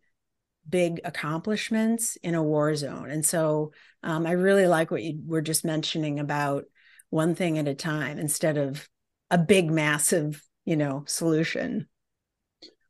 big 0.67 1.01
accomplishments 1.03 2.15
in 2.17 2.35
a 2.35 2.43
war 2.43 2.75
zone. 2.75 3.09
And 3.09 3.25
so 3.25 3.71
um, 4.03 4.25
I 4.25 4.31
really 4.31 4.67
like 4.67 4.91
what 4.91 5.03
you 5.03 5.19
were 5.25 5.41
just 5.41 5.65
mentioning 5.65 6.19
about 6.19 6.65
one 7.09 7.35
thing 7.35 7.57
at 7.57 7.67
a 7.67 7.73
time 7.73 8.19
instead 8.19 8.57
of 8.57 8.87
a 9.31 9.37
big, 9.37 9.71
massive, 9.71 10.43
you 10.65 10.75
know, 10.75 11.03
solution. 11.07 11.87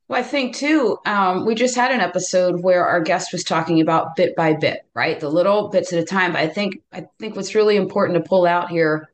Well, 0.07 0.19
I 0.19 0.23
think 0.23 0.55
too, 0.55 0.97
um, 1.05 1.45
we 1.45 1.53
just 1.53 1.75
had 1.75 1.91
an 1.91 2.01
episode 2.01 2.63
where 2.63 2.85
our 2.85 3.01
guest 3.01 3.31
was 3.31 3.43
talking 3.43 3.79
about 3.79 4.15
bit 4.15 4.35
by 4.35 4.53
bit, 4.53 4.81
right? 4.95 5.19
The 5.19 5.29
little 5.29 5.69
bits 5.69 5.93
at 5.93 5.99
a 5.99 6.05
time. 6.05 6.33
But 6.33 6.41
I 6.41 6.47
think 6.47 6.81
I 6.91 7.05
think 7.19 7.35
what's 7.35 7.53
really 7.53 7.75
important 7.75 8.17
to 8.17 8.27
pull 8.27 8.47
out 8.47 8.69
here 8.69 9.09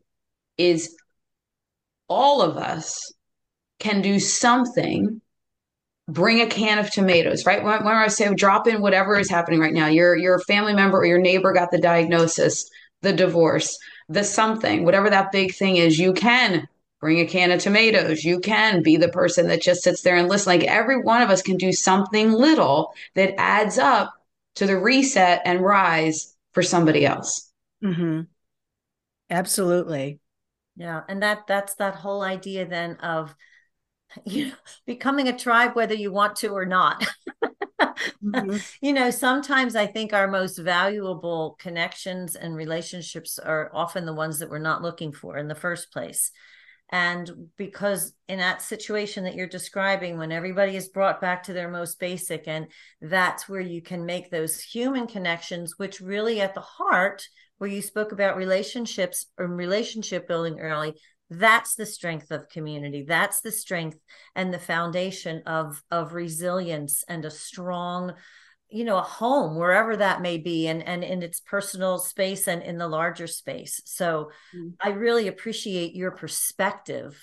is 0.58 0.96
all 2.08 2.42
of 2.42 2.56
us 2.56 3.14
can 3.80 4.02
do 4.02 4.20
something 4.20 5.22
bring 6.08 6.42
a 6.42 6.48
can 6.48 6.78
of 6.78 6.92
tomatoes, 6.92 7.46
right? 7.46 7.64
When, 7.64 7.84
when 7.84 7.96
I 7.96 8.08
say 8.08 8.34
drop 8.34 8.68
in 8.68 8.82
whatever 8.82 9.18
is 9.18 9.30
happening 9.30 9.60
right 9.60 9.74
now, 9.74 9.88
your 9.88 10.16
your 10.16 10.40
family 10.42 10.74
member 10.74 11.00
or 11.00 11.06
your 11.06 11.20
neighbor 11.20 11.54
got 11.54 11.72
the 11.72 11.80
diagnosis, 11.80 12.70
the 13.02 13.14
divorce, 13.14 13.78
the 14.10 14.24
something, 14.24 14.86
whatever 14.86 15.10
that 15.10 15.32
big 15.32 15.56
thing 15.56 15.78
is, 15.78 15.98
you 15.98 16.14
can 16.14 16.68
bring 17.02 17.20
a 17.20 17.26
can 17.26 17.52
of 17.52 17.62
tomatoes. 17.62 18.24
You 18.24 18.40
can 18.40 18.82
be 18.82 18.98
the 18.98 19.10
person 19.10 19.48
that 19.48 19.62
just 19.62 19.84
sits 19.84 20.02
there 20.02 20.16
and 20.16 20.28
listens. 20.28 20.48
Like 20.48 20.64
every 20.64 21.02
one 21.02 21.22
of 21.22 21.30
us 21.30 21.42
can 21.42 21.58
do 21.58 21.72
something 21.72 22.32
little 22.32 22.94
that 23.16 23.40
adds 23.40 23.78
up 23.78 24.14
to 24.56 24.66
the 24.66 24.78
reset 24.78 25.42
and 25.46 25.62
rise 25.62 26.36
for 26.54 26.64
somebody 26.64 27.06
else. 27.06 27.52
Mm-hmm. 27.84 28.22
Absolutely. 29.30 30.20
Yeah, 30.78 31.02
and 31.08 31.22
that 31.24 31.48
that's 31.48 31.76
that 31.76 31.96
whole 31.96 32.22
idea 32.22 32.66
then 32.66 32.96
of 32.98 33.36
you 34.26 34.48
know 34.48 34.56
becoming 34.86 35.28
a 35.28 35.38
tribe 35.38 35.76
whether 35.76 35.94
you 35.94 36.12
want 36.12 36.36
to 36.36 36.50
or 36.50 36.66
not 36.66 37.06
mm-hmm. 37.82 38.58
you 38.82 38.94
know 38.94 39.10
sometimes 39.10 39.76
i 39.76 39.86
think 39.86 40.14
our 40.14 40.28
most 40.28 40.58
valuable 40.58 41.56
connections 41.60 42.36
and 42.36 42.56
relationships 42.56 43.40
are 43.40 43.72
often 43.74 44.06
the 44.06 44.14
ones 44.14 44.40
that 44.40 44.50
we're 44.50 44.60
not 44.60 44.82
looking 44.82 45.12
for 45.12 45.38
in 45.38 45.48
the 45.48 45.56
first 45.56 45.92
place 45.92 46.32
and 46.90 47.32
because 47.58 48.14
in 48.28 48.38
that 48.38 48.62
situation 48.62 49.24
that 49.24 49.34
you're 49.34 49.48
describing 49.48 50.18
when 50.18 50.32
everybody 50.32 50.76
is 50.76 50.90
brought 50.90 51.20
back 51.20 51.42
to 51.44 51.54
their 51.54 51.70
most 51.70 52.00
basic 52.00 52.48
and 52.48 52.68
that's 53.02 53.50
where 53.50 53.62
you 53.62 53.82
can 53.82 54.06
make 54.06 54.30
those 54.30 54.60
human 54.60 55.08
connections 55.08 55.74
which 55.78 56.00
really 56.00 56.42
at 56.42 56.54
the 56.54 56.62
heart 56.62 57.28
where 57.58 57.70
you 57.70 57.82
spoke 57.82 58.12
about 58.12 58.38
relationships 58.38 59.28
and 59.38 59.58
relationship 59.58 60.28
building 60.28 60.60
early 60.60 60.94
that's 61.30 61.76
the 61.76 61.86
strength 61.86 62.30
of 62.32 62.50
community 62.50 63.04
that's 63.08 63.42
the 63.42 63.52
strength 63.52 63.98
and 64.36 64.54
the 64.54 64.60
foundation 64.60 65.42
of 65.46 65.82
of 65.90 66.14
resilience 66.14 67.04
and 67.08 67.26
a 67.26 67.32
strong 67.32 68.14
you 68.70 68.84
know 68.84 68.98
a 68.98 69.02
home 69.04 69.56
wherever 69.56 69.96
that 69.98 70.22
may 70.22 70.38
be 70.38 70.68
and 70.68 70.84
and 70.84 71.04
in 71.04 71.24
its 71.24 71.40
personal 71.40 71.98
space 71.98 72.48
and 72.48 72.62
in 72.62 72.78
the 72.78 72.88
larger 72.88 73.28
space 73.28 73.82
so 73.86 74.30
mm-hmm. 74.56 74.70
i 74.80 74.90
really 74.90 75.28
appreciate 75.28 75.96
your 75.96 76.12
perspective 76.12 77.18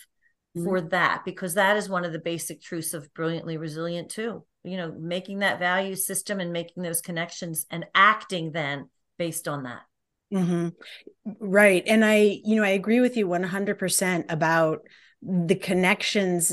mm-hmm. 0.56 0.64
for 0.64 0.80
that 0.80 1.24
because 1.24 1.54
that 1.54 1.76
is 1.76 1.88
one 1.88 2.04
of 2.04 2.12
the 2.12 2.18
basic 2.18 2.60
truths 2.60 2.94
of 2.94 3.12
brilliantly 3.14 3.56
resilient 3.56 4.08
too 4.08 4.44
you 4.64 4.76
know 4.76 4.92
making 4.98 5.40
that 5.40 5.58
value 5.58 5.94
system 5.94 6.40
and 6.40 6.52
making 6.52 6.82
those 6.82 7.00
connections 7.00 7.66
and 7.70 7.86
acting 7.94 8.50
then 8.52 8.88
based 9.16 9.46
on 9.46 9.62
that 9.62 9.82
Mm-hmm. 10.32 10.68
Right. 11.40 11.82
And 11.86 12.04
I, 12.04 12.40
you 12.44 12.56
know, 12.56 12.62
I 12.64 12.70
agree 12.70 13.00
with 13.00 13.16
you 13.16 13.28
100% 13.28 14.26
about 14.30 14.86
the 15.22 15.54
connections 15.54 16.52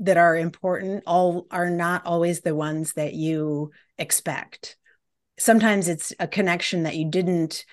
that 0.00 0.16
are 0.16 0.36
important 0.36 1.04
all 1.06 1.46
are 1.50 1.70
not 1.70 2.04
always 2.06 2.40
the 2.40 2.54
ones 2.54 2.94
that 2.94 3.14
you 3.14 3.70
expect. 3.98 4.76
Sometimes 5.38 5.88
it's 5.88 6.12
a 6.18 6.26
connection 6.26 6.84
that 6.84 6.96
you 6.96 7.08
didn't 7.10 7.64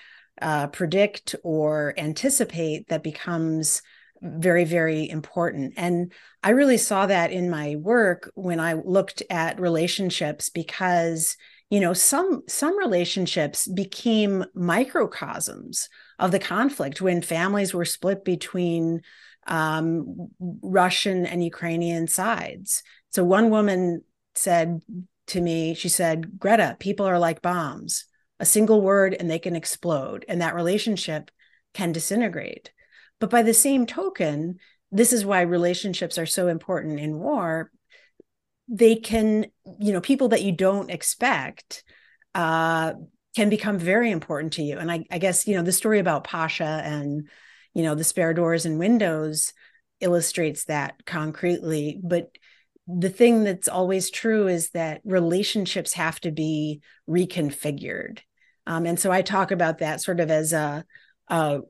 uh, 0.42 0.68
predict 0.68 1.36
or 1.44 1.94
anticipate 1.98 2.90
that 2.90 3.04
becomes 3.04 3.82
very, 4.22 4.64
very 4.64 5.10
important. 5.10 5.74
And 5.78 6.12
I 6.44 6.52
really 6.52 6.78
saw 6.78 7.06
that 7.08 7.32
in 7.32 7.50
my 7.50 7.76
work 7.78 8.32
when 8.36 8.60
I 8.60 8.74
looked 8.74 9.24
at 9.30 9.60
relationships 9.60 10.50
because 10.50 11.36
you 11.70 11.80
know 11.80 11.94
some 11.94 12.44
some 12.48 12.78
relationships 12.78 13.68
became 13.68 14.46
microcosms 14.54 15.90
of 16.20 16.32
the 16.32 16.40
conflict 16.40 17.02
when 17.02 17.22
families 17.22 17.74
were 17.74 17.86
split 17.86 18.24
between 18.24 19.02
um, 19.48 20.30
russian 20.62 21.26
and 21.26 21.44
ukrainian 21.44 22.08
sides. 22.08 22.84
So 23.12 23.24
one 23.24 23.50
woman 23.50 24.02
said 24.36 24.82
to 25.28 25.42
me 25.42 25.74
she 25.74 25.90
said 25.90 26.40
greta 26.40 26.78
people 26.80 27.06
are 27.06 27.20
like 27.20 27.42
bombs. 27.42 28.06
A 28.40 28.46
single 28.46 28.82
word 28.82 29.16
and 29.20 29.32
they 29.32 29.40
can 29.40 29.56
explode 29.56 30.24
and 30.28 30.42
that 30.42 30.54
relationship 30.54 31.32
can 31.74 31.92
disintegrate. 31.92 32.72
But 33.20 33.32
by 33.32 33.42
the 33.42 33.54
same 33.54 33.86
token 33.86 34.60
this 34.92 35.12
is 35.12 35.26
why 35.26 35.42
relationships 35.42 36.18
are 36.18 36.26
so 36.26 36.48
important 36.48 37.00
in 37.00 37.20
war 37.20 37.72
they 38.68 38.96
can 38.96 39.46
you 39.80 39.94
know 39.94 40.02
people 40.02 40.30
that 40.30 40.44
you 40.44 40.52
don't 40.52 40.90
expect 40.90 41.84
uh, 42.36 42.94
can 43.36 43.50
become 43.50 43.78
very 43.78 44.12
important 44.12 44.54
to 44.54 44.64
you. 44.64 44.78
And 44.78 44.92
I, 44.92 45.06
I 45.12 45.20
guess 45.20 45.48
you 45.48 45.56
know 45.56 45.64
the 45.64 45.72
story 45.72 46.00
about 46.00 46.24
pasha 46.24 46.82
and 46.84 47.28
you 47.74 47.84
know 47.84 47.96
the 47.96 48.04
spare 48.04 48.34
doors 48.34 48.66
and 48.66 48.80
windows 48.80 49.54
illustrates 50.00 50.66
that 50.66 51.06
concretely. 51.06 52.00
But 52.04 52.30
the 52.88 53.10
thing 53.10 53.44
that's 53.44 53.68
always 53.68 54.10
true 54.10 54.48
is 54.48 54.70
that 54.70 55.02
relationships 55.04 55.94
have 55.94 56.20
to 56.22 56.32
be 56.32 56.82
reconfigured. 57.10 58.20
Um, 58.66 58.86
and 58.86 59.00
so 59.00 59.12
I 59.12 59.22
talk 59.22 59.52
about 59.52 59.80
that 59.80 60.02
sort 60.02 60.20
of 60.20 60.32
as 60.32 60.54
a, 60.54 60.86
a 61.28 61.62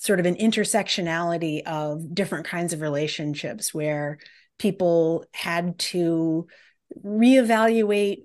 sort 0.00 0.20
of 0.20 0.26
an 0.26 0.36
intersectionality 0.36 1.62
of 1.62 2.14
different 2.14 2.46
kinds 2.46 2.72
of 2.72 2.80
relationships 2.80 3.72
where 3.72 4.18
people 4.58 5.24
had 5.32 5.78
to 5.78 6.46
reevaluate 7.04 8.24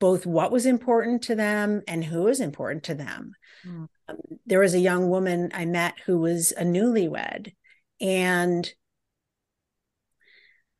both 0.00 0.26
what 0.26 0.50
was 0.50 0.66
important 0.66 1.22
to 1.22 1.36
them 1.36 1.82
and 1.86 2.02
who 2.02 2.22
was 2.22 2.40
important 2.40 2.82
to 2.84 2.94
them. 2.94 3.34
Mm. 3.64 3.88
Um, 4.08 4.16
there 4.46 4.58
was 4.58 4.74
a 4.74 4.80
young 4.80 5.08
woman 5.08 5.50
I 5.54 5.64
met 5.64 5.94
who 6.06 6.18
was 6.18 6.52
a 6.52 6.64
newlywed. 6.64 7.52
And 8.00 8.68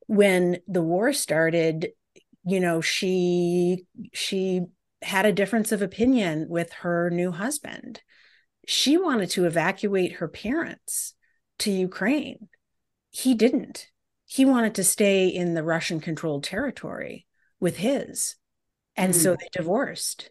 when 0.07 0.59
the 0.67 0.83
war 0.83 1.13
started, 1.13 1.91
you 2.45 2.59
know, 2.59 2.81
she 2.81 3.85
she 4.13 4.63
had 5.03 5.27
a 5.27 5.33
difference 5.33 5.71
of 5.71 5.83
opinion 5.83 6.47
with 6.49 6.73
her 6.73 7.09
new 7.11 7.31
husband. 7.31 8.03
She 8.67 8.97
wanted 8.97 9.31
to 9.31 9.47
evacuate 9.47 10.15
her 10.15 10.29
parents 10.29 11.15
to 11.61 11.71
Ukraine. 11.71 12.49
He 13.11 13.35
didn't. 13.35 13.92
He 14.33 14.47
wanted 14.47 14.75
to 14.77 14.85
stay 14.85 15.29
in 15.29 15.53
the 15.53 15.63
Russian 15.63 16.01
controlled 16.01 16.43
territory 16.43 17.27
with 17.61 17.77
his. 17.77 18.37
And 18.97 19.13
mm. 19.13 19.17
so 19.17 19.37
they 19.37 19.49
divorced. 19.53 20.31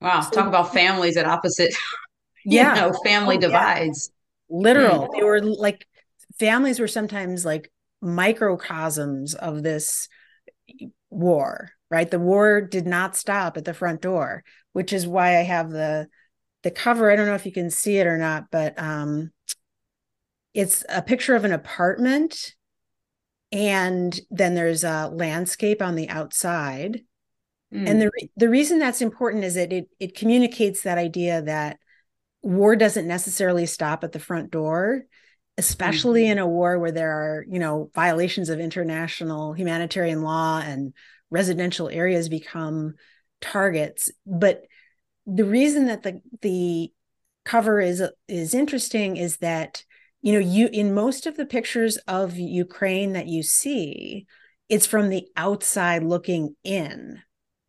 Wow. 0.00 0.20
So, 0.22 0.30
Talk 0.30 0.48
about 0.48 0.72
families 0.72 1.16
at 1.16 1.26
opposite, 1.26 1.72
yeah. 2.44 2.74
you 2.74 2.80
know, 2.80 2.98
family 3.04 3.36
oh, 3.36 3.40
divides. 3.40 4.10
Yeah. 4.48 4.56
Literal. 4.56 5.06
Mm. 5.06 5.16
They 5.16 5.22
were 5.22 5.40
like, 5.40 5.86
families 6.40 6.80
were 6.80 6.88
sometimes 6.88 7.44
like 7.44 7.70
microcosms 8.02 9.34
of 9.34 9.62
this 9.62 10.08
war 11.10 11.70
right 11.90 12.10
the 12.10 12.18
war 12.18 12.60
did 12.60 12.86
not 12.86 13.16
stop 13.16 13.56
at 13.56 13.64
the 13.64 13.74
front 13.74 14.00
door 14.00 14.42
which 14.72 14.92
is 14.92 15.06
why 15.06 15.38
i 15.38 15.42
have 15.42 15.70
the 15.70 16.06
the 16.62 16.70
cover 16.70 17.10
i 17.10 17.16
don't 17.16 17.26
know 17.26 17.34
if 17.34 17.44
you 17.44 17.52
can 17.52 17.68
see 17.68 17.98
it 17.98 18.06
or 18.06 18.16
not 18.16 18.44
but 18.50 18.72
um 18.78 19.30
it's 20.54 20.84
a 20.88 21.02
picture 21.02 21.34
of 21.34 21.44
an 21.44 21.52
apartment 21.52 22.54
and 23.52 24.18
then 24.30 24.54
there's 24.54 24.84
a 24.84 25.10
landscape 25.12 25.82
on 25.82 25.96
the 25.96 26.08
outside 26.08 27.00
mm. 27.72 27.88
and 27.88 28.00
the 28.00 28.10
the 28.36 28.48
reason 28.48 28.78
that's 28.78 29.00
important 29.00 29.44
is 29.44 29.54
that 29.54 29.72
it 29.72 29.88
it 29.98 30.16
communicates 30.16 30.82
that 30.82 30.98
idea 30.98 31.42
that 31.42 31.78
war 32.42 32.76
doesn't 32.76 33.08
necessarily 33.08 33.66
stop 33.66 34.04
at 34.04 34.12
the 34.12 34.18
front 34.18 34.50
door 34.50 35.02
especially 35.58 36.22
mm-hmm. 36.22 36.32
in 36.32 36.38
a 36.38 36.48
war 36.48 36.78
where 36.78 36.92
there 36.92 37.12
are 37.12 37.44
you 37.48 37.58
know 37.58 37.90
violations 37.94 38.48
of 38.48 38.60
international 38.60 39.52
humanitarian 39.52 40.22
law 40.22 40.60
and 40.60 40.92
residential 41.30 41.88
areas 41.88 42.28
become 42.28 42.94
targets 43.40 44.10
but 44.26 44.64
the 45.26 45.44
reason 45.44 45.86
that 45.86 46.02
the 46.02 46.20
the 46.42 46.92
cover 47.44 47.80
is 47.80 48.02
is 48.28 48.54
interesting 48.54 49.16
is 49.16 49.38
that 49.38 49.84
you 50.22 50.32
know 50.32 50.38
you 50.38 50.68
in 50.72 50.94
most 50.94 51.26
of 51.26 51.36
the 51.36 51.46
pictures 51.46 51.96
of 52.08 52.36
Ukraine 52.36 53.12
that 53.12 53.26
you 53.26 53.42
see 53.42 54.26
it's 54.68 54.86
from 54.86 55.08
the 55.08 55.26
outside 55.36 56.04
looking 56.04 56.54
in 56.62 57.20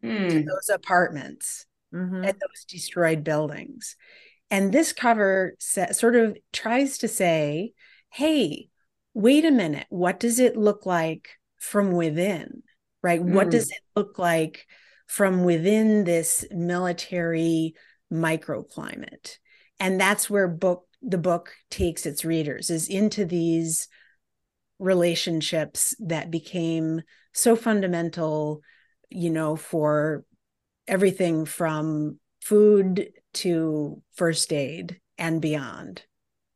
mm. 0.04 0.30
to 0.30 0.44
those 0.44 0.70
apartments 0.72 1.66
mm-hmm. 1.94 2.24
at 2.24 2.40
those 2.40 2.66
destroyed 2.68 3.24
buildings 3.24 3.96
and 4.50 4.74
this 4.74 4.94
cover 4.94 5.56
sa- 5.60 5.92
sort 5.92 6.16
of 6.16 6.38
tries 6.54 6.98
to 7.00 7.08
say 7.08 7.74
hey 8.12 8.68
wait 9.14 9.46
a 9.46 9.52
minute 9.52 9.88
what 9.90 10.20
does 10.20 10.40
it 10.40 10.56
look 10.56 10.86
like 10.86 11.30
from 11.58 11.92
within 11.92 12.64
right? 13.02 13.22
Mm. 13.22 13.34
What 13.34 13.50
does 13.50 13.68
mm. 13.68 13.72
it 13.72 13.82
look 13.96 14.20
like 14.20 14.68
from 15.08 15.44
within 15.44 16.04
this 16.04 16.46
military 16.52 17.76
microclimate? 18.12 19.38
And 19.80 20.00
that's 20.00 20.30
where 20.30 20.48
book 20.48 20.86
the 21.02 21.18
book 21.18 21.54
takes 21.70 22.06
its 22.06 22.24
readers 22.24 22.70
is 22.70 22.88
into 22.88 23.26
these 23.26 23.88
relationships 24.80 25.96
that 26.00 26.32
became 26.32 27.02
so 27.34 27.56
fundamental, 27.56 28.62
you 29.10 29.30
know, 29.30 29.56
for 29.56 30.26
everything 30.88 31.46
from 31.46 32.20
food 32.42 33.10
to 33.34 34.02
first 34.14 34.52
aid 34.52 35.00
and 35.18 35.42
beyond. 35.42 36.04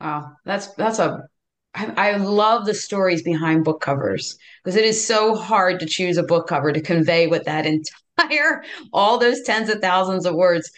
Wow, 0.02 0.34
that's 0.44 0.68
that's 0.74 1.00
a 1.00 1.28
I, 1.76 2.16
love 2.16 2.66
the 2.66 2.74
stories 2.74 3.22
behind 3.22 3.66
book 3.66 3.82
covers 3.82 4.38
because 4.64 4.78
it 4.78 4.86
is 4.86 5.06
so 5.06 5.36
hard 5.36 5.80
to 5.82 5.86
choose 5.86 6.18
a 6.18 6.24
book 6.24 6.48
cover 6.48 6.72
to 6.72 6.82
convey 6.82 7.28
what 7.28 7.46
that 7.46 7.66
entire 8.18 8.64
all 8.94 9.18
those 9.18 9.42
tens 9.42 9.70
of 9.70 9.82
thousands 9.82 10.26
of 10.26 10.36
words. 10.36 10.72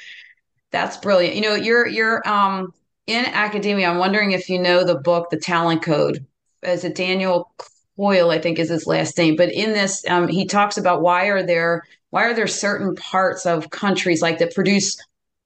That's 0.72 0.98
brilliant. 0.98 1.36
You 1.36 1.42
know, 1.42 1.56
you're 1.56 1.88
you're 1.88 2.28
um 2.28 2.74
in 3.08 3.26
academia. 3.26 3.90
I'm 3.90 3.98
wondering 3.98 4.32
if 4.32 4.50
you 4.50 4.60
know 4.60 4.84
the 4.84 4.96
book, 4.96 5.30
The 5.30 5.40
Talent 5.40 5.82
Code. 5.82 6.26
As 6.64 6.84
a 6.84 6.90
Daniel 6.90 7.52
Coyle, 7.98 8.32
I 8.32 8.40
think 8.40 8.60
is 8.60 8.70
his 8.70 8.88
last 8.88 9.18
name. 9.18 9.36
But 9.36 9.52
in 9.52 9.74
this, 9.74 10.04
um, 10.10 10.28
he 10.28 10.46
talks 10.46 10.78
about 10.78 11.02
why 11.02 11.26
are 11.26 11.44
there 11.44 11.84
why 12.10 12.24
are 12.24 12.34
there 12.34 12.48
certain 12.48 12.96
parts 12.96 13.46
of 13.46 13.70
countries 13.70 14.22
like 14.22 14.40
that 14.40 14.56
produce 14.56 14.98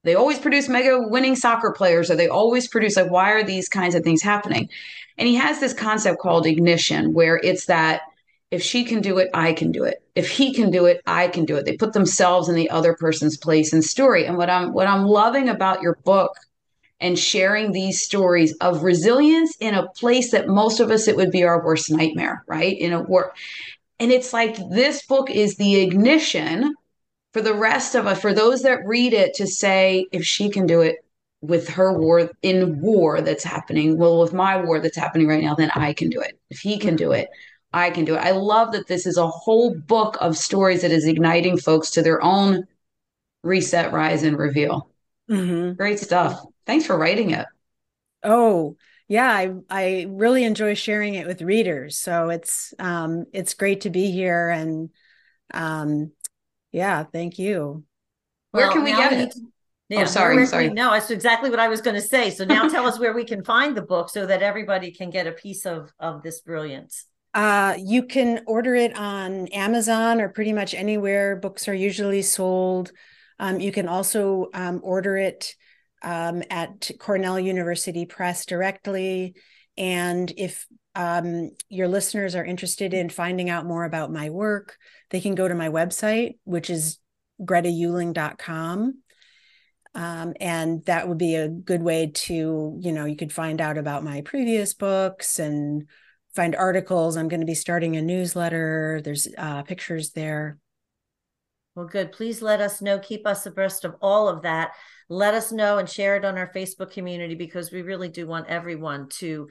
they 0.04 0.14
always 0.14 0.38
produce 0.38 0.68
mega 0.68 0.98
winning 1.00 1.36
soccer 1.36 1.72
players 1.72 2.10
or 2.10 2.16
they 2.16 2.28
always 2.28 2.66
produce 2.66 2.96
like 2.96 3.10
why 3.10 3.30
are 3.32 3.44
these 3.44 3.68
kinds 3.68 3.94
of 3.94 4.02
things 4.02 4.22
happening 4.22 4.68
and 5.18 5.28
he 5.28 5.34
has 5.36 5.60
this 5.60 5.74
concept 5.74 6.20
called 6.20 6.46
ignition, 6.46 7.12
where 7.12 7.36
it's 7.36 7.66
that 7.66 8.02
if 8.50 8.62
she 8.62 8.84
can 8.84 9.00
do 9.00 9.18
it, 9.18 9.30
I 9.32 9.52
can 9.52 9.72
do 9.72 9.84
it. 9.84 10.02
If 10.14 10.28
he 10.28 10.52
can 10.52 10.70
do 10.70 10.84
it, 10.86 11.00
I 11.06 11.28
can 11.28 11.44
do 11.44 11.56
it. 11.56 11.64
They 11.64 11.76
put 11.76 11.92
themselves 11.92 12.48
in 12.48 12.54
the 12.54 12.70
other 12.70 12.94
person's 12.94 13.36
place 13.36 13.72
and 13.72 13.84
story. 13.84 14.26
And 14.26 14.36
what 14.36 14.50
I'm 14.50 14.72
what 14.72 14.86
I'm 14.86 15.04
loving 15.04 15.48
about 15.48 15.82
your 15.82 15.96
book 16.04 16.36
and 17.02 17.18
sharing 17.18 17.72
these 17.72 18.00
stories 18.00 18.54
of 18.60 18.84
resilience 18.84 19.56
in 19.60 19.74
a 19.74 19.88
place 19.88 20.30
that 20.30 20.48
most 20.48 20.80
of 20.80 20.90
us 20.90 21.08
it 21.08 21.16
would 21.16 21.30
be 21.30 21.44
our 21.44 21.62
worst 21.62 21.90
nightmare, 21.90 22.44
right? 22.46 22.78
In 22.78 22.92
a 22.92 23.02
war. 23.02 23.34
And 23.98 24.10
it's 24.10 24.32
like 24.32 24.56
this 24.70 25.04
book 25.04 25.28
is 25.30 25.56
the 25.56 25.80
ignition 25.80 26.74
for 27.32 27.42
the 27.42 27.54
rest 27.54 27.94
of 27.94 28.06
us, 28.06 28.20
for 28.20 28.32
those 28.32 28.62
that 28.62 28.86
read 28.86 29.12
it 29.12 29.34
to 29.34 29.46
say, 29.46 30.06
if 30.12 30.24
she 30.24 30.48
can 30.48 30.66
do 30.66 30.80
it, 30.80 30.96
with 31.40 31.68
her 31.68 31.92
war 31.92 32.30
in 32.42 32.80
war 32.80 33.20
that's 33.20 33.42
happening 33.42 33.98
well 33.98 34.20
with 34.20 34.32
my 34.32 34.56
war 34.62 34.78
that's 34.78 34.96
happening 34.96 35.26
right 35.26 35.42
now 35.42 35.56
then 35.56 35.72
i 35.74 35.92
can 35.92 36.08
do 36.08 36.20
it 36.20 36.38
if 36.50 36.60
he 36.60 36.78
can 36.78 36.94
do 36.94 37.10
it 37.10 37.28
i 37.72 37.90
can 37.90 38.04
do 38.04 38.14
it 38.14 38.18
i 38.18 38.30
love 38.30 38.70
that 38.70 38.86
this 38.86 39.06
is 39.06 39.16
a 39.16 39.26
whole 39.26 39.74
book 39.74 40.16
of 40.20 40.36
stories 40.36 40.82
that 40.82 40.92
is 40.92 41.04
igniting 41.04 41.58
folks 41.58 41.90
to 41.90 42.00
their 42.00 42.22
own 42.22 42.64
reset 43.42 43.92
rise 43.92 44.22
and 44.22 44.38
reveal 44.38 44.88
mm-hmm. 45.28 45.72
great 45.72 45.98
stuff 45.98 46.46
thanks 46.66 46.86
for 46.86 46.96
writing 46.96 47.30
it 47.30 47.46
oh 48.22 48.76
yeah 49.08 49.30
i 49.30 49.52
i 49.70 50.06
really 50.08 50.44
enjoy 50.44 50.74
sharing 50.74 51.14
it 51.14 51.26
with 51.26 51.42
readers 51.42 51.98
so 51.98 52.28
it's 52.30 52.74
um 52.78 53.26
it's 53.32 53.54
great 53.54 53.82
to 53.82 53.90
be 53.90 54.10
here 54.10 54.50
and 54.50 54.90
um 55.54 56.12
yeah 56.70 57.04
thank 57.04 57.38
you 57.38 57.84
where 58.52 58.70
can 58.70 58.84
we 58.84 58.90
get 58.90 59.12
it 59.12 59.34
yeah, 59.92 60.02
oh, 60.02 60.04
sorry, 60.06 60.46
sorry. 60.46 60.70
no, 60.70 60.90
that's 60.90 61.10
exactly 61.10 61.50
what 61.50 61.60
I 61.60 61.68
was 61.68 61.82
going 61.82 61.96
to 61.96 62.00
say. 62.00 62.30
So 62.30 62.46
now 62.46 62.66
tell 62.66 62.86
us 62.86 62.98
where 62.98 63.12
we 63.12 63.24
can 63.24 63.44
find 63.44 63.76
the 63.76 63.82
book 63.82 64.08
so 64.08 64.24
that 64.24 64.40
everybody 64.40 64.90
can 64.90 65.10
get 65.10 65.26
a 65.26 65.32
piece 65.32 65.66
of 65.66 65.92
of 66.00 66.22
this 66.22 66.40
brilliance. 66.40 67.04
Uh, 67.34 67.74
you 67.78 68.04
can 68.04 68.42
order 68.46 68.74
it 68.74 68.96
on 68.96 69.48
Amazon 69.48 70.20
or 70.20 70.30
pretty 70.30 70.52
much 70.52 70.72
anywhere 70.72 71.36
books 71.36 71.68
are 71.68 71.74
usually 71.74 72.22
sold. 72.22 72.92
Um, 73.38 73.60
you 73.60 73.70
can 73.70 73.86
also 73.86 74.48
um, 74.54 74.80
order 74.82 75.16
it 75.16 75.54
um, 76.02 76.42
at 76.50 76.90
Cornell 76.98 77.38
University 77.38 78.06
Press 78.06 78.46
directly. 78.46 79.34
And 79.76 80.32
if 80.36 80.66
um, 80.94 81.50
your 81.68 81.88
listeners 81.88 82.34
are 82.34 82.44
interested 82.44 82.92
in 82.92 83.08
finding 83.08 83.48
out 83.48 83.66
more 83.66 83.84
about 83.84 84.12
my 84.12 84.30
work, 84.30 84.76
they 85.10 85.20
can 85.20 85.34
go 85.34 85.48
to 85.48 85.54
my 85.54 85.68
website, 85.68 86.36
which 86.44 86.68
is 86.70 86.98
gretauehling.com. 87.40 88.98
Um, 89.94 90.32
and 90.40 90.84
that 90.86 91.08
would 91.08 91.18
be 91.18 91.34
a 91.34 91.48
good 91.48 91.82
way 91.82 92.12
to, 92.14 92.78
you 92.80 92.92
know, 92.92 93.04
you 93.04 93.16
could 93.16 93.32
find 93.32 93.60
out 93.60 93.76
about 93.76 94.04
my 94.04 94.22
previous 94.22 94.72
books 94.74 95.38
and 95.38 95.86
find 96.34 96.56
articles. 96.56 97.16
I'm 97.16 97.28
going 97.28 97.40
to 97.40 97.46
be 97.46 97.54
starting 97.54 97.96
a 97.96 98.02
newsletter. 98.02 99.00
There's 99.04 99.28
uh, 99.36 99.62
pictures 99.62 100.12
there. 100.12 100.58
Well, 101.74 101.86
good. 101.86 102.12
Please 102.12 102.42
let 102.42 102.60
us 102.60 102.82
know. 102.82 102.98
Keep 102.98 103.26
us 103.26 103.46
abreast 103.46 103.84
of 103.84 103.94
all 104.00 104.28
of 104.28 104.42
that. 104.42 104.72
Let 105.12 105.34
us 105.34 105.52
know 105.52 105.76
and 105.76 105.86
share 105.86 106.16
it 106.16 106.24
on 106.24 106.38
our 106.38 106.50
Facebook 106.54 106.90
community 106.90 107.34
because 107.34 107.70
we 107.70 107.82
really 107.82 108.08
do 108.08 108.26
want 108.26 108.48
everyone 108.48 109.10
to 109.18 109.50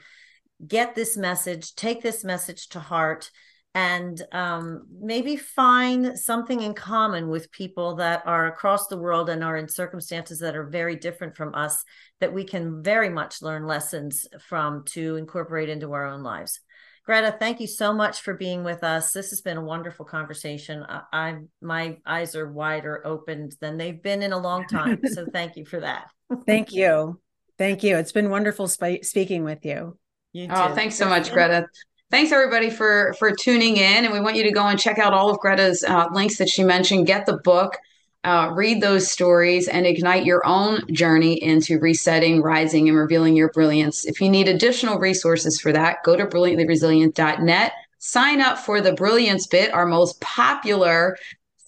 get 0.65 0.95
this 0.95 1.15
message, 1.15 1.75
take 1.75 2.01
this 2.01 2.23
message 2.23 2.69
to 2.69 2.79
heart, 2.79 3.29
and 3.75 4.19
um, 4.31 4.87
maybe 4.99 5.35
find 5.35 6.17
something 6.17 6.61
in 6.61 6.73
common 6.73 7.29
with 7.29 7.51
people 7.51 7.97
that 7.97 8.23
are 8.25 8.47
across 8.47 8.87
the 8.87 8.97
world 8.97 9.29
and 9.29 9.43
are 9.43 9.55
in 9.55 9.67
circumstances 9.67 10.39
that 10.39 10.55
are 10.55 10.65
very 10.65 10.95
different 10.95 11.37
from 11.37 11.53
us 11.53 11.83
that 12.21 12.33
we 12.33 12.43
can 12.43 12.81
very 12.81 13.09
much 13.09 13.43
learn 13.43 13.67
lessons 13.67 14.25
from 14.39 14.83
to 14.85 15.15
incorporate 15.15 15.69
into 15.69 15.93
our 15.93 16.07
own 16.07 16.23
lives 16.23 16.59
Greta, 17.03 17.35
thank 17.39 17.59
you 17.59 17.67
so 17.67 17.93
much 17.93 18.21
for 18.21 18.35
being 18.35 18.63
with 18.63 18.83
us. 18.83 19.11
This 19.11 19.31
has 19.31 19.41
been 19.41 19.57
a 19.57 19.63
wonderful 19.63 20.05
conversation. 20.05 20.85
I, 20.87 21.01
I 21.11 21.37
my 21.61 21.97
eyes 22.05 22.35
are 22.35 22.51
wider 22.51 23.05
opened 23.05 23.55
than 23.59 23.77
they've 23.77 24.01
been 24.01 24.21
in 24.21 24.33
a 24.33 24.37
long 24.37 24.67
time. 24.67 24.99
so 25.11 25.25
thank 25.33 25.55
you 25.57 25.65
for 25.65 25.79
that. 25.79 26.11
thank 26.45 26.71
you. 26.73 27.19
Thank 27.57 27.83
you. 27.83 27.97
It's 27.97 28.11
been 28.11 28.29
wonderful 28.29 28.67
sp- 28.69 29.01
speaking 29.03 29.43
with 29.43 29.65
you. 29.65 29.97
you 30.33 30.47
Oh, 30.51 30.69
too. 30.69 30.75
thanks 30.75 30.95
so 30.95 31.07
much, 31.09 31.31
Greta. 31.31 31.65
Thanks 32.11 32.31
everybody 32.31 32.69
for 32.69 33.15
for 33.19 33.31
tuning 33.31 33.77
in, 33.77 34.03
and 34.05 34.11
we 34.13 34.19
want 34.19 34.35
you 34.35 34.43
to 34.43 34.51
go 34.51 34.67
and 34.67 34.77
check 34.79 34.99
out 34.99 35.13
all 35.13 35.29
of 35.31 35.39
Greta's 35.39 35.83
uh, 35.83 36.07
links 36.11 36.37
that 36.37 36.49
she 36.49 36.63
mentioned. 36.63 37.07
Get 37.07 37.25
the 37.25 37.37
book, 37.37 37.77
uh, 38.23 38.51
read 38.53 38.81
those 38.81 39.09
stories, 39.09 39.67
and 39.67 39.85
ignite 39.85 40.25
your 40.25 40.45
own 40.45 40.81
journey 40.93 41.41
into 41.41 41.79
resetting, 41.79 42.41
rising, 42.41 42.87
and 42.87 42.97
revealing 42.97 43.35
your 43.35 43.51
brilliance. 43.51 44.05
If 44.05 44.21
you 44.21 44.29
need 44.29 44.47
additional 44.47 44.99
resources 44.99 45.59
for 45.59 45.71
that, 45.71 46.03
go 46.03 46.15
to 46.15 46.25
brilliantlyresilient.net. 46.25 47.73
Sign 47.97 48.41
up 48.41 48.57
for 48.57 48.81
the 48.81 48.93
Brilliance 48.93 49.47
Bit, 49.47 49.73
our 49.73 49.85
most 49.85 50.19
popular 50.21 51.17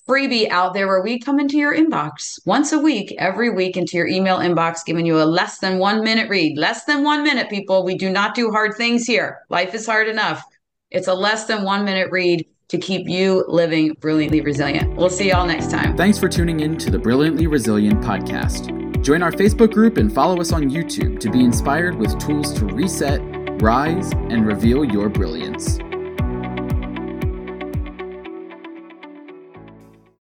freebie 0.07 0.49
out 0.49 0.73
there 0.73 0.87
where 0.87 1.01
we 1.01 1.19
come 1.19 1.39
into 1.39 1.57
your 1.57 1.75
inbox 1.75 2.39
once 2.45 2.71
a 2.71 2.79
week, 2.79 3.15
every 3.17 3.49
week 3.49 3.77
into 3.77 3.97
your 3.97 4.07
email 4.07 4.39
inbox, 4.39 4.85
giving 4.85 5.05
you 5.05 5.21
a 5.21 5.23
less 5.23 5.59
than 5.59 5.79
one 5.79 6.03
minute 6.03 6.29
read. 6.29 6.57
Less 6.57 6.85
than 6.85 7.03
one 7.03 7.23
minute, 7.23 7.49
people. 7.49 7.85
We 7.85 7.95
do 7.95 8.09
not 8.09 8.35
do 8.35 8.51
hard 8.51 8.75
things 8.75 9.05
here. 9.05 9.39
Life 9.49 9.73
is 9.73 9.85
hard 9.85 10.07
enough. 10.07 10.43
It's 10.91 11.07
a 11.07 11.13
less 11.13 11.45
than 11.45 11.63
one 11.63 11.85
minute 11.85 12.11
read 12.11 12.45
to 12.73 12.79
keep 12.79 13.07
you 13.07 13.45
living 13.47 13.93
brilliantly 13.99 14.41
resilient. 14.41 14.95
We'll 14.95 15.11
see 15.11 15.29
y'all 15.29 15.45
next 15.45 15.69
time. 15.69 15.95
Thanks 15.95 16.17
for 16.17 16.27
tuning 16.27 16.61
in 16.61 16.75
to 16.79 16.89
the 16.89 16.97
Brilliantly 16.97 17.45
Resilient 17.45 18.01
podcast. 18.01 18.71
Join 19.03 19.21
our 19.21 19.31
Facebook 19.31 19.71
group 19.71 19.97
and 19.97 20.11
follow 20.11 20.41
us 20.41 20.51
on 20.51 20.71
YouTube 20.71 21.19
to 21.19 21.29
be 21.29 21.43
inspired 21.43 21.95
with 21.95 22.17
tools 22.17 22.51
to 22.53 22.65
reset, 22.65 23.21
rise, 23.61 24.11
and 24.13 24.47
reveal 24.47 24.83
your 24.83 25.07
brilliance. 25.07 25.77